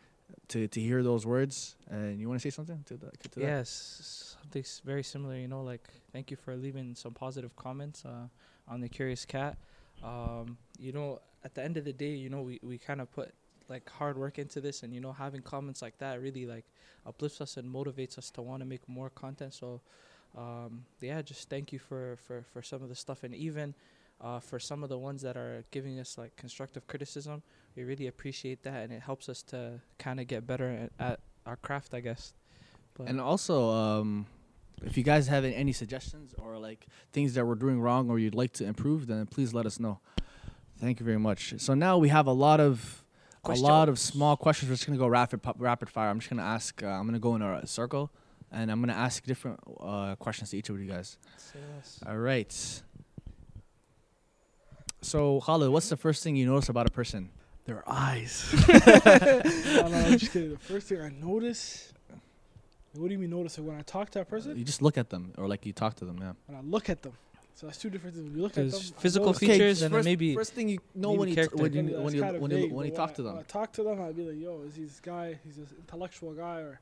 to, 0.49 0.69
to 0.69 0.81
hear 0.81 1.03
those 1.03 1.25
words. 1.25 1.77
And 1.89 2.21
you 2.21 2.29
want 2.29 2.41
to 2.41 2.43
say 2.43 2.55
something 2.55 2.83
to 2.87 2.97
that? 2.99 3.21
To 3.33 3.41
that? 3.41 4.34
Something 4.45 4.65
very 4.85 5.03
similar. 5.03 5.37
You 5.37 5.49
know, 5.49 5.63
like 5.63 5.89
thank 6.13 6.31
you 6.31 6.37
for 6.37 6.55
leaving 6.55 6.95
some 6.95 7.15
positive 7.15 7.57
comments 7.57 8.05
uh, 8.05 8.29
on 8.69 8.81
the 8.81 8.89
Curious 8.89 9.25
Cat. 9.25 9.57
Um, 10.03 10.59
you 10.79 10.93
know, 10.93 11.21
at 11.45 11.55
the 11.55 11.63
end 11.65 11.77
of 11.79 11.85
the 11.85 11.93
day, 11.93 12.11
you 12.11 12.29
know, 12.29 12.43
we, 12.43 12.61
we 12.63 12.77
kind 12.77 13.01
of 13.01 13.11
put 13.11 13.33
like 13.69 13.89
hard 13.89 14.19
work 14.19 14.39
into 14.39 14.61
this, 14.61 14.83
and 14.83 14.93
you 14.93 15.01
know, 15.01 15.13
having 15.13 15.41
comments 15.41 15.81
like 15.81 15.97
that 15.99 16.21
really 16.21 16.45
like 16.45 16.67
uplifts 17.07 17.41
us 17.41 17.57
and 17.57 17.73
motivates 17.73 18.19
us 18.19 18.31
to 18.33 18.43
want 18.43 18.61
to 18.61 18.67
make 18.67 18.87
more 18.87 19.09
content. 19.09 19.55
So, 19.55 19.81
um, 20.37 20.85
yeah, 21.01 21.23
just 21.23 21.49
thank 21.49 21.73
you 21.73 21.79
for 21.79 22.17
for 22.27 22.45
for 22.53 22.61
some 22.61 22.83
of 22.83 22.89
the 22.89 22.97
stuff, 22.97 23.25
and 23.25 23.35
even. 23.35 23.75
Uh, 24.21 24.39
for 24.39 24.61
some 24.61 24.85
of 24.85 24.89
the 24.89 24.97
ones 24.97 25.21
that 25.23 25.37
are 25.37 25.65
giving 25.73 25.99
us 25.99 26.17
like 26.17 26.35
constructive 26.37 26.87
criticism, 26.87 27.43
we 27.75 27.83
really 27.83 28.07
appreciate 28.07 28.63
that, 28.63 28.85
and 28.85 28.93
it 28.93 29.03
helps 29.03 29.29
us 29.29 29.43
to 29.43 29.81
kind 29.99 30.21
of 30.21 30.29
get 30.29 30.47
better 30.47 30.71
at, 30.71 30.93
at 31.05 31.21
our 31.47 31.57
craft, 31.57 31.93
I 31.95 32.01
guess. 32.01 32.33
But 32.95 33.09
And 33.09 33.21
also, 33.21 33.71
um, 33.71 34.27
if 34.87 34.97
you 34.97 35.03
guys 35.03 35.29
have 35.29 35.45
any 35.45 35.73
suggestions 35.73 36.35
or 36.39 36.59
like 36.59 36.87
things 37.13 37.35
that 37.35 37.47
we're 37.47 37.55
doing 37.55 37.81
wrong 37.81 38.11
or 38.11 38.19
you'd 38.19 38.35
like 38.35 38.53
to 38.55 38.65
improve, 38.65 39.07
then 39.07 39.27
please 39.27 39.55
let 39.55 39.67
us 39.67 39.81
know. 39.81 40.01
Thank 40.81 41.01
you 41.01 41.07
very 41.07 41.19
much. 41.19 41.55
So 41.59 41.75
now 41.75 41.99
we 41.99 42.09
have 42.09 42.27
a 42.27 42.33
lot 42.33 42.61
of 42.61 43.05
a 43.45 43.55
lot 43.55 43.89
of 43.89 43.99
small 43.99 44.37
questions. 44.37 44.71
We're 44.71 44.77
just 44.77 44.87
gonna 44.87 44.99
go 44.99 45.07
rapid 45.07 45.41
rapid 45.59 45.89
fire. 45.89 46.09
I'm 46.09 46.19
just 46.19 46.31
gonna 46.31 46.43
ask. 46.43 46.83
Uh, 46.83 46.87
I'm 46.87 47.07
gonna 47.07 47.19
go 47.19 47.35
in 47.37 47.43
a 47.43 47.67
circle, 47.67 48.11
and 48.51 48.71
I'm 48.71 48.81
gonna 48.81 48.93
ask 48.93 49.25
different 49.25 49.61
uh, 49.81 50.17
questions 50.17 50.51
to 50.51 50.59
each 50.59 50.69
of 50.69 50.79
you 50.81 50.87
guys. 50.87 51.19
Say. 51.37 51.59
All 52.07 52.19
right. 52.19 52.83
So 55.03 55.41
Khalid, 55.41 55.71
what's 55.71 55.89
the 55.89 55.97
first 55.97 56.23
thing 56.23 56.37
you 56.37 56.47
notice 56.47 56.69
about 56.69 56.87
a 56.87 56.91
person? 56.91 57.31
Their 57.67 57.83
eyes. 57.87 58.53
no, 58.69 59.89
no, 59.89 59.97
I'm 59.97 60.19
just 60.19 60.33
kidding. 60.33 60.51
The 60.51 60.59
first 60.59 60.89
thing 60.89 61.01
I 61.01 61.09
notice. 61.09 61.94
What 62.97 63.09
do 63.09 63.13
you 63.13 63.19
mean 63.19 63.31
notice? 63.31 63.59
Like 63.59 63.67
when 63.67 63.77
I 63.77 63.83
talk 63.83 64.11
to 64.11 64.21
that 64.21 64.29
person, 64.29 64.57
You 64.57 64.65
just 64.65 64.83
look 64.83 64.97
at 64.99 65.11
them, 65.11 65.33
or 65.37 65.49
like 65.49 65.67
you 65.67 65.73
talk 65.73 65.95
to 65.97 66.05
them. 66.05 66.19
Yeah. 66.21 66.33
when 66.47 66.59
I 66.59 66.61
look 66.63 66.89
at 66.89 67.03
them. 67.03 67.13
So 67.57 67.67
that's 67.67 67.79
two 67.79 67.89
different 67.91 68.17
things. 68.17 68.35
You 68.35 68.43
look 68.43 68.53
at 68.53 68.57
them, 68.57 68.71
There's 68.71 68.93
I 68.97 69.01
physical 69.01 69.27
notice- 69.27 69.41
features 69.41 69.83
and 69.83 69.93
then 69.95 69.99
first, 69.99 70.05
maybe 70.05 70.35
first 70.35 70.53
thing 70.55 70.69
you 70.69 70.79
know 70.95 71.11
maybe 71.11 71.19
when 71.21 71.29
you 71.29 71.35
character. 71.37 71.57
when 71.57 71.73
you 71.73 71.81
Again, 71.81 71.93
when 71.95 72.03
that's 72.03 72.15
you 72.15 72.23
kinda 72.23 72.41
when 72.41 72.51
you 72.51 72.57
vague, 72.57 72.73
when 72.73 72.87
you 72.87 72.93
but 72.93 72.97
talk 72.97 73.11
I- 73.11 73.13
to 73.15 73.23
When 73.23 73.33
I 73.33 73.37
them. 73.37 73.45
talk 73.47 73.73
to 73.75 73.83
them, 73.85 74.01
I'd 74.01 74.17
be 74.17 74.23
like, 74.25 74.41
"Yo, 74.41 74.63
is 74.63 74.75
he 74.77 74.85
this 74.85 75.01
guy? 75.01 75.39
He's 75.45 75.57
this 75.57 75.73
intellectual 75.73 76.33
guy, 76.35 76.61
or 76.61 76.81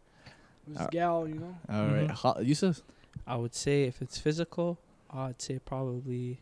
is 0.71 0.77
Uh, 0.77 0.81
this 0.81 0.89
gal?" 0.91 1.29
You 1.29 1.35
know. 1.35 1.57
All 1.69 1.87
right, 1.89 2.09
Mhm. 2.09 2.17
Khal- 2.17 2.47
Yusuf. 2.47 2.83
I 3.27 3.37
would 3.37 3.55
say 3.55 3.85
if 3.85 4.01
it's 4.01 4.19
physical, 4.19 4.79
I'd 5.11 5.41
say 5.43 5.59
probably 5.59 6.41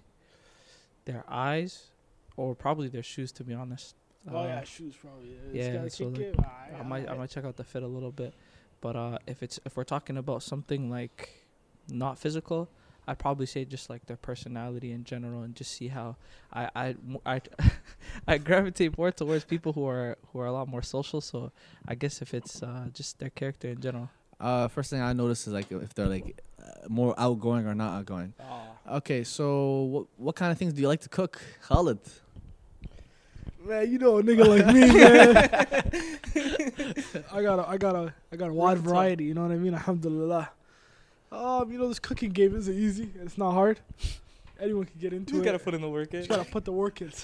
their 1.07 1.25
eyes 1.29 1.91
or 2.37 2.55
probably 2.55 2.89
their 2.89 3.03
shoes. 3.03 3.33
To 3.33 3.45
be 3.45 3.53
honest. 3.55 3.97
oh 4.31 4.37
Uh, 4.39 4.45
yeah, 4.45 4.65
shoes 4.65 4.95
probably. 4.97 5.31
Yeah, 5.53 5.73
yeah, 5.83 5.89
so 5.89 6.05
like, 6.07 6.15
kick. 6.15 6.35
I 6.39 6.83
might 6.85 7.09
I 7.09 7.15
might 7.17 7.31
check 7.31 7.45
out 7.45 7.57
the 7.57 7.65
fit 7.65 7.83
a 7.83 7.87
little 7.89 8.13
bit, 8.13 8.33
but 8.81 8.97
uh, 8.97 9.19
if 9.27 9.43
it's 9.43 9.61
if 9.65 9.77
we're 9.77 9.85
talking 9.85 10.17
about 10.17 10.43
something 10.43 10.91
like 10.91 11.47
not 11.89 12.19
physical, 12.19 12.69
I'd 13.07 13.19
probably 13.19 13.47
say 13.47 13.65
just 13.65 13.91
like 13.91 14.07
their 14.07 14.17
personality 14.17 14.93
in 14.93 15.05
general 15.05 15.43
and 15.43 15.55
just 15.55 15.73
see 15.73 15.89
how 15.89 16.17
I 16.53 16.69
I 16.75 16.95
I, 17.27 17.41
I 18.29 18.39
gravitate 18.39 18.97
more 18.97 19.11
towards 19.11 19.45
people 19.45 19.73
who 19.73 19.87
are 19.87 20.17
who 20.33 20.41
are 20.41 20.47
a 20.47 20.53
lot 20.53 20.69
more 20.69 20.83
social. 20.83 21.21
So 21.21 21.53
I 21.87 21.95
guess 21.95 22.23
if 22.23 22.35
it's 22.35 22.63
uh, 22.63 22.87
just 22.93 23.19
their 23.19 23.31
character 23.31 23.69
in 23.69 23.81
general. 23.81 24.11
Uh, 24.39 24.69
first 24.69 24.89
thing 24.89 25.03
I 25.03 25.13
notice 25.13 25.47
is 25.47 25.53
like 25.53 25.71
if 25.71 25.93
they're 25.95 26.09
like 26.09 26.41
uh, 26.59 26.89
more 26.89 27.15
outgoing 27.19 27.67
or 27.67 27.75
not 27.75 27.99
outgoing. 27.99 28.33
Ah. 28.41 28.97
Okay, 28.99 29.25
so 29.25 29.83
what 29.83 30.07
what 30.17 30.37
kind 30.37 30.51
of 30.51 30.59
things 30.59 30.73
do 30.73 30.81
you 30.81 30.89
like 30.89 31.01
to 31.03 31.09
cook, 31.09 31.43
Khalid? 31.69 32.01
Man, 33.67 33.91
you 33.93 33.99
know 33.99 34.19
a 34.19 34.23
nigga 34.23 34.47
like 34.47 34.67
me, 34.75 34.81
man. 34.93 35.49
I 37.33 37.43
got 37.43 37.59
a, 37.59 37.69
I 37.69 37.77
got 37.77 37.95
a, 37.95 38.15
I 38.33 38.37
got 38.37 38.51
a 38.51 38.53
wide 38.53 38.79
variety. 38.79 39.25
You 39.25 39.35
know 39.35 39.43
what 39.43 39.53
I 39.53 39.57
mean? 39.57 39.75
Alhamdulillah. 39.75 40.51
Um, 41.31 41.71
you 41.71 41.79
know 41.79 41.89
this 41.89 41.99
cooking 41.99 42.31
game 42.31 42.57
isn't 42.57 42.75
easy. 42.75 43.11
It's 43.23 43.39
not 43.39 43.53
hard. 43.53 43.79
Anyone 44.59 44.87
can 44.87 44.99
get 44.99 45.13
into 45.13 45.35
it. 45.35 45.39
You 45.39 45.45
gotta 45.45 45.59
put 45.59 45.75
in 45.75 45.81
the 45.81 45.89
work. 45.89 46.13
In. 46.13 46.21
Just 46.21 46.31
gotta 46.31 46.51
put 46.51 46.65
the 46.65 46.73
work 46.73 47.01
in. 47.01 47.13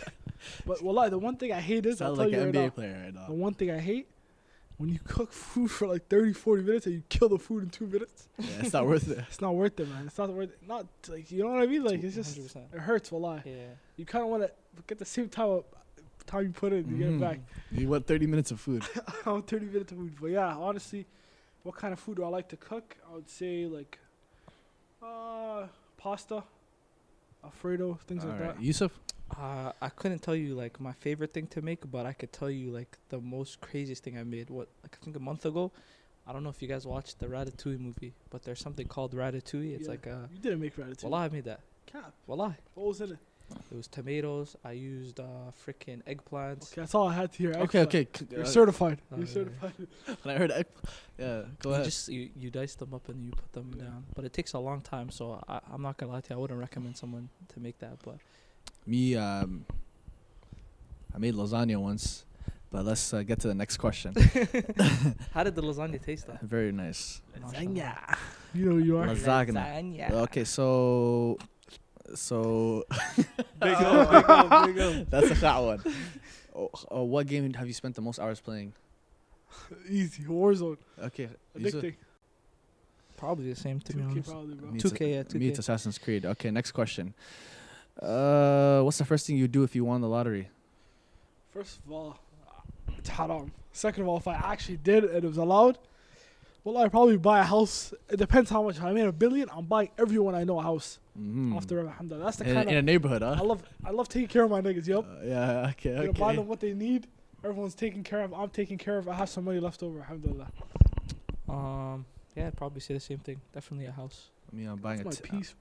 But 0.66 0.82
wallahi, 0.82 1.08
the 1.10 1.18
one 1.18 1.36
thing 1.36 1.50
I 1.52 1.60
hate 1.60 1.86
is 1.86 2.00
I'll 2.02 2.14
tell 2.14 2.24
like 2.26 2.34
you 2.34 2.40
an 2.40 2.46
right 2.46 2.54
NBA 2.54 2.62
now. 2.64 2.70
player 2.70 3.12
right 3.16 3.26
The 3.26 3.32
one 3.34 3.54
thing 3.54 3.70
I 3.70 3.78
hate 3.78 4.06
when 4.76 4.90
you 4.90 4.98
cook 5.02 5.32
food 5.32 5.70
for 5.70 5.88
like 5.88 6.06
30, 6.08 6.34
40 6.34 6.62
minutes 6.62 6.86
and 6.86 6.94
you 6.94 7.02
kill 7.08 7.30
the 7.30 7.38
food 7.38 7.64
in 7.64 7.70
two 7.70 7.86
minutes. 7.86 8.28
Yeah, 8.38 8.46
it's 8.60 8.72
not 8.72 8.86
worth 8.86 9.08
it. 9.10 9.18
It's 9.28 9.40
not 9.40 9.54
worth 9.54 9.80
it, 9.80 9.88
man. 9.88 10.06
It's 10.06 10.18
not 10.18 10.28
worth 10.28 10.50
it. 10.50 10.58
Not 10.68 10.86
like 11.08 11.32
you 11.32 11.42
know 11.42 11.50
what 11.50 11.62
I 11.62 11.66
mean. 11.66 11.82
Like 11.82 12.02
it's 12.04 12.14
just 12.14 12.38
100%. 12.38 12.74
it 12.74 12.78
hurts. 12.80 13.10
Wallahi. 13.10 13.50
Yeah. 13.50 13.56
You 13.96 14.04
kind 14.04 14.22
of 14.24 14.30
want 14.30 14.42
to 14.44 14.50
get 14.86 14.98
the 14.98 15.04
same 15.06 15.28
time 15.30 15.62
of, 16.26 16.32
time 16.32 16.42
you 16.44 16.50
put 16.52 16.72
in 16.72 16.84
to 16.84 16.94
get 16.94 17.08
it 17.08 17.20
back. 17.20 17.40
You 17.70 17.88
want 17.88 18.06
30 18.06 18.26
minutes 18.26 18.50
of 18.50 18.60
food. 18.60 18.84
on 19.26 19.42
30 19.42 19.66
minutes 19.66 19.92
of 19.92 19.98
food. 19.98 20.14
But 20.20 20.28
yeah, 20.28 20.54
honestly, 20.56 21.06
what 21.62 21.76
kind 21.76 21.92
of 21.92 22.00
food 22.00 22.16
do 22.16 22.24
I 22.24 22.28
like 22.28 22.48
to 22.48 22.56
cook? 22.56 22.96
I 23.10 23.14
would 23.14 23.28
say 23.28 23.66
like 23.66 23.98
uh 25.02 25.66
pasta, 25.98 26.42
Alfredo, 27.44 27.98
things 28.06 28.24
All 28.24 28.30
like 28.30 28.40
right, 28.40 28.56
that. 28.56 28.62
Yusuf. 28.62 28.92
Uh, 29.36 29.72
I 29.82 29.88
couldn't 29.88 30.20
tell 30.20 30.36
you 30.36 30.54
like 30.54 30.80
my 30.80 30.92
favorite 30.92 31.32
thing 31.34 31.48
to 31.48 31.60
make, 31.60 31.90
but 31.90 32.06
I 32.06 32.12
could 32.12 32.32
tell 32.32 32.48
you 32.50 32.70
like 32.70 32.96
the 33.08 33.20
most 33.20 33.60
craziest 33.60 34.04
thing 34.04 34.16
I 34.16 34.22
made. 34.22 34.50
What 34.50 34.68
like 34.82 34.96
I 35.00 35.04
think 35.04 35.16
a 35.16 35.20
month 35.20 35.44
ago. 35.46 35.72
I 36.28 36.32
don't 36.32 36.42
know 36.42 36.50
if 36.50 36.60
you 36.60 36.66
guys 36.66 36.84
watched 36.86 37.20
the 37.20 37.26
Ratatouille 37.26 37.78
movie, 37.78 38.12
but 38.30 38.42
there's 38.42 38.58
something 38.58 38.88
called 38.88 39.14
Ratatouille. 39.14 39.74
It's 39.76 39.84
Yeah. 39.84 39.90
like 39.90 40.06
a 40.06 40.28
You 40.32 40.40
didn't 40.40 40.60
make 40.60 40.76
ratatouille. 40.76 41.04
Well, 41.04 41.14
I 41.14 41.28
made 41.28 41.44
that. 41.44 41.60
Cap. 41.86 42.12
Well, 42.26 42.42
I. 42.42 42.56
What 42.74 42.86
was 42.88 43.00
in 43.00 43.12
it? 43.12 43.18
It 43.70 43.76
was 43.76 43.86
tomatoes. 43.88 44.56
I 44.64 44.72
used 44.72 45.20
uh 45.20 45.50
freaking 45.64 46.02
eggplants. 46.04 46.72
Okay, 46.72 46.80
that's 46.82 46.94
all 46.94 47.08
I 47.08 47.14
had 47.14 47.32
to 47.32 47.38
hear. 47.38 47.50
Okay, 47.52 47.80
Eggplant. 47.80 47.88
okay. 47.88 48.08
c- 48.14 48.26
You're 48.30 48.42
uh, 48.42 48.46
certified. 48.46 48.98
Oh, 49.12 49.16
You're 49.16 49.26
yeah. 49.26 49.32
certified. 49.32 49.72
when 50.22 50.34
I 50.34 50.38
heard 50.38 50.50
egg, 50.50 50.66
yeah, 51.18 51.42
go 51.60 51.68
you 51.70 51.74
ahead. 51.74 51.84
just 51.84 52.08
you, 52.08 52.30
you 52.36 52.50
dice 52.50 52.74
them 52.74 52.92
up 52.94 53.08
and 53.08 53.24
you 53.24 53.30
put 53.32 53.52
them 53.52 53.72
Yeah. 53.76 53.84
down, 53.84 54.04
but 54.14 54.24
it 54.24 54.32
takes 54.32 54.52
a 54.54 54.58
long 54.58 54.80
time. 54.80 55.10
So 55.10 55.42
I, 55.48 55.60
I'm 55.72 55.82
not 55.82 55.96
gonna 55.96 56.12
lie 56.12 56.20
to 56.22 56.30
you. 56.30 56.36
I 56.36 56.40
wouldn't 56.40 56.60
recommend 56.60 56.96
someone 56.96 57.28
to 57.54 57.60
make 57.60 57.78
that. 57.78 57.98
But 58.04 58.16
Me, 58.86 59.14
um, 59.16 59.64
I 61.14 61.18
made 61.18 61.34
lasagna 61.34 61.76
once, 61.76 62.24
but 62.70 62.84
let's 62.84 63.12
uh, 63.14 63.22
get 63.22 63.40
to 63.40 63.48
the 63.48 63.54
next 63.54 63.76
question. 63.78 64.12
how 65.32 65.42
did 65.44 65.54
the 65.54 65.62
lasagna 65.62 66.02
taste? 66.02 66.26
Though? 66.26 66.38
Very 66.42 66.72
nice. 66.72 67.20
Lasagna. 67.40 68.16
You 68.54 68.70
know 68.70 68.76
you 68.78 68.98
are. 68.98 69.06
Lasagna. 69.06 69.54
Lasagna. 69.64 70.10
Okay, 70.26 70.44
so, 70.44 71.38
so 72.14 72.84
Big 73.16 73.74
up, 73.74 74.10
big 74.10 74.30
up, 74.30 74.66
big 74.66 74.78
up. 74.78 75.06
that's 75.10 75.30
a 75.30 75.34
hot 75.34 75.64
one. 75.64 75.94
Oh, 76.54 76.70
oh, 76.90 77.02
what 77.04 77.26
game 77.26 77.52
have 77.54 77.66
you 77.66 77.72
spent 77.72 77.94
the 77.94 78.02
most 78.02 78.18
hours 78.18 78.40
playing? 78.40 78.72
Easy. 79.88 80.22
Warzone. 80.24 80.78
Okay, 81.02 81.28
Addicting. 81.58 81.94
Probably 83.16 83.48
the 83.48 83.56
same 83.56 83.80
to 83.80 83.92
be 83.94 84.02
2K 84.02 84.10
honest. 84.10 84.30
probably, 84.30 84.54
bro. 84.54 84.70
Me, 84.70 84.80
2K, 84.80 85.00
yeah, 85.00 85.20
it's, 85.20 85.34
me, 85.34 85.48
it's 85.48 85.58
Assassin's 85.58 85.96
Creed. 85.98 86.26
Okay, 86.26 86.50
next 86.50 86.72
question. 86.72 87.14
Uh, 88.00 88.82
what's 88.82 88.98
the 88.98 89.06
first 89.06 89.26
thing 89.26 89.38
you 89.38 89.48
do 89.48 89.62
if 89.62 89.74
you 89.74 89.84
won 89.84 90.02
the 90.02 90.08
lottery? 90.08 90.50
First 91.52 91.80
of 91.86 91.92
all, 91.92 92.18
it's 92.98 93.08
haram. 93.08 93.52
Second 93.72 94.02
of 94.02 94.08
all, 94.08 94.18
if 94.18 94.28
I 94.28 94.34
actually 94.34 94.76
did 94.76 95.04
and 95.04 95.24
it 95.24 95.26
was 95.26 95.38
allowed, 95.38 95.78
well, 96.62 96.76
I'd 96.78 96.90
probably 96.90 97.16
buy 97.16 97.40
a 97.40 97.44
house. 97.44 97.94
It 98.10 98.18
depends 98.18 98.50
how 98.50 98.62
much. 98.62 98.76
If 98.76 98.84
I 98.84 98.92
made 98.92 99.06
a 99.06 99.12
billion, 99.12 99.48
I'm 99.50 99.64
buying 99.64 99.88
everyone 99.98 100.34
I 100.34 100.44
know 100.44 100.58
a 100.58 100.62
house. 100.62 100.98
Mm. 101.18 101.56
After 101.56 101.80
alhamdulillah. 101.80 102.24
That's 102.24 102.36
the 102.38 102.48
in, 102.48 102.54
kind 102.54 102.68
in 102.68 102.74
a 102.76 102.78
of 102.78 102.84
neighborhood, 102.84 103.22
I 103.22 103.40
love. 103.40 103.62
I 103.84 103.90
love 103.90 104.08
taking 104.08 104.28
care 104.28 104.44
of 104.44 104.50
my 104.50 104.60
niggas. 104.60 104.86
Yup. 104.86 105.04
Uh, 105.04 105.24
yeah. 105.24 105.66
Okay. 105.70 105.90
You 106.00 106.06
know, 106.06 106.12
buy 106.12 106.34
them 106.36 106.46
what 106.46 106.60
they 106.60 106.74
need. 106.74 107.06
Everyone's 107.44 107.74
taken 107.74 108.02
care 108.02 108.22
of. 108.22 108.34
I'm 108.34 108.50
taking 108.50 108.78
care 108.78 108.98
of. 108.98 109.08
I 109.08 109.14
have 109.14 109.28
some 109.28 109.44
money 109.44 109.60
left 109.60 109.82
over. 109.82 110.00
Alhamdulillah. 110.00 110.48
Um, 111.48 112.04
yeah, 112.34 112.48
I'd 112.48 112.56
probably 112.56 112.80
say 112.80 112.94
the 112.94 113.00
same 113.00 113.18
thing. 113.18 113.40
Definitely 113.52 113.86
a 113.86 113.92
house. 113.92 114.28
I 114.52 114.56
mean, 114.56 114.68
I'm 114.68 114.76
buying 114.76 115.02
That's 115.02 115.20
a 115.20 115.22
my 115.22 115.28
t- 115.28 115.36
piece. 115.38 115.54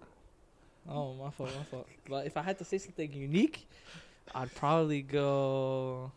Oh, 0.90 1.14
my 1.16 1.30
fault, 1.32 1.50
my 1.58 1.64
fault. 1.64 1.88
But 2.08 2.26
if 2.26 2.38
I 2.38 2.42
had 2.42 2.58
to 2.60 2.66
say 2.66 2.78
something 2.78 3.12
unique, 3.12 3.68
I'd 4.34 4.54
probably 4.56 5.02
go. 5.02 6.12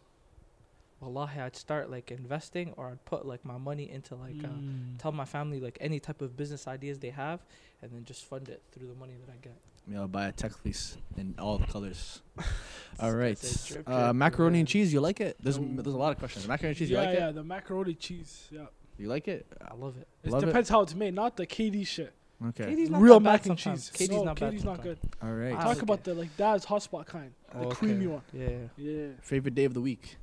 Wallahi, 1.01 1.41
I'd 1.41 1.55
start 1.57 1.91
like 1.91 2.11
investing, 2.11 2.73
or 2.77 2.89
I'd 2.89 3.05
put 3.05 3.25
like 3.25 3.45
my 3.45 3.57
money 3.59 3.89
into 3.91 4.15
like 4.17 4.43
uh, 4.43 4.49
Mm. 4.49 4.99
tell 4.99 5.13
my 5.13 5.25
family 5.25 5.61
like 5.61 5.79
any 5.81 6.01
type 6.01 6.21
of 6.23 6.37
business 6.37 6.67
ideas 6.67 6.99
they 6.99 7.11
have, 7.11 7.41
and 7.83 7.93
then 7.93 8.05
just 8.05 8.25
fund 8.25 8.49
it 8.49 8.63
through 8.73 8.89
the 8.89 8.95
money 8.95 9.15
that 9.25 9.33
I 9.33 9.37
get. 9.41 9.57
yeah 9.91 10.01
I'll 10.01 10.09
buy 10.09 10.27
a 10.29 10.33
tech 10.33 10.53
fleece 10.57 10.97
in 11.17 11.35
all 11.39 11.57
the 11.59 11.67
colors. 11.67 12.21
all 13.01 13.13
right. 13.15 13.39
Say 13.39 13.75
drip, 13.75 13.89
Uh, 13.89 14.05
drip, 14.07 14.17
macaroni 14.17 14.59
and 14.59 14.69
cheese. 14.69 14.93
You 14.93 15.01
like 15.01 15.21
it? 15.21 15.37
There's 15.41 15.59
No. 15.59 15.83
there's 15.83 15.95
a 15.95 15.99
lot 15.99 16.11
of 16.13 16.19
questions. 16.19 16.49
Macaroni 16.49 16.71
and 16.71 16.79
cheese. 16.79 16.91
yeah, 16.91 17.01
you 17.01 17.07
like 17.09 17.19
yeah, 17.19 17.29
it? 17.29 17.35
the 17.35 17.45
macaroni 17.45 17.95
cheese. 17.95 18.49
Yeah. 18.51 18.67
You 18.99 19.07
like 19.09 19.29
it? 19.29 19.47
I 19.63 19.75
love 19.75 19.97
it. 19.97 20.09
It 20.25 20.33
Love 20.33 20.43
it? 20.43 20.47
depends 20.47 20.69
how 20.69 20.81
it's 20.81 20.95
made, 20.97 21.15
not 21.15 21.37
the 21.37 21.47
KD 21.47 21.87
shit. 21.87 22.13
Okay. 22.45 22.65
KD's 22.75 22.91
not 22.91 23.01
Real 23.01 23.21
that 23.21 23.31
mac 23.31 23.47
and 23.47 23.59
sometimes. 23.59 23.91
cheese. 23.91 24.09
KD's 24.09 24.17
no, 24.17 24.25
not 24.25 24.39
bad 24.41 24.53
KD's 24.55 24.65
not 24.65 24.83
good. 24.83 24.99
All 25.23 25.33
right. 25.33 25.53
Ah, 25.55 25.63
Talk 25.63 25.77
okay. 25.77 25.81
about 25.81 26.03
the 26.05 26.15
like 26.15 26.37
dad's 26.37 26.67
hotspot 26.67 27.07
kind, 27.07 27.33
the 27.53 27.59
Okay. 27.67 27.77
creamy 27.77 28.09
one. 28.09 28.23
Yeah. 28.33 28.49
Yeah, 28.77 29.07
Favorite 29.23 29.55
day 29.55 29.65
of 29.65 29.75
the 29.75 29.81
week? 29.81 30.17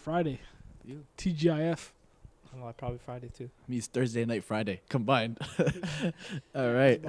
It's 0.00 0.06
a 0.06 0.10
Friday. 0.10 0.40
You. 0.84 1.04
TGIF. 1.18 1.90
Well, 2.56 2.72
probably 2.76 2.98
Friday 3.04 3.28
too. 3.36 3.48
Me, 3.68 3.76
it's 3.76 3.86
Thursday 3.86 4.24
night, 4.24 4.42
Friday 4.42 4.80
combined. 4.88 5.38
all 6.54 6.72
right. 6.72 7.00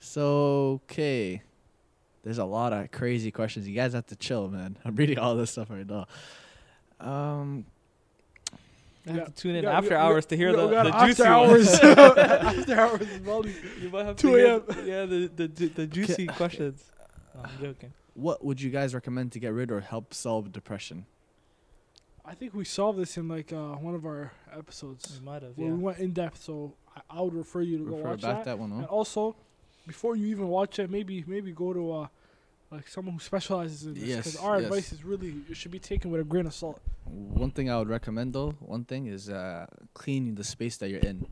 So 0.00 0.80
okay. 0.84 1.42
There's 2.22 2.38
a 2.38 2.44
lot 2.44 2.72
of 2.74 2.90
crazy 2.90 3.30
questions. 3.30 3.66
You 3.66 3.74
guys 3.74 3.94
have 3.94 4.06
to 4.08 4.16
chill, 4.16 4.48
man. 4.50 4.76
I'm 4.84 4.94
reading 4.96 5.18
all 5.18 5.34
this 5.34 5.52
stuff 5.52 5.70
right 5.70 5.86
now. 5.88 6.06
Um, 7.00 7.64
I 9.06 9.12
Yeah. 9.12 9.14
have 9.20 9.26
to 9.28 9.32
tune 9.32 9.54
in 9.56 9.64
Yeah, 9.64 9.78
after 9.78 9.90
we- 9.90 9.96
hours 9.96 10.26
to 10.26 10.36
hear 10.36 10.50
we 10.50 10.56
the, 10.56 10.68
got 10.68 10.82
the 10.84 10.94
after 10.94 11.06
juicy 11.06 11.22
hours. 11.24 11.68
after 11.80 12.74
hours 12.80 13.00
is 13.00 13.16
volume. 13.18 13.54
You 13.80 13.88
might 13.88 14.04
have 14.04 14.16
2 14.16 14.28
to 14.28 14.36
a.m.. 14.36 14.86
yeah, 14.86 15.06
the 15.06 15.30
the 15.34 15.48
the, 15.48 15.66
the 15.68 15.86
juicy 15.86 16.26
questions. 16.26 16.84
No, 17.34 17.42
I'm 17.44 17.50
joking. 17.62 17.92
what 18.12 18.44
would 18.44 18.60
you 18.60 18.68
guys 18.68 18.92
recommend 18.94 19.32
to 19.32 19.38
get 19.38 19.54
rid 19.54 19.70
or 19.70 19.80
help 19.80 20.12
solve 20.12 20.52
depression? 20.52 21.06
I 22.24 22.34
think 22.34 22.54
we 22.54 22.64
solved 22.64 22.98
this 22.98 23.16
in 23.16 23.28
like 23.28 23.52
uh, 23.52 23.72
one 23.74 23.94
of 23.94 24.04
our 24.04 24.32
episodes 24.56 25.18
We 25.20 25.24
might 25.26 25.42
have. 25.42 25.56
where 25.56 25.68
Yeah. 25.68 25.74
we 25.74 25.80
went 25.80 25.98
in 25.98 26.12
depth. 26.12 26.42
So 26.42 26.74
I, 26.96 27.18
I 27.18 27.20
would 27.22 27.34
refer 27.34 27.60
you 27.62 27.78
to 27.78 27.84
go 27.84 27.96
Refer 27.96 28.08
watch 28.10 28.20
back 28.22 28.36
that. 28.36 28.44
that, 28.44 28.58
one, 28.58 28.72
And 28.72 28.84
also, 28.86 29.36
before 29.86 30.16
you 30.16 30.26
even 30.26 30.48
watch 30.48 30.78
it, 30.78 30.90
maybe 30.90 31.24
maybe 31.26 31.52
go 31.52 31.72
to 31.72 31.92
uh, 31.92 32.06
like 32.70 32.88
someone 32.88 33.14
who 33.14 33.20
specializes 33.20 33.84
in 33.86 33.94
this. 33.94 34.16
Because 34.16 34.34
Yes, 34.34 34.42
our 34.42 34.56
yes. 34.60 34.64
advice 34.64 34.92
is 34.92 35.04
really 35.04 35.34
it 35.48 35.56
should 35.56 35.72
be 35.72 35.78
taken 35.78 36.10
with 36.10 36.20
a 36.20 36.24
grain 36.24 36.46
of 36.46 36.54
salt. 36.54 36.80
One 37.04 37.50
thing 37.50 37.70
I 37.70 37.78
would 37.78 37.88
recommend 37.88 38.34
though, 38.34 38.50
one 38.60 38.84
thing 38.84 39.06
is 39.06 39.28
uh, 39.30 39.66
cleaning 39.94 40.34
the 40.36 40.44
space 40.44 40.76
that 40.78 40.90
you're 40.90 41.00
in. 41.00 41.26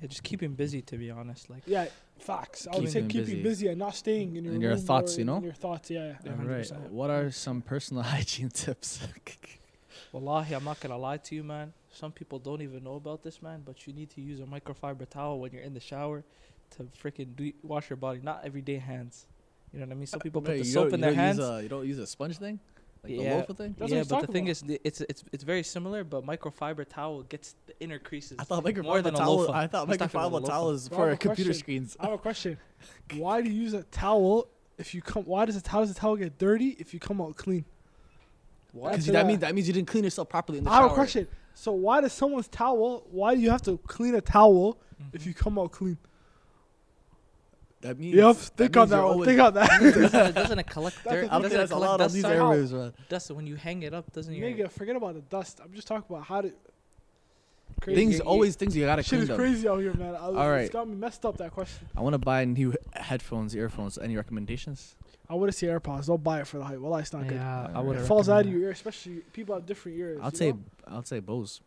Yeah, 0.00 0.06
just 0.06 0.22
keep 0.22 0.42
him 0.42 0.54
busy. 0.54 0.80
To 0.82 0.96
be 0.96 1.10
honest, 1.10 1.50
like 1.50 1.62
Yeah, 1.66 1.86
facts. 2.18 2.66
I 2.68 2.76
would 2.76 2.84
Keep 2.84 2.90
say 2.90 3.00
him 3.00 3.08
keep 3.08 3.24
busy. 3.24 3.42
busy 3.42 3.66
and 3.68 3.78
not 3.78 3.94
staying 3.96 4.36
in 4.36 4.44
your 4.44 4.54
In 4.54 4.60
your 4.60 4.74
room 4.74 4.80
thoughts, 4.82 5.16
or 5.16 5.18
you 5.20 5.24
know? 5.24 5.36
In 5.38 5.42
your 5.42 5.52
thoughts, 5.52 5.90
yeah. 5.90 6.14
Yeah, 6.24 6.30
All 6.32 6.46
right. 6.46 6.64
100%. 6.64 6.90
What 6.90 7.10
are 7.10 7.30
some 7.32 7.60
personal 7.60 8.02
hygiene 8.14 8.50
tips? 8.50 9.00
Wallahi, 10.12 10.54
I'm 10.54 10.64
not 10.64 10.80
gonna 10.80 10.96
lie 10.98 11.18
to 11.18 11.34
you, 11.34 11.44
man. 11.44 11.72
Some 11.90 12.12
people 12.12 12.38
don't 12.38 12.62
even 12.62 12.82
know 12.84 12.94
about 12.94 13.22
this, 13.22 13.42
man. 13.42 13.62
But 13.64 13.86
you 13.86 13.92
need 13.92 14.10
to 14.10 14.20
use 14.20 14.40
a 14.40 14.44
microfiber 14.44 15.08
towel 15.08 15.38
when 15.40 15.52
you're 15.52 15.62
in 15.62 15.74
the 15.74 15.80
shower 15.80 16.24
to 16.76 16.84
freaking 17.02 17.36
do 17.36 17.52
wash 17.62 17.90
your 17.90 17.96
body. 17.96 18.20
Not 18.22 18.42
everyday 18.44 18.76
hands. 18.76 19.26
You 19.72 19.80
know 19.80 19.86
what 19.86 19.92
I 19.92 19.96
mean? 19.96 20.06
Some 20.06 20.20
people 20.20 20.40
put 20.40 20.50
Wait, 20.52 20.58
the 20.60 20.66
you 20.66 20.72
soap 20.72 20.84
don't- 20.90 20.94
in 20.94 21.00
you 21.00 21.02
their 21.02 21.10
don't 21.10 21.18
hands. 21.24 21.38
Use 21.38 21.48
a, 21.48 21.62
you 21.62 21.68
don't 21.68 21.86
use 21.86 21.98
a 21.98 22.06
sponge 22.06 22.38
thing, 22.38 22.58
like 23.02 23.12
the 23.18 23.22
Yeah. 23.22 23.34
loafer 23.34 23.52
thing. 23.54 23.74
That's 23.78 23.80
what 23.80 23.90
yeah, 23.90 23.96
he's 23.98 24.08
but 24.08 24.14
the 24.16 24.20
talking 24.26 24.32
thing 24.32 24.42
about. 24.44 24.50
is, 24.50 24.60
the- 24.62 24.80
it's 24.84 25.00
it's 25.02 25.24
it's 25.32 25.44
very 25.44 25.62
similar. 25.62 26.04
But 26.04 26.24
microfiber 26.24 26.88
towel 26.88 27.22
gets 27.24 27.54
the 27.66 27.78
inner 27.80 27.98
creases. 27.98 28.36
I 28.38 28.44
thought 28.44 28.64
more 28.64 28.72
microfiber 28.72 29.02
than 29.02 29.14
a 29.14 29.18
towel. 29.18 29.36
loafer. 29.36 29.52
I 29.52 29.66
thought 29.66 29.88
He's 29.88 29.98
talking 29.98 30.18
about 30.20 30.32
microfiber 30.32 30.44
a 30.44 30.48
towel 30.48 30.70
is 30.70 30.90
Well, 30.90 31.00
I 31.00 31.02
for 31.02 31.08
have 31.10 31.14
a 31.14 31.18
computer 31.18 31.48
question. 31.50 31.62
screens. 31.64 31.96
I 32.00 32.04
have 32.06 32.14
a 32.14 32.18
question. 32.18 32.58
Why 33.16 33.42
do 33.42 33.50
you 33.50 33.60
use 33.62 33.74
a 33.74 33.82
towel 33.84 34.48
if 34.78 34.94
you 34.94 35.02
come? 35.02 35.24
Why 35.24 35.44
does 35.44 35.54
the 35.54 35.60
towel 35.60 35.82
does 35.84 35.92
the 35.94 36.00
towel 36.00 36.16
get 36.16 36.38
dirty 36.38 36.76
if 36.78 36.94
you 36.94 37.00
come 37.00 37.20
out 37.20 37.36
clean? 37.36 37.66
What? 38.72 38.92
Because 38.92 39.06
that 39.06 39.12
that. 39.12 39.26
means 39.26 39.40
that 39.40 39.54
means 39.54 39.66
you 39.66 39.74
didn't 39.74 39.88
clean 39.88 40.04
yourself 40.04 40.28
properly 40.28 40.58
in 40.58 40.64
the 40.64 40.70
I 40.70 40.82
have 40.82 40.90
a 40.90 40.94
question. 40.94 41.26
So 41.54 41.72
why 41.72 42.00
does 42.00 42.12
someone's 42.12 42.48
towel? 42.48 43.06
Why 43.10 43.34
do 43.34 43.40
you 43.40 43.50
have 43.50 43.62
to 43.62 43.78
clean 43.78 44.14
a 44.14 44.20
towel 44.20 44.78
if 45.12 45.26
you 45.26 45.32
mm-hmm. 45.32 45.42
come 45.42 45.58
out 45.58 45.72
clean? 45.72 45.98
That 47.80 47.98
means. 47.98 48.14
Yep. 48.14 48.36
that 48.36 48.56
Think 48.56 48.76
on 48.76 48.88
that 48.88 49.04
one. 49.04 49.24
Think 49.24 49.40
on 49.40 49.54
that. 49.54 49.80
doesn't, 49.80 50.34
doesn't 50.34 50.58
it 50.58 50.66
collect 50.66 50.96
dirt? 51.04 51.04
the 51.04 51.34
I 51.34 51.38
don't 51.38 51.42
think 51.42 51.54
that's 51.54 51.70
collect 51.70 51.72
allowed 51.72 51.92
on 51.92 51.98
dust? 51.98 52.14
these 52.14 52.24
on- 52.24 52.32
airwaves, 52.32 52.72
man. 52.72 52.92
Dust 53.08 53.30
when 53.30 53.46
you 53.46 53.56
hang 53.56 53.82
it 53.82 53.94
up, 53.94 54.12
doesn't 54.12 54.34
your 54.34 54.50
Nigga, 54.50 54.70
forget 54.70 54.96
about 54.96 55.14
the 55.14 55.20
dust. 55.22 55.60
I'm 55.62 55.72
just 55.72 55.86
talking 55.86 56.04
about 56.08 56.24
how 56.24 56.40
to. 56.40 56.52
Crazy. 57.80 58.00
Things 58.00 58.18
you- 58.18 58.24
always 58.24 58.56
things 58.56 58.76
you 58.76 58.84
gotta 58.84 59.02
Shit 59.02 59.10
clean 59.10 59.22
is 59.22 59.28
them. 59.28 59.36
crazy 59.36 59.68
out 59.68 59.78
here, 59.78 59.94
man. 59.94 60.14
I, 60.14 60.18
All 60.18 60.30
It's 60.30 60.38
right. 60.38 60.72
got 60.72 60.88
me 60.88 60.96
messed 60.96 61.24
up. 61.24 61.36
That 61.36 61.52
question. 61.52 61.86
I 61.96 62.00
want 62.00 62.14
to 62.14 62.18
buy 62.18 62.44
new 62.44 62.74
headphones, 62.94 63.54
earphones. 63.54 63.98
Any 63.98 64.16
recommendations? 64.16 64.96
I 65.30 65.34
would 65.34 65.48
have 65.48 65.54
say 65.54 65.66
AirPods. 65.66 66.06
Don't 66.06 66.22
buy 66.24 66.40
it 66.40 66.46
for 66.46 66.58
the 66.58 66.64
hype. 66.64 66.78
Well, 66.78 66.96
it's 66.96 67.12
not 67.12 67.26
good. 67.28 67.34
Yeah, 67.36 67.68
I 67.74 67.80
It 67.80 67.84
would. 67.84 67.96
It 67.98 68.06
falls 68.06 68.28
out 68.28 68.46
of 68.46 68.50
your 68.50 68.62
ear, 68.62 68.70
especially 68.70 69.16
people 69.32 69.54
have 69.54 69.66
different 69.66 69.98
ears. 69.98 70.18
I'd 70.22 70.36
say 70.36 70.52
know? 70.52 70.58
I'd 70.86 71.06
say 71.06 71.20
Bose. 71.20 71.60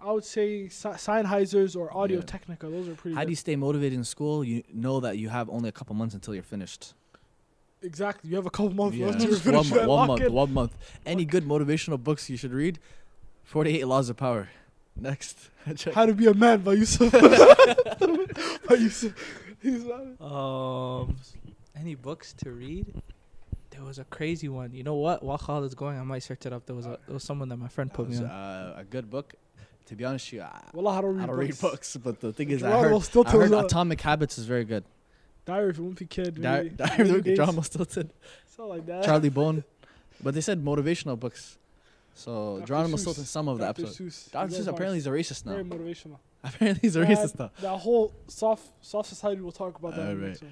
I 0.00 0.10
would 0.12 0.24
say 0.24 0.68
Si- 0.68 0.88
Sennheisers 0.88 1.76
or 1.76 1.94
Audio 1.96 2.18
Yeah. 2.18 2.24
Technica. 2.24 2.66
Those 2.68 2.88
are 2.88 2.94
pretty. 2.94 3.14
How 3.14 3.24
do 3.24 3.30
you 3.30 3.36
stay 3.36 3.56
motivated 3.56 3.98
in 3.98 4.04
school? 4.04 4.42
You 4.44 4.62
know 4.72 5.00
that 5.00 5.18
you 5.18 5.28
have 5.28 5.48
only 5.50 5.68
a 5.68 5.72
couple 5.72 5.94
months 5.96 6.14
until 6.14 6.34
you're 6.34 6.42
finished. 6.42 6.94
Exactly. 7.82 8.30
You 8.30 8.36
have 8.36 8.46
a 8.46 8.50
couple 8.50 8.72
months 8.74 8.96
Yeah, 8.96 9.06
left 9.08 9.20
to 9.20 9.26
just 9.26 9.42
finish 9.42 9.70
one, 9.70 9.78
that. 9.80 9.88
one 9.88 10.06
month. 10.08 10.20
in. 10.22 10.32
One 10.32 10.52
month. 10.54 10.76
Any 11.04 11.26
good 11.26 11.44
motivational 11.44 12.02
books 12.02 12.30
you 12.30 12.36
should 12.38 12.52
read? 12.52 12.78
Forty-eight 13.44 13.86
Laws 13.86 14.08
of 14.08 14.16
Power. 14.16 14.48
Next. 14.96 15.50
Check. 15.76 15.92
How 15.92 16.06
to 16.06 16.14
be 16.14 16.26
a 16.26 16.32
man 16.34 16.62
by 16.62 16.72
Yusuf. 16.74 17.12
by 18.68 18.74
Yusuf. 18.76 19.12
He's 19.62 19.84
not- 19.84 20.20
Um, 20.20 21.16
any 21.78 21.94
books 21.94 22.32
to 22.44 22.50
read? 22.52 22.86
There 23.70 23.82
was 23.82 23.98
a 23.98 24.04
crazy 24.04 24.48
one. 24.48 24.72
You 24.72 24.84
know 24.84 24.94
what? 24.94 25.22
While 25.22 25.64
is 25.64 25.74
going, 25.74 25.98
I 25.98 26.02
might 26.04 26.22
search 26.22 26.46
it 26.46 26.52
up. 26.52 26.66
There 26.66 26.76
was 26.76 26.86
a 26.86 26.98
there 27.06 27.14
was 27.14 27.24
someone 27.24 27.48
that 27.48 27.56
my 27.56 27.68
friend 27.68 27.90
That 27.90 27.94
put 27.96 28.08
me 28.08 28.18
on. 28.18 28.24
uh, 28.24 28.74
a 28.78 28.84
good 28.84 29.10
book. 29.10 29.34
To 29.86 29.96
be 29.96 30.04
honest, 30.04 30.28
with 30.28 30.34
you, 30.34 30.42
I, 30.42 30.62
Wallah, 30.72 30.92
I 30.98 31.00
don't 31.02 31.16
read 31.16 31.22
I 31.24 31.26
don't 31.26 31.36
books. 31.36 31.62
read 31.62 31.70
books, 31.70 31.96
but 31.98 32.20
the 32.20 32.32
thing 32.32 32.50
is, 32.50 32.62
I 32.62 32.70
Geronimo 32.70 32.94
heard, 32.98 33.04
still 33.04 33.24
I 33.26 33.30
tells 33.32 33.50
heard 33.50 33.64
Atomic 33.66 34.00
Habits 34.00 34.38
is 34.38 34.46
very 34.46 34.64
good. 34.64 34.84
Diary 35.44 35.70
of 35.70 35.78
a 35.78 35.82
Wimpy 35.82 36.08
Kid. 36.08 36.40
Di- 36.40 36.62
maybe. 36.62 36.68
Diary 36.76 37.02
Rainy 37.04 37.18
of 37.18 37.24
Days. 37.24 37.36
John 37.36 37.62
Stilton, 37.62 38.10
Something 38.46 38.68
like 38.76 38.86
that. 38.86 39.04
Charlie 39.04 39.28
Bone, 39.40 39.62
but 40.22 40.32
they 40.34 40.40
said 40.40 40.64
motivational 40.64 41.18
books. 41.20 41.58
So 42.14 42.58
Dr. 42.60 42.66
Geronimo 42.68 42.96
Seuss. 42.96 43.00
Stilton, 43.00 43.24
some 43.24 43.48
of 43.48 43.58
the 43.58 43.68
episodes. 43.68 43.98
Seuss. 43.98 44.30
Dr. 44.30 44.52
Seuss 44.54 44.60
apparently 44.68 44.86
hard. 44.86 44.94
he's 44.94 45.06
a 45.06 45.10
racist 45.34 45.44
now. 45.44 45.52
Very 45.52 45.64
motivational. 45.64 46.18
Apparently 46.44 46.80
he's 46.80 46.96
a 46.96 47.00
That- 47.00 47.08
racist 47.08 47.38
now. 47.38 47.50
That 47.60 47.76
whole 47.78 48.12
soft 48.28 48.66
soft 48.80 49.08
society 49.10 49.40
will 49.42 49.52
talk 49.52 49.78
about 49.78 49.96
that. 49.96 50.02
in 50.02 50.06
a 50.06 50.20
Alright. 50.22 50.38
so. 50.38 50.46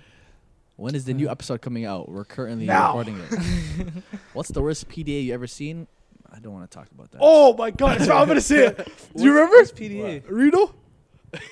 When 0.76 0.94
is 0.94 1.04
the 1.04 1.14
new 1.14 1.28
Uh, 1.28 1.32
episode 1.32 1.60
coming 1.60 1.84
out? 1.84 2.08
We're 2.08 2.24
currently 2.24 2.66
Now. 2.66 2.88
recording 2.98 3.18
it. 3.20 3.88
What's 4.32 4.48
the 4.50 4.62
worst 4.62 4.88
PDA 4.88 5.24
you 5.24 5.34
ever 5.34 5.46
seen? 5.46 5.86
I 6.30 6.38
don't 6.38 6.52
want 6.52 6.68
to 6.70 6.74
talk 6.74 6.88
about 6.92 7.10
that. 7.10 7.18
Oh 7.20 7.54
my 7.56 7.70
god, 7.70 7.98
that's 7.98 8.08
what 8.08 8.16
I'm 8.16 8.26
gonna 8.28 8.40
say. 8.40 8.66
it. 8.68 8.76
Do 9.16 9.22
you 9.22 9.32
remember? 9.34 9.56
What's 9.56 9.72
PDA? 9.72 10.22
Reno? 10.28 10.74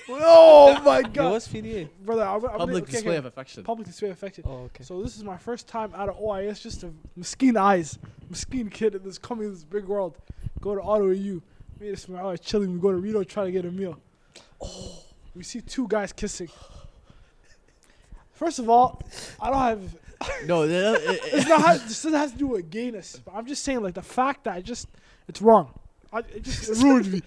oh 0.09 0.81
my 0.83 0.99
Yeah, 1.01 1.07
god. 1.09 1.31
what's 1.31 1.47
PDA? 1.47 1.87
Brother, 2.03 2.23
I'm, 2.23 2.43
I'm 2.45 2.57
Public 2.57 2.83
okay, 2.83 2.91
display 2.93 3.11
okay. 3.11 3.17
of 3.17 3.25
affection. 3.25 3.63
Public 3.63 3.87
display 3.87 4.09
of 4.09 4.17
affection. 4.17 4.43
Oh, 4.47 4.63
okay. 4.65 4.83
So 4.83 5.01
this 5.03 5.15
is 5.17 5.23
my 5.23 5.37
first 5.37 5.67
time 5.67 5.91
out 5.95 6.09
of 6.09 6.17
OIS, 6.17 6.61
just 6.61 6.83
a 6.83 6.91
mesquite 7.15 7.57
eyes, 7.57 7.99
mesquite 8.29 8.71
kid 8.71 8.95
in 8.95 9.03
this 9.03 9.17
coming 9.19 9.45
in 9.47 9.53
this 9.53 9.63
big 9.63 9.85
world. 9.85 10.17
Go 10.61 10.75
to 10.75 10.81
Auto 10.81 11.09
EU. 11.11 11.41
Me 11.79 11.87
and 11.87 11.97
Ismail 11.97 12.29
are 12.29 12.37
chilling. 12.37 12.73
We 12.73 12.79
go 12.79 12.91
to 12.91 12.97
Reno, 12.97 13.23
try 13.23 13.45
to 13.45 13.51
get 13.51 13.65
a 13.65 13.71
meal. 13.71 13.99
Oh, 14.59 15.03
we 15.35 15.43
see 15.43 15.61
two 15.61 15.87
guys 15.87 16.11
kissing. 16.13 16.49
First 18.41 18.57
of 18.57 18.67
all, 18.69 18.99
I 19.39 19.51
don't 19.51 19.59
have. 19.59 20.47
no, 20.47 20.63
it- 20.65 20.71
it- 20.71 21.21
It's 21.31 21.47
not. 21.47 21.61
Have, 21.61 21.87
this 21.87 22.01
doesn't 22.01 22.19
have 22.19 22.31
to 22.31 22.37
do 22.39 22.47
with 22.47 22.71
gayness. 22.71 23.19
But 23.23 23.35
I'm 23.35 23.45
just 23.45 23.63
saying, 23.63 23.83
like 23.83 23.93
the 23.93 24.01
fact 24.01 24.45
that 24.45 24.55
I 24.55 24.61
just, 24.61 24.87
it's 25.27 25.43
wrong. 25.43 25.69
I, 26.11 26.19
it 26.21 26.41
just 26.41 26.67
it 26.67 26.77
ruined 26.83 27.11
me. 27.11 27.21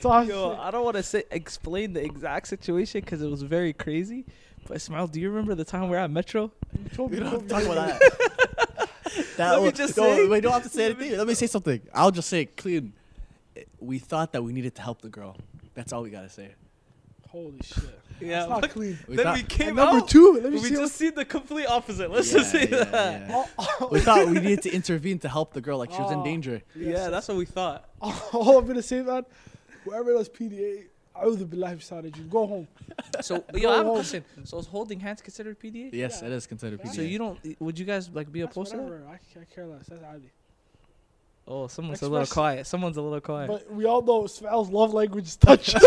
So 0.00 0.10
I, 0.10 0.22
Yo, 0.22 0.56
I 0.60 0.70
don't 0.70 0.84
want 0.84 0.96
to 0.98 1.02
say 1.02 1.24
explain 1.32 1.94
the 1.94 2.04
exact 2.04 2.46
situation 2.46 3.00
because 3.00 3.20
it 3.22 3.28
was 3.28 3.42
very 3.42 3.72
crazy. 3.72 4.24
But 4.68 4.80
Smile, 4.80 5.08
do 5.08 5.20
you 5.20 5.30
remember 5.30 5.56
the 5.56 5.64
time 5.64 5.88
we're 5.88 5.96
at 5.96 6.12
Metro? 6.12 6.52
you 6.80 6.88
told 6.90 7.10
me. 7.10 7.16
you 7.18 7.24
don't 7.24 7.32
have 7.32 7.42
to 7.42 7.48
talk 7.48 7.64
about 7.64 7.98
that. 7.98 8.88
that 9.36 9.50
Let 9.50 9.58
me 9.58 9.64
was- 9.64 9.72
just 9.72 9.96
no, 9.96 10.04
say- 10.04 10.28
We 10.28 10.40
don't 10.40 10.52
have 10.52 10.62
to 10.62 10.68
say 10.68 10.84
anything. 10.84 11.18
Let 11.18 11.26
me 11.26 11.34
say 11.34 11.48
something. 11.48 11.80
I'll 11.92 12.12
just 12.12 12.28
say 12.28 12.42
it 12.42 12.56
clean. 12.56 12.92
We 13.80 13.98
thought 13.98 14.30
that 14.32 14.42
we 14.44 14.52
needed 14.52 14.76
to 14.76 14.82
help 14.82 15.02
the 15.02 15.08
girl. 15.08 15.36
That's 15.74 15.92
all 15.92 16.02
we 16.02 16.10
gotta 16.10 16.28
say. 16.30 16.52
Holy 17.30 17.58
shit. 17.64 17.98
Yeah. 18.20 18.40
It's 18.42 18.48
not 18.50 18.62
look, 18.62 18.70
clean. 18.72 18.98
We 19.08 19.16
then 19.16 19.24
thought, 19.26 19.34
we 19.34 19.40
And 19.40 19.48
came 19.48 19.74
number 19.76 19.98
out. 19.98 20.08
two, 20.08 20.40
let 20.42 20.52
me 20.52 20.60
we 20.60 20.68
see. 20.68 20.74
just 20.76 20.94
see 20.96 21.10
the 21.10 21.24
complete 21.24 21.66
opposite. 21.66 22.10
Let's 22.10 22.30
Yeah, 22.32 22.38
just 22.38 22.50
say 22.52 22.68
yeah, 22.70 22.84
that. 22.84 23.28
yeah. 23.28 23.44
what- 23.78 23.90
we 23.92 24.00
thought 24.00 24.26
we 24.26 24.34
needed 24.40 24.62
to 24.62 24.70
intervene 24.80 25.18
to 25.20 25.28
help 25.28 25.52
the 25.52 25.60
girl, 25.60 25.78
like 25.78 25.90
she 25.92 26.00
was 26.00 26.12
in 26.12 26.20
Oh. 26.20 26.24
danger. 26.24 26.62
Yeah, 26.74 27.08
that's 27.10 27.28
what 27.28 27.36
we 27.36 27.44
thought. 27.46 27.88
All 28.00 28.58
I'm 28.58 28.66
gonna 28.66 28.82
say, 28.82 29.02
man, 29.02 29.24
whoever 29.84 30.12
does 30.12 30.28
PDA, 30.28 30.84
I 31.14 31.26
would 31.26 31.50
be 31.50 31.56
life 31.56 31.82
started 31.82 32.16
you. 32.16 32.24
Go 32.24 32.46
home. 32.46 32.68
So, 33.20 33.44
yo, 33.54 33.70
I 33.70 33.76
have 33.76 33.86
a 33.86 33.90
question. 33.90 34.24
So, 34.44 34.58
is 34.58 34.66
holding 34.66 34.98
hands 34.98 35.20
considered 35.20 35.58
PDA? 35.60 35.90
Yes, 35.92 36.20
Yeah. 36.20 36.28
it 36.28 36.32
is 36.34 36.46
considered 36.46 36.80
PDA. 36.80 36.94
So 36.94 37.02
you 37.02 37.18
don't? 37.18 37.38
Would 37.60 37.78
you 37.78 37.84
guys 37.84 38.08
like 38.10 38.32
be 38.32 38.40
That's 38.40 38.52
opposed 38.56 38.70
to 38.72 38.78
that? 38.78 39.02
I, 39.08 39.40
I 39.40 39.44
care 39.44 39.66
less. 39.66 39.86
That's 39.86 40.02
Ali. 40.02 40.30
Oh, 41.46 41.66
someone's 41.66 42.00
a 42.02 42.08
little 42.08 42.26
quiet. 42.26 42.66
Someone's 42.66 42.96
a 42.96 43.02
little 43.02 43.20
quiet. 43.20 43.48
But 43.48 43.70
we 43.72 43.84
all 43.84 44.00
know 44.02 44.26
Smel's 44.26 44.70
love 44.70 44.94
language 44.94 45.26
is 45.26 45.36
touch. 45.36 45.72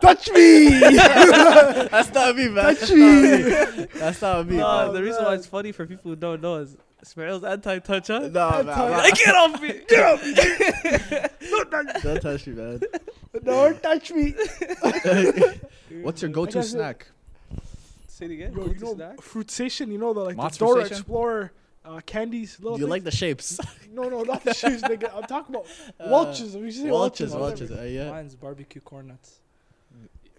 touch 0.00 0.30
me. 0.30 0.80
That's 0.80 2.12
not 2.12 2.34
me, 2.34 2.48
man. 2.48 2.76
touch 2.76 2.90
me. 2.90 3.86
That's 3.94 4.22
not 4.22 4.46
me. 4.48 4.56
no, 4.56 4.66
Oh, 4.88 4.92
the 4.92 5.02
reason 5.02 5.22
why 5.24 5.34
it's 5.34 5.46
funny 5.46 5.72
for 5.72 5.86
people 5.86 6.10
who 6.10 6.16
don't 6.16 6.40
know 6.40 6.56
is 6.56 6.76
Ismail's 7.02 7.44
anti-touch, 7.44 8.08
huh? 8.08 8.20
No, 8.20 8.50
man. 8.50 8.66
That's 8.66 8.78
I'm 8.78 8.90
Like, 8.90 9.14
get 9.14 9.34
off 9.34 9.60
me! 9.60 9.80
Get 9.86 10.04
off 10.04 10.22
me! 10.24 11.50
not- 11.70 12.02
Don't 12.02 12.22
touch 12.22 12.46
me, 12.46 12.54
man. 12.54 12.80
Don't 13.44 13.82
touch 13.82 14.10
me. 14.12 14.34
What's 16.02 16.22
your 16.22 16.30
go-to 16.30 16.62
snack? 16.62 17.06
Say 18.06 18.26
it 18.26 18.30
again. 18.32 18.52
Yo, 18.52 18.64
Go 18.66 18.72
you 18.72 18.78
know, 18.80 18.94
snack. 18.94 19.20
fruit 19.20 19.50
station. 19.50 19.90
You 19.90 19.98
know 19.98 20.12
the 20.12 20.20
like 20.20 20.36
Mott's 20.36 20.58
the 20.58 20.64
Dora 20.66 20.84
Explorer 20.84 21.52
uh, 21.90 22.00
candies. 22.06 22.58
Little 22.60 22.78
you 22.78 22.84
things? 22.84 22.90
like 22.90 23.04
the 23.04 23.10
shapes? 23.10 23.58
No, 23.92 24.08
no, 24.08 24.22
not 24.22 24.44
the 24.44 24.54
shapes, 24.54 24.82
nigga. 24.82 25.12
I'm 25.12 25.24
talking 25.24 25.52
about 25.56 25.66
Uh, 26.00 26.08
Welch's. 26.10 26.56
We 26.56 26.70
say 26.70 26.88
Welch's, 26.90 27.34
Welch's. 27.34 27.60
Welch's. 27.62 27.72
Uh, 27.72 27.82
yeah. 27.82 28.10
Mine's 28.10 28.36
barbecue 28.36 28.80
corn 28.80 29.08
nuts. 29.08 29.40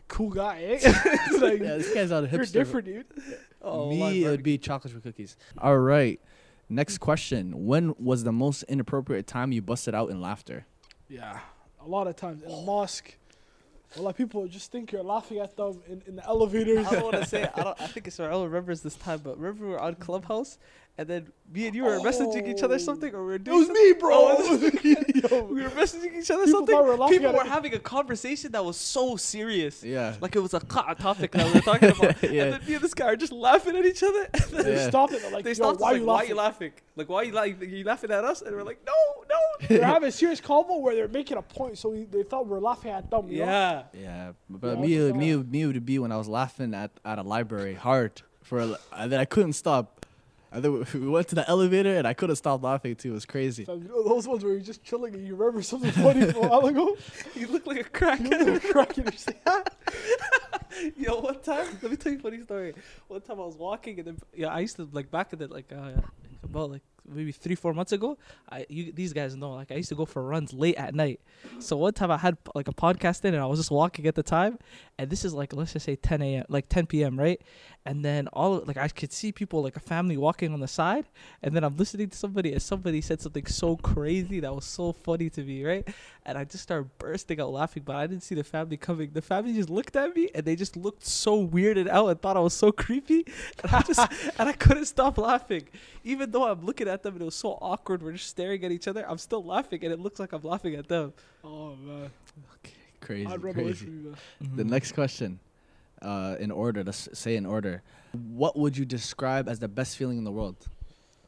Cool 0.07 0.29
guy, 0.29 0.61
eh? 0.63 0.79
Like, 1.37 1.59
Yeah, 1.59 1.77
this 1.77 1.93
guy's 1.93 2.11
out 2.11 2.23
of 2.23 2.29
hipster. 2.29 2.37
you're 2.37 2.45
different, 2.63 2.85
dude. 2.85 3.05
Oh, 3.61 3.89
Me, 3.89 4.23
it 4.23 4.29
would 4.29 4.41
be 4.43 4.57
chocolate 4.57 4.93
chip 4.93 5.03
cookies. 5.03 5.35
All 5.57 5.77
right. 5.77 6.19
Next 6.69 6.99
question. 6.99 7.65
When 7.65 7.93
was 7.99 8.23
the 8.23 8.31
most 8.31 8.63
inappropriate 8.63 9.27
time 9.27 9.51
you 9.51 9.61
busted 9.61 9.93
out 9.93 10.09
in 10.09 10.21
laughter? 10.21 10.65
Yeah, 11.09 11.39
a 11.83 11.87
lot 11.87 12.07
of 12.07 12.15
times 12.15 12.41
in 12.43 12.49
a 12.49 12.61
mosque, 12.61 13.15
a 13.97 14.01
lot 14.01 14.11
of 14.11 14.17
people 14.17 14.47
just 14.47 14.71
think 14.71 14.91
you're 14.93 15.03
laughing 15.03 15.39
at 15.39 15.57
them 15.57 15.81
in, 15.87 16.01
in 16.07 16.15
the 16.15 16.25
elevators. 16.25 16.87
I 16.87 16.91
don't 16.91 17.03
want 17.03 17.17
to 17.17 17.25
say. 17.25 17.49
I 17.53 17.63
don't. 17.63 17.81
I 17.81 17.87
think 17.87 18.07
Israel 18.07 18.45
remembers 18.47 18.81
this 18.81 18.95
time, 18.95 19.19
but 19.21 19.37
remember 19.37 19.65
we 19.65 19.71
were 19.73 19.81
on 19.81 19.95
Clubhouse, 19.95 20.57
and 21.01 21.09
then 21.09 21.27
me 21.53 21.67
and 21.67 21.75
you 21.75 21.83
were 21.83 21.99
messaging 21.99 22.47
each 22.47 22.63
other 22.63 22.75
Oh. 22.75 22.77
something, 22.89 23.13
or 23.13 23.21
we 23.21 23.31
were 23.31 23.35
It 23.35 23.43
doing. 23.43 23.57
was 23.57 23.67
something. 23.67 23.83
me, 23.85 23.93
bro. 23.93 24.09
Oh, 24.13 24.53
It 24.53 24.61
was 24.63 24.83
me, 24.83 24.95
yo. 25.31 25.43
We 25.55 25.61
were 25.63 25.69
messaging 25.81 26.13
each 26.19 26.31
other 26.31 26.45
People 26.45 26.59
something. 26.59 26.75
thought 26.75 26.85
were 26.85 26.95
laughing 26.97 27.17
People 27.19 27.33
were 27.33 27.41
it. 27.41 27.47
having 27.57 27.73
a 27.73 27.79
conversation 27.79 28.51
that 28.53 28.63
was 28.63 28.77
so 28.77 29.15
serious. 29.17 29.83
Yeah. 29.83 30.15
Like 30.21 30.35
it 30.35 30.39
was 30.47 30.53
a 30.53 30.59
ca- 30.61 30.93
topic 30.93 31.31
that 31.31 31.45
we 31.47 31.53
were 31.53 31.61
talking 31.71 31.89
about. 31.89 32.21
Yeah. 32.31 32.43
And 32.43 32.53
then 32.53 32.61
me 32.67 32.73
and 32.75 32.83
this 32.83 32.93
guy 32.93 33.07
are 33.07 33.15
just 33.25 33.33
laughing 33.33 33.75
at 33.75 33.85
each 33.85 34.03
other. 34.03 34.23
And 34.33 34.43
then 34.53 34.63
They 34.65 34.75
Yeah. 34.75 34.87
stopped 34.89 35.13
it. 35.13 35.21
They're 35.21 35.31
like, 35.31 35.43
they 35.43 35.53
stopped 35.55 35.79
why 35.81 35.91
like, 35.91 35.99
you 36.01 36.05
why 36.05 36.13
are 36.13 36.17
laughing? 36.17 36.29
you 36.29 36.35
laughing? 36.35 36.71
Like, 36.95 37.09
why 37.09 37.21
you 37.23 37.31
like 37.33 37.61
you 37.61 37.83
laughing 37.83 38.11
at 38.11 38.23
us? 38.31 38.41
And 38.41 38.55
we're 38.55 38.63
like, 38.71 38.79
no, 38.85 38.99
no. 39.33 39.67
They're 39.67 39.83
having 39.95 40.09
a 40.09 40.11
serious 40.11 40.39
convo 40.41 40.79
where 40.79 40.95
they're 40.95 41.07
making 41.07 41.37
a 41.37 41.41
point, 41.41 41.77
so 41.77 41.89
we, 41.89 42.03
they 42.05 42.23
thought 42.23 42.45
we 42.45 42.51
were 42.51 42.59
laughing 42.71 42.91
at 42.91 43.09
them. 43.11 43.27
You 43.29 43.39
know? 43.39 43.45
Yeah. 43.45 43.83
Yeah, 43.93 44.31
but 44.49 44.77
Yeah, 44.87 45.11
me, 45.11 45.35
me, 45.35 45.43
me 45.43 45.65
would 45.65 45.85
be 45.85 45.99
when 45.99 46.11
I 46.11 46.17
was 46.17 46.27
laughing 46.27 46.73
at, 46.73 46.91
at 47.05 47.17
a 47.19 47.23
library 47.23 47.73
hard 47.75 48.21
for, 48.41 48.59
a, 48.59 48.77
and 48.93 49.11
then 49.11 49.19
I 49.19 49.25
couldn't 49.25 49.53
stop. 49.53 50.05
And 50.51 50.63
then 50.63 50.73
we- 50.73 50.99
we 50.99 51.07
went 51.09 51.27
to 51.29 51.35
the 51.35 51.47
elevator 51.49 51.95
and 51.95 52.07
I 52.07 52.13
couldn't 52.13 52.35
stop 52.35 52.61
laughing 52.63 52.95
too. 52.95 53.11
It 53.11 53.13
was 53.13 53.25
crazy. 53.25 53.65
So, 53.65 53.75
you 53.75 53.87
know 53.87 54.03
those 54.07 54.27
ones 54.27 54.43
where 54.43 54.53
you're 54.53 54.61
just 54.61 54.83
chilling 54.83 55.13
and 55.15 55.25
you 55.25 55.35
remember 55.35 55.61
something 55.61 55.91
funny 55.91 56.25
from 56.31 56.43
a 56.43 56.47
while 56.47 56.65
ago? 56.65 56.97
You 57.35 57.47
look 57.47 57.65
like 57.65 57.77
a 57.77 57.79
You 57.79 57.85
crackhead. 57.85 58.45
look 58.45 58.63
cracking. 58.63 59.03
You're 59.05 59.11
just 59.11 59.27
like, 59.27 59.41
"Ah." 59.47 59.63
Yo, 60.97 61.19
one 61.19 61.39
time, 61.41 61.67
let 61.81 61.91
me 61.91 61.97
tell 61.97 62.11
you 62.11 62.17
a 62.17 62.21
funny 62.21 62.41
story. 62.41 62.73
One 63.07 63.21
time 63.21 63.39
I 63.39 63.45
was 63.45 63.55
walking 63.57 63.97
and 63.99 64.07
then, 64.07 64.17
yeah, 64.33 64.47
I 64.47 64.59
used 64.59 64.75
to 64.77 64.87
like 64.91 65.11
back 65.11 65.31
in 65.33 65.39
the 65.39 65.47
like 65.47 65.71
uh, 65.71 65.91
about 66.43 66.71
like 66.71 66.81
maybe 67.07 67.31
three 67.31 67.55
four 67.55 67.73
months 67.73 67.91
ago. 67.91 68.17
I 68.49 68.65
you 68.69 68.91
these 68.91 69.11
guys 69.13 69.35
know 69.35 69.51
like 69.53 69.71
I 69.71 69.75
used 69.75 69.89
to 69.89 69.95
go 69.95 70.05
for 70.05 70.23
runs 70.23 70.53
late 70.53 70.75
at 70.77 70.95
night. 70.95 71.19
So 71.59 71.75
one 71.77 71.93
time 71.93 72.09
I 72.09 72.17
had 72.17 72.37
like 72.55 72.67
a 72.67 72.73
podcast 72.73 73.23
in 73.25 73.33
and 73.33 73.43
I 73.43 73.45
was 73.47 73.59
just 73.59 73.69
walking 73.71 74.07
at 74.07 74.15
the 74.15 74.23
time, 74.23 74.59
and 74.97 75.09
this 75.09 75.25
is 75.25 75.33
like 75.33 75.53
let's 75.53 75.73
just 75.73 75.85
say 75.85 75.95
10 75.95 76.21
a.m. 76.21 76.45
like 76.49 76.69
10 76.69 76.87
p.m. 76.87 77.19
right, 77.19 77.41
and 77.85 78.05
then 78.05 78.27
all 78.29 78.63
like 78.65 78.77
I 78.77 78.87
could 78.87 79.11
see 79.11 79.31
people 79.31 79.63
like 79.63 79.75
a 79.75 79.79
family 79.79 80.17
walking 80.17 80.53
on 80.53 80.59
the 80.59 80.67
side, 80.67 81.05
and 81.41 81.55
then 81.55 81.63
I'm 81.63 81.75
listening 81.77 82.09
to 82.09 82.17
somebody 82.17 82.53
and 82.53 82.61
somebody 82.61 83.01
said 83.01 83.21
something 83.21 83.45
so 83.45 83.77
crazy 83.77 84.39
that 84.39 84.53
was 84.53 84.65
so 84.65 84.93
funny 84.93 85.29
to 85.31 85.43
me 85.43 85.63
right, 85.65 85.87
and 86.25 86.37
I 86.37 86.43
just 86.43 86.63
started 86.63 86.89
bursting 86.97 87.39
out 87.41 87.51
laughing, 87.51 87.83
but 87.85 87.95
I 87.95 88.07
didn't 88.07 88.23
see 88.23 88.35
the 88.35 88.43
family 88.43 88.77
coming. 88.77 89.11
The 89.13 89.21
family 89.21 89.53
just 89.53 89.69
looked 89.69 89.95
at 89.95 90.15
me 90.15 90.29
and 90.35 90.45
they 90.45 90.55
just 90.55 90.75
looked 90.77 91.05
so 91.05 91.45
weirded 91.47 91.87
out 91.87 92.07
and 92.07 92.21
thought 92.21 92.37
I 92.37 92.41
was 92.41 92.53
so 92.53 92.71
creepy, 92.71 93.25
and 93.63 93.71
I 93.71 93.81
just 93.81 93.99
and 94.39 94.49
I 94.49 94.53
couldn't 94.53 94.85
stop 94.85 95.17
laughing, 95.17 95.63
even 96.03 96.31
though 96.31 96.47
I'm 96.47 96.65
looking 96.65 96.87
at 96.87 97.03
them 97.03 97.13
and 97.13 97.21
it 97.23 97.25
was 97.25 97.35
so 97.35 97.57
awkward. 97.61 98.03
We're 98.03 98.13
just 98.13 98.29
staring 98.29 98.63
at 98.63 98.71
each 98.71 98.87
other. 98.87 99.05
I'm 99.09 99.17
still 99.17 99.43
laughing, 99.43 99.83
and 99.83 99.91
it 99.91 99.99
looks 99.99 100.19
like 100.19 100.33
I'm 100.33 100.43
laughing 100.43 100.75
at 100.75 100.87
them. 100.87 101.13
Oh 101.43 101.75
man, 101.75 102.11
Crazy, 102.99 103.25
I'd 103.25 103.41
run 103.43 103.55
away 103.55 103.63
crazy. 103.63 103.85
from 103.85 103.93
you. 103.97 104.03
Man. 104.09 104.17
Mm-hmm. 104.43 104.55
The 104.57 104.63
next 104.63 104.91
question, 104.91 105.39
uh, 106.01 106.35
in 106.39 106.51
order. 106.51 106.83
Let's 106.83 107.09
say 107.13 107.35
in 107.35 107.45
order. 107.45 107.81
What 108.13 108.57
would 108.57 108.77
you 108.77 108.85
describe 108.85 109.47
as 109.47 109.59
the 109.59 109.67
best 109.67 109.97
feeling 109.97 110.17
in 110.17 110.23
the 110.23 110.31
world? 110.31 110.67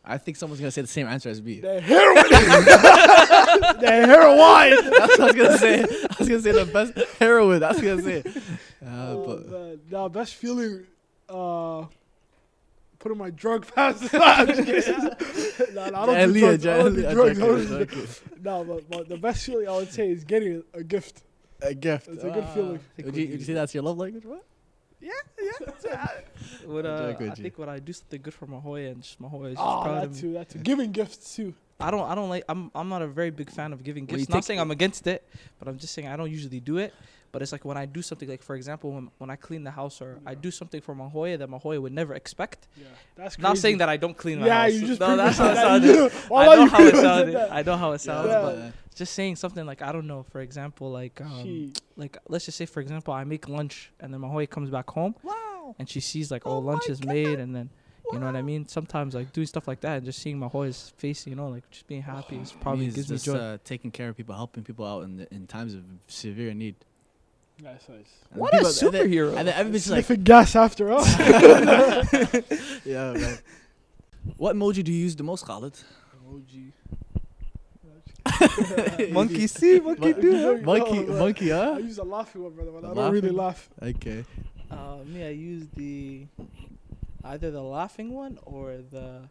I 0.05 0.17
think 0.17 0.35
someone's 0.35 0.59
gonna 0.59 0.71
say 0.71 0.81
the 0.81 0.87
same 0.87 1.07
answer 1.07 1.29
as 1.29 1.41
me. 1.41 1.61
The 1.61 1.79
heroin. 1.79 2.15
the 3.79 3.89
heroin. 3.89 4.91
That's 4.97 5.17
what 5.17 5.21
I 5.21 5.25
was 5.25 5.35
gonna 5.35 5.57
say. 5.57 5.83
I 5.83 6.15
was 6.19 6.27
gonna 6.27 6.41
say 6.41 6.51
the 6.51 6.65
best 6.65 6.93
heroin. 7.19 7.59
That's 7.61 7.77
what 7.77 7.87
I 7.87 7.93
was 7.93 8.05
gonna 8.05 8.23
say. 8.23 8.41
Uh, 8.83 9.11
oh, 9.11 9.23
but 9.25 9.49
man. 9.49 9.79
Now, 9.89 10.09
best 10.09 10.35
feeling. 10.35 10.85
Uh, 11.29 11.85
putting 12.99 13.17
my 13.17 13.29
drug 13.29 13.65
past. 13.73 14.11
nah, 14.11 14.19
I'm 14.21 14.47
just 14.47 14.65
kidding. 14.65 15.73
nah, 15.73 15.89
nah, 15.89 16.03
I 16.03 16.05
don't 16.05 16.33
do 16.33 16.41
Jahiliyyah, 16.41 16.61
drugs. 16.61 16.67
I 16.67 16.77
don't 16.77 16.95
do 16.95 17.01
drugs. 17.01 17.41
I 17.41 17.45
don't 17.45 17.59
joking, 17.59 17.77
do- 17.77 17.85
joking. 17.85 18.43
No, 18.43 18.63
but, 18.65 18.89
but 18.89 19.07
the 19.07 19.17
best 19.17 19.45
feeling 19.45 19.69
I 19.69 19.75
would 19.77 19.93
say 19.93 20.09
is 20.09 20.25
getting 20.25 20.63
a 20.73 20.83
gift. 20.83 21.23
A 21.61 21.73
gift. 21.73 22.09
It's 22.09 22.25
a 22.25 22.29
good 22.29 22.49
feeling. 22.49 22.79
Would 22.97 23.15
you, 23.15 23.29
would 23.29 23.39
you 23.39 23.45
say 23.45 23.53
that's 23.53 23.73
your 23.73 23.83
love 23.83 23.97
language? 23.97 24.25
What? 24.25 24.43
What, 26.65 26.85
uh, 26.85 27.11
Joke 27.11 27.19
with 27.19 27.31
I 27.31 27.35
think 27.35 27.57
when 27.57 27.69
I 27.69 27.79
do 27.79 27.93
something 27.93 28.21
good 28.21 28.33
for 28.33 28.47
Mahoya 28.47 28.91
and 28.91 29.01
just 29.03 29.21
Mahoya 29.21 29.47
is 29.51 29.55
just 29.57 29.61
Oh, 29.67 29.81
proud 29.83 29.95
that 30.01 30.03
of 30.05 30.13
me. 30.15 30.21
too. 30.21 30.33
That 30.33 30.49
too. 30.49 30.59
Giving 30.59 30.91
gifts 30.91 31.35
too. 31.35 31.53
I 31.79 31.91
don't 31.91 32.09
I 32.09 32.15
don't 32.15 32.29
like 32.29 32.45
I'm 32.47 32.71
I'm 32.73 32.87
not 32.87 33.01
a 33.01 33.07
very 33.07 33.29
big 33.31 33.49
fan 33.49 33.73
of 33.73 33.83
giving 33.83 34.05
When 34.05 34.11
you 34.19 34.25
gifts. 34.25 34.29
Not 34.29 34.45
saying 34.45 34.59
I'm 34.59 34.71
against 34.71 35.05
it, 35.07 35.27
but 35.59 35.67
I'm 35.67 35.77
just 35.77 35.93
saying 35.93 36.07
I 36.07 36.15
don't 36.15 36.31
usually 36.31 36.59
do 36.61 36.77
it. 36.77 36.93
But 37.33 37.41
it's 37.41 37.51
like 37.51 37.65
when 37.65 37.77
I 37.77 37.85
do 37.87 38.01
something 38.03 38.29
like 38.29 38.43
for 38.43 38.55
example 38.55 38.91
when 38.91 39.09
when 39.17 39.29
I 39.29 39.35
clean 39.35 39.63
the 39.63 39.71
house 39.71 40.01
or 40.01 40.19
I 40.25 40.35
do 40.35 40.51
something 40.51 40.79
for 40.81 40.95
Mahoya 40.95 41.37
that 41.39 41.49
Mahoya 41.49 41.81
would 41.81 41.91
never 41.91 42.13
expect. 42.13 42.67
Yeah, 42.77 42.85
that's 43.15 43.35
crazy. 43.35 43.43
Not 43.47 43.57
saying 43.57 43.77
that 43.79 43.89
I 43.89 43.97
don't 43.97 44.15
clean 44.15 44.39
my 44.39 44.45
Yeah, 44.45 44.61
house. 44.63 44.73
you 44.73 44.87
just 44.87 44.99
no, 45.01 45.17
that's 45.17 45.37
how 45.37 45.49
it 45.51 45.55
sounded. 45.55 46.11
I 46.33 46.55
know 46.55 46.65
how 46.67 46.79
it 46.83 46.93
much 46.93 47.01
sounded. 47.01 47.35
I 47.35 47.61
know 47.63 47.75
how 47.77 47.91
it 47.91 47.99
sounds, 48.01 48.29
Yeah. 48.29 48.41
but 48.41 48.73
just 48.93 49.13
saying 49.13 49.35
something 49.37 49.65
like 49.65 49.81
I 49.81 49.91
don't 49.91 50.07
know. 50.07 50.23
For 50.23 50.41
example, 50.41 50.91
like 50.91 51.19
um, 51.21 51.73
like 51.95 52.17
let's 52.27 52.45
just 52.45 52.57
say 52.57 52.65
for 52.65 52.79
example 52.81 53.13
I 53.13 53.23
make 53.23 53.47
lunch 53.49 53.91
and 53.99 54.13
then 54.13 54.21
Mahoya 54.21 54.49
comes 54.49 54.69
back 54.69 54.89
home 54.89 55.15
Wow. 55.23 55.75
and 55.79 55.89
she 55.89 55.99
sees 55.99 56.31
like 56.31 56.43
oh, 56.45 56.51
Oh 56.53 56.59
lunch 56.59 56.83
my 56.87 56.91
is 56.93 57.03
made 57.03 57.39
and 57.39 57.55
then 57.55 57.69
you 58.11 58.19
know 58.19 58.25
what 58.27 58.35
I 58.35 58.41
mean. 58.41 58.67
Sometimes 58.67 59.15
like 59.15 59.31
doing 59.33 59.47
stuff 59.47 59.67
like 59.67 59.79
that 59.81 59.97
and 59.97 60.05
just 60.05 60.19
seeing 60.21 60.37
Mahoya's 60.39 60.93
face, 60.97 61.25
you 61.25 61.35
know, 61.35 61.47
like 61.47 61.67
just 61.71 61.87
being 61.87 62.01
happy, 62.03 62.35
is 62.37 62.51
probably 62.61 62.81
Means 62.85 62.95
gives 62.95 63.11
me 63.11 63.17
joy. 63.17 63.33
Uh, 63.37 63.57
taking 63.63 63.89
care 63.91 64.09
of 64.09 64.17
people, 64.17 64.35
helping 64.35 64.63
people 64.63 64.85
out 64.85 65.03
in 65.03 65.17
the, 65.17 65.33
in 65.33 65.47
times 65.47 65.73
of 65.73 65.83
severe 66.07 66.53
need. 66.53 66.75
Nice, 67.63 67.87
nice. 67.87 68.05
And 68.31 68.41
what 68.41 68.53
a 68.53 68.57
people- 68.57 68.69
and 68.69 68.77
then- 68.95 69.07
superhero! 69.09 69.37
And 69.37 69.47
then 69.47 69.55
everybody's 69.55 69.89
like, 69.89 70.05
Sniffing 70.05 70.23
gas 70.23 70.55
after 70.55 70.91
us. 70.91 71.07
yeah, 72.85 73.13
man. 73.13 73.37
What 74.37 74.55
emoji 74.55 74.83
do 74.85 74.91
you 74.93 74.99
use 74.99 75.15
the 75.17 75.23
most, 75.23 75.45
Khalid? 75.45 75.73
Emoji. 76.25 76.71
monkey 79.11 79.47
see, 79.59 79.79
monkey 79.79 80.13
do. 80.13 80.61
Monkey, 80.61 80.99
No, 80.99 81.19
monkey, 81.19 81.49
huh? 81.49 81.73
I 81.75 81.79
use 81.79 81.97
a 81.97 82.03
laughing 82.03 82.43
one, 82.43 82.53
brother. 82.53 82.71
But 82.71 82.85
A 82.85 82.91
I 82.91 82.93
don't 82.93 83.11
really 83.11 83.29
laugh. 83.29 83.69
Okay. 83.81 84.23
Uh, 84.71 84.97
me, 85.05 85.25
I 85.25 85.29
use 85.29 85.67
the 85.75 86.25
either 87.25 87.51
the 87.51 87.61
laughing 87.61 88.13
one 88.13 88.39
or 88.45 88.77
the 88.91 89.21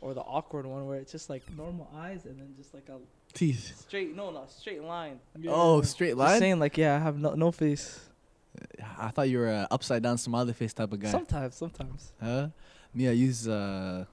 or 0.00 0.14
the 0.14 0.20
awkward 0.20 0.66
one 0.66 0.86
where 0.86 0.98
it's 0.98 1.12
just 1.12 1.28
like 1.28 1.42
normal 1.56 1.88
eyes 1.96 2.24
and 2.24 2.38
then 2.38 2.54
just 2.56 2.72
like 2.74 2.88
a 2.88 2.98
Teeth. 3.34 3.78
straight 3.86 4.14
no 4.16 4.30
no 4.30 4.44
straight 4.48 4.82
line. 4.82 5.20
Yeah. 5.38 5.52
Oh, 5.54 5.82
straight 5.82 6.16
line. 6.16 6.26
Just 6.26 6.32
line. 6.34 6.40
saying 6.40 6.58
like 6.58 6.78
yeah, 6.78 6.96
I 6.96 6.98
have 6.98 7.18
no 7.18 7.34
no 7.34 7.50
face. 7.52 8.00
I 8.98 9.10
thought 9.10 9.28
you 9.28 9.38
were 9.38 9.48
a 9.48 9.68
upside 9.70 10.02
down 10.02 10.18
smiley 10.18 10.52
face 10.52 10.72
type 10.72 10.92
of 10.92 10.98
guy. 10.98 11.10
Sometimes, 11.10 11.54
sometimes. 11.54 12.12
Huh? 12.20 12.48
Me, 12.94 13.08
I 13.08 13.12
use 13.12 13.46
uh. 13.46 14.04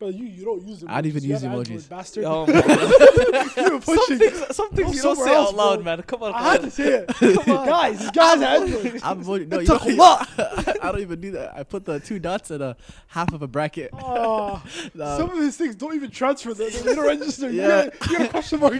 But 0.00 0.14
you, 0.14 0.24
you 0.24 0.44
don't 0.46 0.66
use 0.66 0.80
emojis. 0.80 0.88
I'd 0.90 1.04
even 1.06 1.22
You 1.22 1.28
use 1.28 1.42
emojis. 1.42 1.58
Android, 1.58 1.88
bastard. 1.90 2.24
Oh, 2.24 2.46
you 3.56 3.74
were 3.74 3.80
some 3.82 4.18
things, 4.18 4.56
some 4.56 4.70
things 4.70 4.96
you 4.96 5.02
don't 5.02 5.16
say 5.16 5.34
else, 5.34 5.50
out 5.50 5.54
loud, 5.54 5.74
bro. 5.76 5.84
man. 5.84 6.02
Come 6.04 6.22
on, 6.22 6.32
I 6.32 6.52
had 6.52 6.62
to 6.62 6.70
say 6.70 7.04
it. 7.06 7.08
Come 7.44 7.56
on. 7.58 7.66
guys, 7.66 7.98
this 8.00 8.10
guy's 8.10 8.40
Android. 8.72 9.00
I'm 9.02 9.22
voting. 9.22 9.50
No, 9.50 9.58
you 9.58 9.66
took 9.66 9.84
know, 9.86 9.94
a 9.94 9.96
lot. 9.96 10.28
I 10.38 10.90
don't 10.90 11.00
even 11.02 11.20
do 11.20 11.32
that. 11.32 11.54
I 11.54 11.64
put 11.64 11.84
the 11.84 12.00
two 12.00 12.18
dots 12.18 12.50
in 12.50 12.62
a 12.62 12.78
half 13.08 13.34
of 13.34 13.42
a 13.42 13.46
bracket. 13.46 13.90
Oh, 13.92 14.62
Nah. 14.94 15.18
some 15.18 15.30
of 15.30 15.38
these 15.38 15.58
things 15.58 15.74
don't 15.76 15.94
even 15.94 16.10
transfer. 16.10 16.54
They, 16.54 16.70
they 16.70 16.94
don't 16.94 17.04
register. 17.06 17.50
Yeah. 17.50 17.68
Yeah. 17.84 17.84
You 18.10 18.18
got 18.18 18.26
a 18.26 18.30
question 18.30 18.60
mark. 18.60 18.74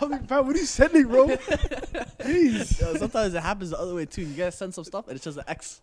I'm 0.00 0.10
like, 0.10 0.30
man, 0.30 0.46
what 0.46 0.54
are 0.54 0.58
you 0.60 0.66
sending, 0.66 1.08
bro? 1.08 1.26
Jeez. 2.20 2.80
Yo, 2.80 2.94
sometimes 2.94 3.34
it 3.34 3.42
happens 3.42 3.70
the 3.70 3.78
other 3.80 3.94
way 3.94 4.06
too. 4.06 4.22
You 4.22 4.34
guys 4.34 4.54
send 4.56 4.72
some 4.72 4.84
stuff 4.84 5.08
and 5.08 5.16
it's 5.16 5.24
just 5.24 5.36
an 5.38 5.44
X. 5.48 5.80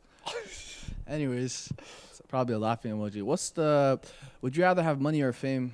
Anyways, 1.07 1.73
it's 2.09 2.10
probably 2.31 2.55
a 2.55 2.59
laughing 2.59 2.93
emoji. 2.93 3.21
What's 3.21 3.49
the? 3.51 3.99
Would 4.41 4.55
you 4.57 4.63
rather 4.63 4.81
have 4.81 4.99
money 4.99 5.21
or 5.21 5.33
fame? 5.33 5.73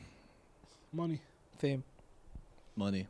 Money. 0.92 1.22
Fame. 1.60 1.84
Money. 2.76 3.08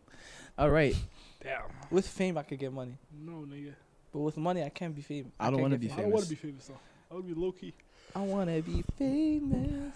All 0.58 0.70
right. 0.70 0.96
Damn. 1.42 1.62
With 1.90 2.06
fame, 2.08 2.38
I 2.38 2.44
could 2.44 2.60
get 2.60 2.74
money, 2.74 2.98
No, 3.26 3.46
nigga. 3.50 3.74
but 4.12 4.20
with 4.20 4.36
money, 4.38 4.64
I 4.64 4.70
can't 4.70 4.94
be 4.94 5.02
famous. 5.02 5.32
I 5.40 5.50
don't 5.50 5.62
wanna 5.62 5.78
get 5.78 5.82
be 5.82 5.88
I 5.88 5.96
famous. 5.96 6.04
don't 6.04 6.12
want 6.14 6.24
to 6.26 6.30
be 6.30 6.36
famous 6.36 6.66
though. 6.68 6.80
I 7.10 7.14
want 7.14 7.28
to 7.30 7.34
be 7.36 7.40
low 7.42 7.52
key. 7.54 7.74
I 8.16 8.20
wanna 8.22 8.62
be 8.62 8.84
famous. 8.98 9.96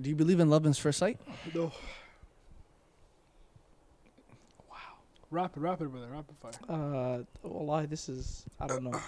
Do 0.00 0.08
you 0.08 0.16
believe 0.16 0.40
in 0.40 0.48
love 0.48 0.64
in 0.64 0.72
first 0.72 0.98
sight? 0.98 1.18
No. 1.54 1.72
Wow. 4.70 4.76
Rapid, 5.30 5.60
rapid, 5.62 5.90
brother. 5.92 6.08
Rapid 6.10 6.36
fire. 6.38 6.52
Uh, 6.68 7.18
wallahi, 7.42 7.86
this 7.86 8.08
is 8.08 8.44
I 8.58 8.66
don't 8.66 8.84
know. 8.84 8.98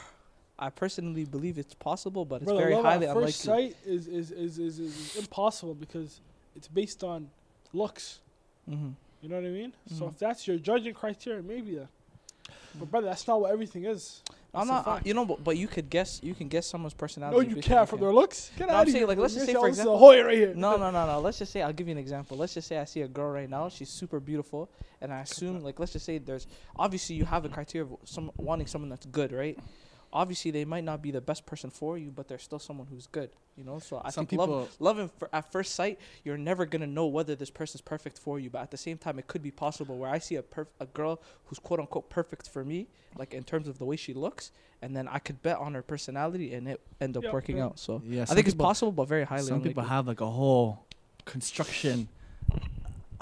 I 0.59 0.71
personally 0.71 1.25
believe 1.25 1.59
it's 1.59 1.75
possible, 1.75 2.25
but 2.25 2.37
it's 2.37 2.45
Brother, 2.45 2.61
very 2.63 2.75
love 2.75 2.85
highly 2.85 3.07
at 3.07 3.15
first 3.15 3.45
unlikely. 3.47 3.71
sight 3.73 3.77
is 3.87 4.07
is, 4.07 4.31
is, 4.31 4.59
is, 4.59 4.79
is 4.79 5.17
impossible 5.17 5.75
because 5.75 6.21
it's 6.55 6.69
based 6.69 7.03
on 7.03 7.29
looks. 7.73 8.21
Mm-hmm. 8.71 8.91
You 9.23 9.29
know 9.29 9.37
what 9.37 9.45
I 9.45 9.49
mean? 9.49 9.73
So 9.97 10.05
Mhm. 10.05 10.09
if 10.13 10.19
that's 10.19 10.47
your 10.47 10.59
judging 10.59 10.95
criteria, 10.95 11.43
maybe. 11.43 11.79
But 12.79 12.91
brother, 12.91 13.07
that's 13.07 13.27
not 13.27 13.41
what 13.41 13.51
everything 13.51 13.85
is. 13.85 14.23
I'm 14.55 14.67
not, 14.69 14.87
uh, 14.87 15.01
you 15.05 15.15
know, 15.15 15.25
but, 15.25 15.43
but 15.43 15.57
you 15.57 15.67
could 15.67 15.89
guess. 15.89 16.21
You 16.23 16.35
can 16.35 16.49
guess 16.49 16.67
someone's 16.67 16.93
personality. 16.93 17.47
No, 17.49 17.55
you 17.57 17.63
can't 17.63 17.89
from 17.89 18.01
their 18.01 18.13
looks. 18.13 18.51
Get 18.59 18.69
No, 18.69 18.75
out 18.75 18.81
I'm 18.81 18.83
of 18.83 18.89
saying, 18.89 18.97
here. 19.01 19.07
like, 19.07 19.17
let's 19.19 19.35
You're 19.35 19.47
just 19.47 19.53
say, 19.53 19.55
for 19.55 19.65
oh, 19.65 19.69
example- 19.69 19.99
Hoya 19.99 20.25
right 20.27 20.37
here. 20.37 20.55
No, 20.55 20.77
no, 20.77 20.91
no, 20.91 21.07
no. 21.07 21.21
Let's 21.21 21.39
just 21.39 21.53
say 21.53 21.63
I'll 21.63 21.73
give 21.73 21.87
you 21.89 21.93
an 21.93 21.99
example. 21.99 22.37
Let's 22.37 22.53
just 22.55 22.69
say 22.69 22.79
I 22.79 22.85
see 22.85 23.01
a 23.01 23.09
girl 23.09 23.31
right 23.31 23.49
now. 23.49 23.69
She's 23.71 23.89
super 23.89 24.21
beautiful, 24.21 24.69
and 25.01 25.13
I 25.13 25.21
assume 25.21 25.61
like 25.63 25.79
let's 25.81 25.93
just 25.93 26.05
say 26.05 26.19
there's 26.19 26.47
obviously 26.77 27.17
you 27.17 27.25
have 27.25 27.45
a 27.47 27.49
criteria 27.49 27.87
of 27.87 27.97
some 28.05 28.31
wanting 28.37 28.67
someone 28.67 28.91
that's 28.91 29.07
good, 29.07 29.33
right? 29.33 29.59
Obviously, 30.13 30.51
they 30.51 30.65
might 30.67 30.85
not 30.85 31.01
be 31.01 31.11
the 31.11 31.21
best 31.23 31.47
person 31.47 31.71
for 31.71 31.97
you, 31.97 32.11
but 32.11 32.29
they're 32.29 32.39
still 32.39 32.59
someone 32.59 32.87
who's 32.89 33.07
good. 33.07 33.31
You 33.57 33.65
know, 33.65 33.79
so 33.79 34.01
I 34.05 34.11
Some 34.11 34.27
think 34.27 34.39
love, 34.41 34.49
people- 34.49 34.69
love 34.79 34.99
and 34.99 35.11
f- 35.23 35.29
at 35.33 35.51
first 35.53 35.75
sight, 35.75 35.99
you're 36.25 36.37
never 36.39 36.67
gonna 36.67 36.87
know 36.87 37.07
whether 37.07 37.35
this 37.35 37.51
person's 37.51 37.81
perfect 37.81 38.19
for 38.19 38.39
you. 38.39 38.51
But 38.51 38.61
at 38.63 38.71
the 38.71 38.77
same 38.77 38.99
time, 38.99 39.19
it 39.19 39.27
could 39.27 39.43
be 39.43 39.51
possible 39.51 39.97
where 39.99 40.11
I 40.11 40.19
see 40.19 40.37
a 40.37 40.43
perf- 40.43 40.67
a 40.81 40.87
girl 40.87 41.21
who's 41.47 41.59
quote 41.59 41.81
unquote 41.81 42.11
perfect 42.11 42.49
for 42.49 42.65
me, 42.65 42.89
like 43.17 43.33
in 43.35 43.43
terms 43.45 43.69
of 43.69 43.79
the 43.79 43.85
way 43.87 43.97
she 43.97 44.13
looks, 44.15 44.53
and 44.83 44.95
then 44.97 45.09
I 45.09 45.19
could 45.19 45.41
bet 45.43 45.57
on 45.59 45.75
her 45.75 45.83
personality, 45.83 46.55
and 46.55 46.69
it 46.69 46.81
end 47.01 47.17
up 47.17 47.25
Yeah, 47.25 47.33
working 47.33 47.57
yeah. 47.59 47.65
out. 47.67 47.79
So 47.79 48.03
Yeah. 48.05 48.23
I 48.23 48.25
some 48.27 48.35
think 48.37 48.49
it's 48.49 48.57
possible, 48.57 48.93
but 48.93 49.07
very 49.09 49.25
highly 49.25 49.43
Some 49.45 49.55
unlikely. 49.57 49.71
people 49.71 49.85
have 49.85 50.07
like 50.07 50.21
a 50.21 50.31
whole 50.31 50.85
construction. 51.25 52.09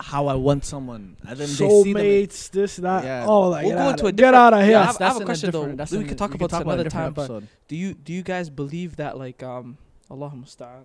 How 0.03 0.29
I 0.29 0.35
want 0.35 0.65
someone, 0.65 1.17
and 1.21 1.29
then 1.31 1.37
they 1.37 1.45
see 1.47 1.93
them. 1.93 2.03
Soulmates, 2.03 2.51
this, 2.51 2.77
that. 2.77 3.05
Yeah. 3.05 3.27
Oh, 3.29 3.51
like, 3.51 3.67
We'll 3.67 3.73
get 3.73 3.79
go 3.79 3.83
out 3.85 3.91
into 3.91 4.07
a 4.07 4.09
of- 4.09 4.17
get 4.17 4.35
out 4.35 4.55
of 4.55 4.61
here. 4.63 4.71
Yeah, 4.71 4.81
I 4.81 4.87
That's- 4.87 4.97
have- 4.97 5.01
I 5.01 5.05
have 5.05 5.15
that's 5.15 5.19
a 5.19 5.21
in 5.21 5.27
question, 5.27 5.51
though. 5.51 5.59
different- 5.61 5.79
that's 5.79 5.91
We 5.93 5.99
in- 5.99 6.09
could 6.09 6.19
talk 6.19 6.31
we 6.31 6.37
about 6.37 6.51
this 6.51 6.57
in 6.61 6.63
a 6.63 6.65
another 6.71 6.85
different 6.85 7.17
time, 7.17 7.27
but- 7.29 7.43
Do 7.69 7.77
you 7.77 7.95
do 7.95 8.13
you 8.15 8.23
guys 8.23 8.49
believe 8.51 8.97
that 8.97 9.19
like 9.19 9.43
um 9.43 9.77
Allah 10.11 10.33
musta'an? 10.35 10.85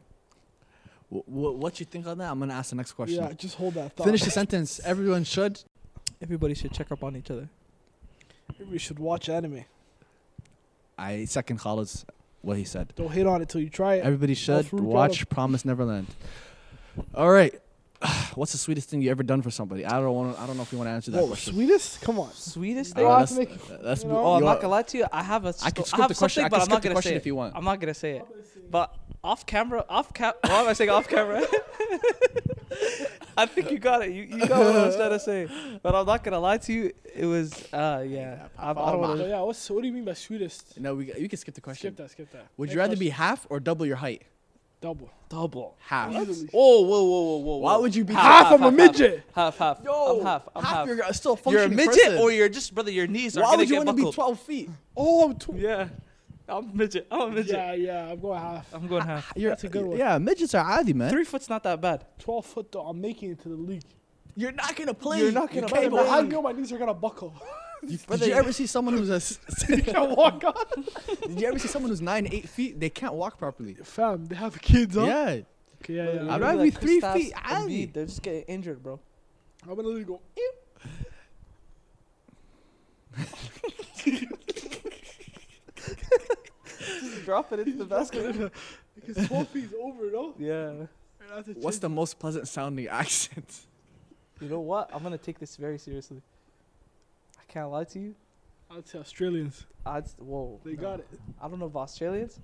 Wh- 1.10 1.24
wh- 1.28 1.56
what 1.60 1.80
you 1.80 1.86
think 1.86 2.06
on 2.08 2.18
that? 2.18 2.30
I'm 2.30 2.40
gonna 2.40 2.54
ask 2.54 2.72
the 2.72 2.76
next 2.76 2.92
question. 2.92 3.24
Yeah, 3.24 3.32
just 3.34 3.56
hold 3.56 3.76
that 3.76 3.94
thought. 3.96 4.04
Finish 4.06 4.24
the 4.24 4.32
sentence. 4.32 4.80
Everyone 4.84 5.24
should. 5.24 5.62
Everybody 6.22 6.54
should 6.54 6.74
check 6.74 6.92
up 6.92 7.04
on 7.04 7.16
each 7.16 7.32
other. 7.32 7.48
We 8.70 8.78
should 8.78 9.00
watch 9.00 9.30
anime. 9.30 9.64
I 10.98 11.26
second 11.26 11.60
Khaled's 11.60 12.06
what 12.42 12.58
he 12.58 12.64
said. 12.64 12.94
Don't 12.96 13.12
hit 13.12 13.28
on 13.28 13.42
it 13.42 13.50
till 13.50 13.62
you 13.62 13.70
try 13.70 13.96
it. 13.96 14.04
Everybody 14.06 14.34
should 14.34 14.72
watch 14.72 15.28
Promise 15.30 15.64
Neverland. 15.66 16.08
All 17.14 17.32
right. 17.32 17.54
what's 18.36 18.52
the 18.52 18.58
sweetest 18.58 18.90
thing 18.90 19.02
you 19.02 19.12
ever 19.12 19.24
done 19.24 19.42
for 19.42 19.52
somebody? 19.52 19.86
I 19.86 19.92
don't 20.00 20.14
want. 20.14 20.40
I 20.40 20.46
don't 20.48 20.58
know 20.58 20.64
if 20.64 20.72
you 20.72 20.78
want 20.78 20.88
to 20.90 20.94
answer 20.94 21.12
that 21.12 21.22
Whoa, 21.22 21.28
question. 21.28 21.54
sweetest? 21.54 22.02
Come 22.02 22.20
on. 22.20 22.32
Sweetest 22.34 22.92
Uh, 22.92 22.96
thing. 22.96 23.04
Bro, 23.04 23.12
I 23.12 23.20
have 23.20 23.22
let's, 23.22 23.32
to 23.34 23.40
make- 23.40 23.84
let's 23.84 24.04
you 24.04 24.10
be- 24.10 24.14
know- 24.16 24.26
Oh, 24.26 24.34
I'm 24.36 24.44
not 24.44 24.58
gonna 24.62 24.70
lie 24.70 24.82
to 24.84 24.98
you. 24.98 25.06
I 25.12 25.24
have 25.24 25.46
a. 25.46 25.50
I 25.50 25.52
sto- 25.52 25.84
can 25.84 25.86
I 25.94 25.98
have 26.04 26.10
the 26.10 26.16
question. 26.16 26.44
I 26.46 26.50
but 26.50 26.58
can 26.58 26.64
I'm 26.64 26.70
not 26.70 26.82
gonna 26.82 26.96
question 26.96 27.10
say 27.12 27.16
if 27.16 27.24
it. 27.24 27.28
you 27.28 27.36
want. 27.36 27.56
I'm 27.56 27.64
not 27.64 27.80
gonna 27.80 27.94
say 27.94 28.18
it. 28.18 28.26
But 28.72 28.94
off 29.24 29.46
camera, 29.46 29.86
off 29.90 30.14
cap. 30.14 30.38
Why 30.44 30.62
am 30.62 30.68
I 30.68 30.74
saying 30.74 30.90
off 30.90 31.08
camera? 31.08 31.44
I 33.38 33.46
think 33.46 33.70
you 33.72 33.80
got 33.80 34.02
it. 34.02 34.12
You, 34.12 34.24
you 34.24 34.40
got 34.48 34.60
what 34.60 34.76
I 34.76 34.86
was 34.86 34.96
trying 34.96 35.10
to 35.12 35.20
say. 35.20 35.48
But 35.84 35.94
I'm 35.94 36.06
not 36.06 36.24
gonna 36.24 36.40
lie 36.40 36.58
to 36.58 36.74
you. 36.74 36.92
It 37.14 37.26
was 37.26 37.52
uh 37.74 38.04
yeah. 38.08 38.48
I, 38.58 38.72
I 38.72 38.74
don't 38.74 38.76
But 38.76 39.00
want 39.00 39.20
yeah, 39.28 39.42
what's 39.42 39.70
what 39.70 39.82
do 39.82 39.88
you 39.88 39.94
mean 39.94 40.06
by 40.06 40.14
sweetest? 40.14 40.80
No, 40.80 40.96
we 40.96 41.14
you 41.18 41.28
can 41.30 41.38
skip 41.38 41.54
the 41.54 41.62
question. 41.62 41.90
Skip 41.94 41.98
that. 41.98 42.12
Skip 42.12 42.32
that. 42.32 42.48
Would 42.58 42.70
Next 42.70 42.76
you 42.76 42.80
rather 42.80 42.96
be 42.96 43.10
half 43.10 43.46
or 43.50 43.60
double 43.60 43.86
your 43.86 43.98
height? 43.98 44.24
Double? 44.86 45.10
double. 45.28 45.76
Half. 45.80 46.14
Easily. 46.14 46.50
Whoa, 46.54 46.82
whoa, 46.82 47.04
whoa, 47.04 47.22
whoa, 47.24 47.38
whoa. 47.38 47.58
Why 47.58 47.78
would 47.78 47.96
you 47.96 48.06
be 48.06 48.14
Half, 48.14 48.54
I'm 48.54 48.64
a 48.64 48.72
midget. 48.72 49.24
Half, 49.34 49.58
half. 49.58 49.80
I'm 49.80 50.22
half. 50.24 50.48
I'm 50.56 50.64
half. 50.64 50.74
half. 50.76 50.88
You're 50.88 51.14
still 51.14 51.40
a 51.44 51.52
You're 51.52 51.64
a 51.64 51.70
midget, 51.70 51.96
person. 51.96 52.18
or 52.20 52.32
you're 52.32 52.48
just 52.50 52.74
brother. 52.76 52.92
Your 52.92 53.08
knees 53.08 53.36
are 53.36 53.42
Why 53.42 53.48
gonna 53.48 53.58
would 53.58 53.70
you 53.70 53.78
want 53.78 53.90
to 53.90 53.96
be 53.96 54.12
12 54.12 54.40
feet? 54.40 54.70
Oh, 54.96 55.26
I'm 55.26 55.36
tw- 55.36 55.56
Yeah, 55.56 55.88
I'm 56.48 56.70
a 56.70 56.74
midget. 56.76 57.08
I'm 57.10 57.22
a 57.22 57.32
midget. 57.32 57.56
yeah, 57.56 57.74
yeah. 57.74 58.12
I'm 58.12 58.20
going 58.20 58.40
half. 58.40 58.72
I'm 58.74 58.88
going 58.88 59.02
half. 59.04 59.34
You're, 59.36 59.50
That's 59.50 59.64
a 59.64 59.70
good 59.70 59.86
one. 59.86 59.98
Yeah, 59.98 60.20
midgets 60.20 60.54
are 60.54 60.64
adi, 60.64 60.94
man. 60.94 61.10
Three 61.10 61.24
foot's 61.26 61.50
not 61.50 61.64
that 61.64 61.82
bad. 61.82 62.06
Twelve 62.20 62.46
foot 62.46 62.72
though. 62.72 62.82
I'm 62.82 63.02
making 63.02 63.32
it 63.32 63.42
to 63.42 63.50
the 63.50 63.56
league. 63.56 63.82
You're 64.36 64.52
not 64.52 64.76
gonna 64.76 64.94
play. 64.94 65.20
You're 65.22 65.32
not 65.32 65.50
gonna 65.50 65.62
can't 65.62 65.72
play. 65.74 65.88
But 65.90 66.08
how 66.08 66.22
play. 66.22 66.30
go 66.30 66.42
my 66.44 66.52
knees 66.52 66.72
are 66.72 66.78
gonna 66.78 66.94
buckle? 66.94 67.34
Did 67.86 68.06
Brother, 68.08 68.26
you 68.26 68.32
you- 68.34 68.38
ever 68.40 68.52
see 68.54 68.66
someone 68.68 68.96
who's 68.98 69.10
a 69.10 69.22
you 69.76 69.82
can't 69.84 70.16
walk 70.18 70.44
on. 70.44 70.86
Did 71.28 71.42
you 71.42 71.48
ever 71.48 71.60
see 71.60 71.68
someone 71.68 71.90
who's 71.90 72.02
nine, 72.02 72.28
eight 72.32 72.48
feet? 72.50 72.80
They 72.80 72.90
can't 72.90 73.14
walk 73.14 73.38
properly. 73.38 73.76
Fam, 73.76 74.26
they 74.28 74.36
have 74.36 74.60
kids, 74.62 74.96
huh? 74.96 75.04
Yeah. 75.06 75.42
Okay, 75.84 75.94
yeah, 75.94 76.04
Brother, 76.06 76.06
yeah. 76.06 76.14
you're 76.14 76.22
I'd 76.22 76.28
gonna 76.28 76.40
rather 76.46 76.58
like 76.60 76.74
be 76.74 76.80
three 76.80 77.02
Kristaps 77.02 77.14
feet, 77.14 77.34
and 77.46 77.58
Ali. 77.58 77.74
Embiid, 77.88 77.94
They're 77.94 78.06
just 78.06 78.22
getting 78.24 78.42
injured, 78.44 78.82
bro. 78.82 79.00
I'm 79.64 79.70
gonna 79.76 79.82
literally 79.88 80.06
go. 80.06 80.22
Just 86.78 87.26
drop 87.26 87.52
it 87.54 87.60
into 87.60 87.78
the 87.78 87.86
basket. 87.86 88.52
Because 88.96 89.28
12 89.28 89.48
feet 89.50 89.64
is 89.66 89.74
over, 89.82 90.12
no? 90.12 90.34
yeah. 90.38 90.70
And 90.70 90.88
I 91.32 91.36
have 91.38 91.46
to 91.46 91.54
What's 91.54 91.80
the 91.80 91.90
most 91.90 92.20
pleasant 92.20 92.48
sounding 92.48 92.88
accent? 92.90 93.62
You 94.40 94.50
know 94.50 94.60
what? 94.60 94.90
I'm 94.94 95.02
gonna 95.04 95.18
take 95.18 95.40
this 95.40 95.56
very 95.56 95.78
seriously. 95.78 96.22
Can't 97.56 97.72
lie 97.72 97.86
to 97.86 98.00
you. 98.00 98.16
I'd 98.70 98.86
say 98.86 99.00
Australians. 99.00 99.66
I'd 99.86 100.04
whoa. 100.18 100.60
They 100.66 100.74
no. 100.74 100.82
got 100.82 101.00
it. 101.00 101.08
I 101.42 101.48
don't 101.48 101.58
know 101.58 101.68
about 101.68 101.84
Australians. 101.84 102.38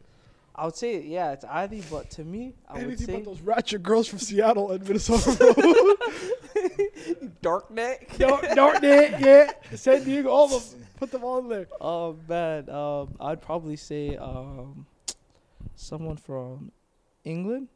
I 0.55 0.63
would 0.63 0.77
say 0.77 1.01
yeah, 1.01 1.33
it's 1.33 1.43
Ivy, 1.43 1.83
but 1.91 2.09
to 2.11 2.23
me, 2.23 2.53
I 2.65 2.85
would 2.85 2.97
say 2.97 3.19
those 3.19 3.41
ratchet 3.41 3.83
girls 3.83 4.07
from 4.07 4.19
Seattle 4.19 4.71
and 4.71 4.81
Minnesota, 4.87 5.35
dark 7.41 7.69
neck. 7.71 8.07
Dark, 8.17 8.55
dark 8.55 8.81
net, 8.81 9.19
yeah. 9.19 9.51
San 9.75 10.05
Diego, 10.05 10.29
all 10.29 10.55
of 10.55 10.71
them. 10.71 10.85
Put 10.95 11.11
them 11.11 11.25
all 11.25 11.39
in 11.39 11.49
there. 11.49 11.67
Oh 11.81 12.15
man, 12.29 12.69
um, 12.69 13.13
I'd 13.19 13.41
probably 13.41 13.75
say 13.75 14.15
um, 14.15 14.85
someone 15.75 16.15
from 16.15 16.71
England 17.25 17.67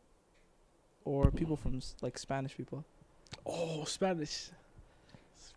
or 1.04 1.32
people 1.32 1.58
from 1.58 1.82
like 2.02 2.18
Spanish 2.18 2.56
people. 2.56 2.86
Oh, 3.46 3.84
Spanish. 3.84 4.52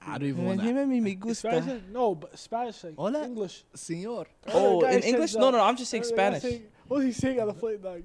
I 0.07 0.12
don't 0.18 0.28
even 0.28 0.44
want 0.44 0.62
He 0.62 0.72
that. 0.72 0.86
made 0.86 1.03
me 1.03 1.14
gusta. 1.14 1.49
Spanish? 1.61 1.82
No, 1.92 2.14
but 2.14 2.38
Spanish, 2.38 2.82
like 2.84 2.96
Hola. 2.96 3.24
English. 3.24 3.64
Senor. 3.74 4.26
Oh, 4.49 4.80
in 4.86 5.03
English? 5.03 5.34
uh, 5.36 5.40
No, 5.40 5.51
no, 5.51 5.61
I'm 5.61 5.76
just 5.76 5.90
saying 5.90 6.05
Spanish. 6.16 6.42
saying- 6.42 6.64
What 6.86 6.99
was 6.99 7.07
he 7.07 7.12
saying 7.12 7.40
on 7.40 7.49
the 7.49 7.55
plane? 7.55 7.78
Like, 7.82 8.05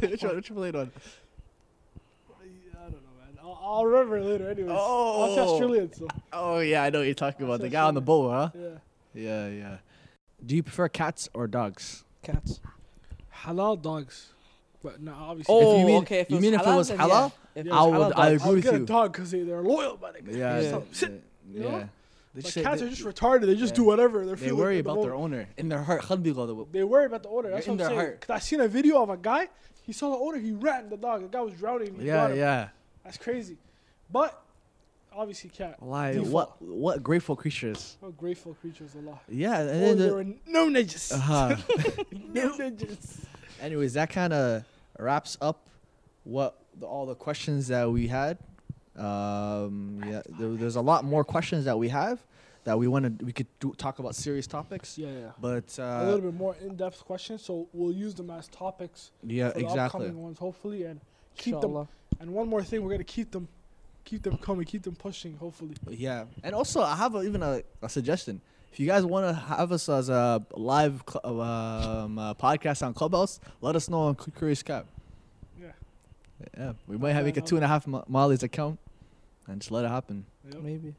which 0.00 0.22
one? 0.22 0.36
Which 0.36 0.50
one 0.50 0.56
played 0.58 0.76
on? 0.76 0.90
I 2.30 2.82
don't 2.82 2.92
know, 2.92 2.98
man. 3.20 3.38
I'll, 3.42 3.58
I'll 3.62 3.86
remember 3.86 4.18
it 4.18 4.24
later, 4.24 4.50
anyways. 4.50 4.70
I'll 4.72 5.34
say 5.34 5.40
Oh. 5.40 5.52
Australians, 5.54 5.96
so. 5.98 6.08
Oh 6.32 6.58
yeah, 6.58 6.82
I 6.82 6.90
know 6.90 6.98
what 6.98 7.04
you're 7.06 7.14
talking 7.14 7.46
about. 7.46 7.58
The 7.58 7.64
That's 7.64 7.72
guy 7.72 7.82
on 7.82 7.94
the 7.94 8.00
boat, 8.00 8.30
huh? 8.30 8.50
Yeah. 8.54 8.68
Yeah, 9.14 9.48
yeah. 9.48 9.76
Do 10.44 10.56
you 10.56 10.62
prefer 10.62 10.88
cats 10.88 11.28
or 11.32 11.46
dogs? 11.46 12.04
Cats. 12.22 12.60
Halal 13.44 13.80
dogs 13.80 14.32
but 14.82 15.00
no, 15.00 15.14
obviously. 15.14 15.54
Oh, 15.54 15.58
if 15.58 15.78
you 15.78 15.84
oh, 15.84 15.86
mean, 15.86 16.02
okay. 16.02 16.20
If 16.20 16.30
you 16.30 16.40
mean 16.40 16.54
if 16.54 16.60
it 16.60 16.66
was 16.66 16.90
halal, 16.90 17.32
yeah. 17.54 17.62
I 17.72 17.82
would. 17.84 17.94
Halal, 17.94 18.12
I 18.16 18.28
agree 18.30 18.46
I'll 18.46 18.54
with 18.54 18.64
get 18.64 18.74
you. 18.74 18.82
a 18.82 18.86
dog 18.86 19.12
because 19.12 19.30
they, 19.30 19.42
they're 19.42 19.62
loyal, 19.62 19.98
my 20.00 20.10
nigga. 20.10 20.36
Yeah, 20.36 20.60
yeah. 20.60 20.80
yeah. 21.00 21.08
You 21.52 21.60
know? 21.60 21.70
yeah. 21.70 21.86
They 22.34 22.40
like 22.40 22.54
cats 22.54 22.80
they, 22.80 22.86
are 22.86 22.90
just 22.90 23.04
retarded. 23.04 23.46
They 23.46 23.56
just 23.56 23.72
yeah. 23.72 23.76
do 23.76 23.84
whatever. 23.84 24.24
They're 24.24 24.36
they 24.36 24.52
worry 24.52 24.78
about 24.78 24.96
the 24.96 25.02
their 25.02 25.14
owner 25.14 25.48
in 25.58 25.68
their 25.68 25.82
heart. 25.82 26.02
They 26.08 26.84
worry 26.84 27.06
about 27.06 27.22
the 27.22 27.28
owner. 27.28 27.50
That's 27.50 27.66
in 27.66 27.76
what 27.76 27.82
I'm 27.82 27.88
saying. 27.88 28.00
Heart. 28.00 28.20
Cause 28.22 28.30
I 28.30 28.38
seen 28.38 28.60
a 28.60 28.68
video 28.68 29.02
of 29.02 29.10
a 29.10 29.16
guy. 29.16 29.48
He 29.82 29.92
saw 29.92 30.10
the 30.10 30.16
owner. 30.16 30.38
He 30.38 30.52
ran 30.52 30.88
the 30.88 30.96
dog. 30.96 31.22
The 31.22 31.28
guy 31.28 31.40
was 31.42 31.54
drowning. 31.54 31.96
yeah, 32.00 32.32
yeah. 32.32 32.68
That's 33.04 33.18
crazy, 33.18 33.58
but 34.10 34.42
obviously 35.14 35.50
cat. 35.50 35.76
Why? 35.80 36.14
What? 36.16 36.60
What 36.62 37.02
grateful 37.02 37.36
creatures? 37.36 37.96
What 38.00 38.16
grateful 38.16 38.54
creatures, 38.54 38.92
Allah. 38.96 39.20
Yeah, 39.28 39.60
and 39.60 39.70
oh, 39.70 39.72
then 39.72 39.98
the, 39.98 40.04
there 40.04 40.14
were 40.14 40.26
no 40.46 40.68
ninjas. 40.68 41.12
Uh-huh. 41.12 41.56
no, 42.12 42.56
no. 42.56 42.76
Anyways, 43.60 43.94
that 43.94 44.10
kind 44.10 44.32
of 44.32 44.64
wraps 45.02 45.36
up 45.40 45.68
what 46.24 46.58
the, 46.78 46.86
all 46.86 47.06
the 47.06 47.14
questions 47.14 47.68
that 47.68 47.90
we 47.90 48.06
had. 48.06 48.38
Um, 48.96 50.02
yeah, 50.06 50.22
there, 50.38 50.50
there's 50.50 50.76
a 50.76 50.80
lot 50.80 51.04
more 51.04 51.24
questions 51.24 51.64
that 51.64 51.78
we 51.78 51.88
have 51.88 52.22
that 52.64 52.78
we 52.78 52.88
want 52.88 53.18
to. 53.18 53.24
We 53.24 53.32
could 53.32 53.46
do, 53.58 53.72
talk 53.76 53.98
about 53.98 54.14
serious 54.14 54.46
topics, 54.46 54.98
Yeah, 54.98 55.08
yeah. 55.08 55.30
but 55.40 55.78
a 55.78 56.04
little 56.04 56.28
uh, 56.28 56.30
bit 56.30 56.34
more 56.34 56.56
in-depth 56.60 57.04
questions, 57.04 57.42
so 57.42 57.68
we'll 57.72 57.92
use 57.92 58.14
them 58.14 58.30
as 58.30 58.48
topics 58.48 59.10
yeah, 59.24 59.48
for 59.48 59.58
the 59.58 59.64
exactly. 59.64 60.06
upcoming 60.06 60.22
ones, 60.22 60.38
hopefully, 60.38 60.84
and 60.84 61.00
keep 61.36 61.60
them. 61.60 61.88
And 62.20 62.32
one 62.32 62.48
more 62.48 62.62
thing, 62.62 62.82
we're 62.82 62.90
gonna 62.90 63.04
keep 63.04 63.30
them, 63.30 63.48
keep 64.04 64.22
them 64.22 64.36
coming, 64.38 64.64
keep 64.64 64.82
them 64.82 64.94
pushing. 64.94 65.36
Hopefully. 65.36 65.74
Yeah, 65.88 66.24
and 66.42 66.54
also 66.54 66.82
I 66.82 66.94
have 66.96 67.14
a, 67.14 67.22
even 67.22 67.42
a, 67.42 67.62
a 67.80 67.88
suggestion. 67.88 68.40
If 68.72 68.80
you 68.80 68.86
guys 68.86 69.04
want 69.04 69.26
to 69.26 69.34
have 69.34 69.70
us 69.70 69.86
as 69.90 70.08
a 70.08 70.44
live 70.54 71.02
cl- 71.06 71.40
um, 71.40 72.18
uh, 72.18 72.32
podcast 72.34 72.82
on 72.84 72.94
Clubhouse, 72.94 73.38
let 73.60 73.76
us 73.76 73.90
know 73.90 74.00
on 74.00 74.14
Cu- 74.14 74.30
Curious 74.30 74.62
Cat. 74.62 74.86
Yeah. 75.60 75.72
Yeah, 76.56 76.72
we 76.86 76.96
might 76.96 77.12
have 77.12 77.26
like 77.26 77.36
a 77.36 77.42
two 77.42 77.56
and 77.56 77.64
a 77.64 77.68
half 77.68 77.86
Ma- 77.86 78.04
Molly's 78.08 78.42
account, 78.42 78.78
and 79.46 79.60
just 79.60 79.70
let 79.70 79.84
it 79.84 79.88
happen. 79.88 80.24
Yep. 80.50 80.62
Maybe. 80.62 80.94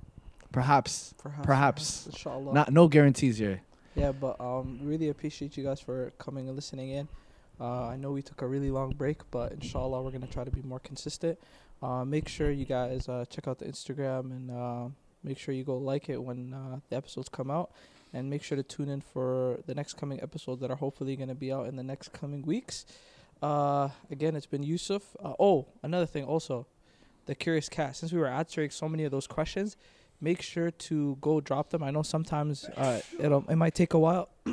Perhaps, 0.52 1.16
Perhaps. 1.18 1.46
perhaps. 1.48 2.06
Inshallah. 2.06 2.54
Not 2.54 2.72
no 2.72 2.88
guarantees 2.88 3.40
here. 3.40 3.62
Yeah, 3.96 4.12
but 4.12 4.40
um, 4.40 4.80
really 4.84 5.10
appreciate 5.10 5.58
you 5.58 5.64
guys 5.64 5.80
for 5.80 6.14
coming 6.20 6.48
and 6.48 6.56
listening 6.56 6.90
in. 6.92 7.08
Uh, 7.60 7.88
I 7.88 7.96
know 7.96 8.12
we 8.12 8.22
took 8.22 8.44
a 8.44 8.48
really 8.48 8.70
long 8.70 8.92
break, 8.92 9.22
but 9.32 9.52
inshallah 9.52 10.04
we're 10.04 10.12
gonna 10.12 10.28
try 10.28 10.44
to 10.44 10.52
be 10.52 10.62
more 10.62 10.80
consistent. 10.80 11.40
Uh, 11.82 12.06
make 12.06 12.28
sure 12.28 12.52
you 12.52 12.66
guys 12.66 13.10
uh, 13.10 13.26
check 13.30 13.48
out 13.48 13.58
the 13.60 13.66
Instagram 13.66 14.32
and 14.32 14.52
uh, 14.52 14.88
make 15.24 15.38
sure 15.38 15.54
you 15.54 15.64
go 15.64 15.78
like 15.78 16.10
it 16.10 16.22
when 16.22 16.54
uh, 16.54 16.80
the 16.90 16.96
episodes 16.96 17.30
come 17.30 17.50
out, 17.50 17.72
and 18.14 18.30
make 18.30 18.44
sure 18.44 18.56
to 18.56 18.64
tune 18.64 18.90
in 18.90 19.02
for 19.02 19.60
the 19.66 19.74
next 19.74 19.94
coming 19.94 20.22
episodes 20.22 20.62
that 20.62 20.70
are 20.70 20.78
hopefully 20.78 21.16
gonna 21.16 21.36
be 21.36 21.52
out 21.52 21.68
in 21.68 21.76
the 21.76 21.84
next 21.84 22.14
coming 22.14 22.42
weeks. 22.44 22.86
Uh, 23.42 23.90
again, 24.10 24.36
it's 24.36 24.46
been 24.46 24.64
Yusuf. 24.64 25.16
Uh, 25.22 25.34
oh, 25.40 25.68
another 25.82 26.06
thing 26.06 26.24
also, 26.24 26.66
the 27.26 27.36
Curious 27.36 27.68
Cat. 27.68 27.96
Since 27.96 28.14
we 28.14 28.20
were 28.20 28.28
answering 28.28 28.70
so 28.70 28.88
many 28.88 29.04
of 29.04 29.12
those 29.12 29.28
questions, 29.28 29.76
make 30.22 30.42
sure 30.42 30.72
to 30.72 31.18
go 31.20 31.42
drop 31.42 31.70
them. 31.70 31.84
I 31.84 31.92
know 31.92 32.04
sometimes 32.04 32.66
uh, 32.78 33.02
it'll 33.20 33.44
it 33.50 33.58
might 33.58 33.76
take 33.76 33.94
a 33.94 34.00
while. 34.00 34.30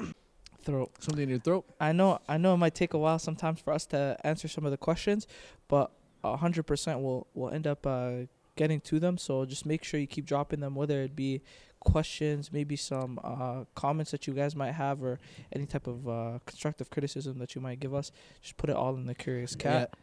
Throat. 0.62 0.90
Something 0.98 1.22
in 1.22 1.28
your 1.30 1.38
throat. 1.38 1.64
I 1.80 1.92
know 1.92 2.20
I 2.28 2.36
know 2.36 2.52
it 2.52 2.58
might 2.58 2.74
take 2.74 2.92
a 2.92 2.98
while 2.98 3.18
sometimes 3.18 3.60
for 3.60 3.72
us 3.72 3.86
to 3.86 4.18
answer 4.24 4.46
some 4.46 4.66
of 4.66 4.70
the 4.72 4.76
questions, 4.76 5.26
but 5.68 5.90
a 6.22 6.36
hundred 6.36 6.64
percent 6.64 7.00
we'll 7.00 7.26
we'll 7.32 7.50
end 7.50 7.66
up 7.66 7.86
uh, 7.86 8.26
getting 8.60 8.80
to 8.82 9.00
them. 9.00 9.16
So 9.16 9.46
just 9.46 9.64
make 9.64 9.82
sure 9.82 9.98
you 9.98 10.06
keep 10.06 10.26
dropping 10.26 10.60
them, 10.60 10.74
whether 10.74 11.00
it 11.00 11.16
be 11.16 11.40
questions, 11.80 12.52
maybe 12.52 12.76
some 12.76 13.18
uh, 13.24 13.64
comments 13.74 14.10
that 14.10 14.26
you 14.26 14.34
guys 14.34 14.54
might 14.54 14.72
have, 14.72 15.02
or 15.02 15.18
any 15.50 15.64
type 15.64 15.86
of 15.86 16.06
uh, 16.06 16.38
constructive 16.44 16.90
criticism 16.90 17.38
that 17.38 17.54
you 17.54 17.62
might 17.62 17.80
give 17.80 17.94
us. 17.94 18.12
Just 18.42 18.58
put 18.58 18.68
it 18.68 18.76
all 18.76 18.94
in 18.96 19.06
the 19.06 19.14
curious 19.14 19.56
cat. 19.56 19.94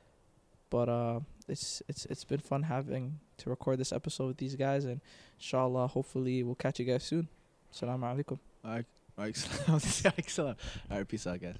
But 0.71 0.89
uh, 0.89 1.19
it's 1.47 1.83
it's 1.87 2.05
it's 2.07 2.25
been 2.25 2.39
fun 2.39 2.63
having 2.63 3.19
to 3.37 3.49
record 3.51 3.77
this 3.77 3.93
episode 3.93 4.27
with 4.27 4.37
these 4.37 4.55
guys, 4.55 4.85
and 4.85 5.01
inshallah, 5.37 5.87
hopefully 5.87 6.41
we'll 6.43 6.55
catch 6.55 6.79
you 6.79 6.85
guys 6.85 7.03
soon. 7.03 7.29
Assalamu 7.71 8.05
alaikum. 8.11 8.39
All 8.65 8.71
right. 8.71 8.85
All 9.17 9.25
right. 9.25 10.05
Excellent. 10.17 10.57
All 10.91 10.97
right. 10.97 11.07
Peace 11.07 11.27
out, 11.27 11.39
guys. 11.39 11.55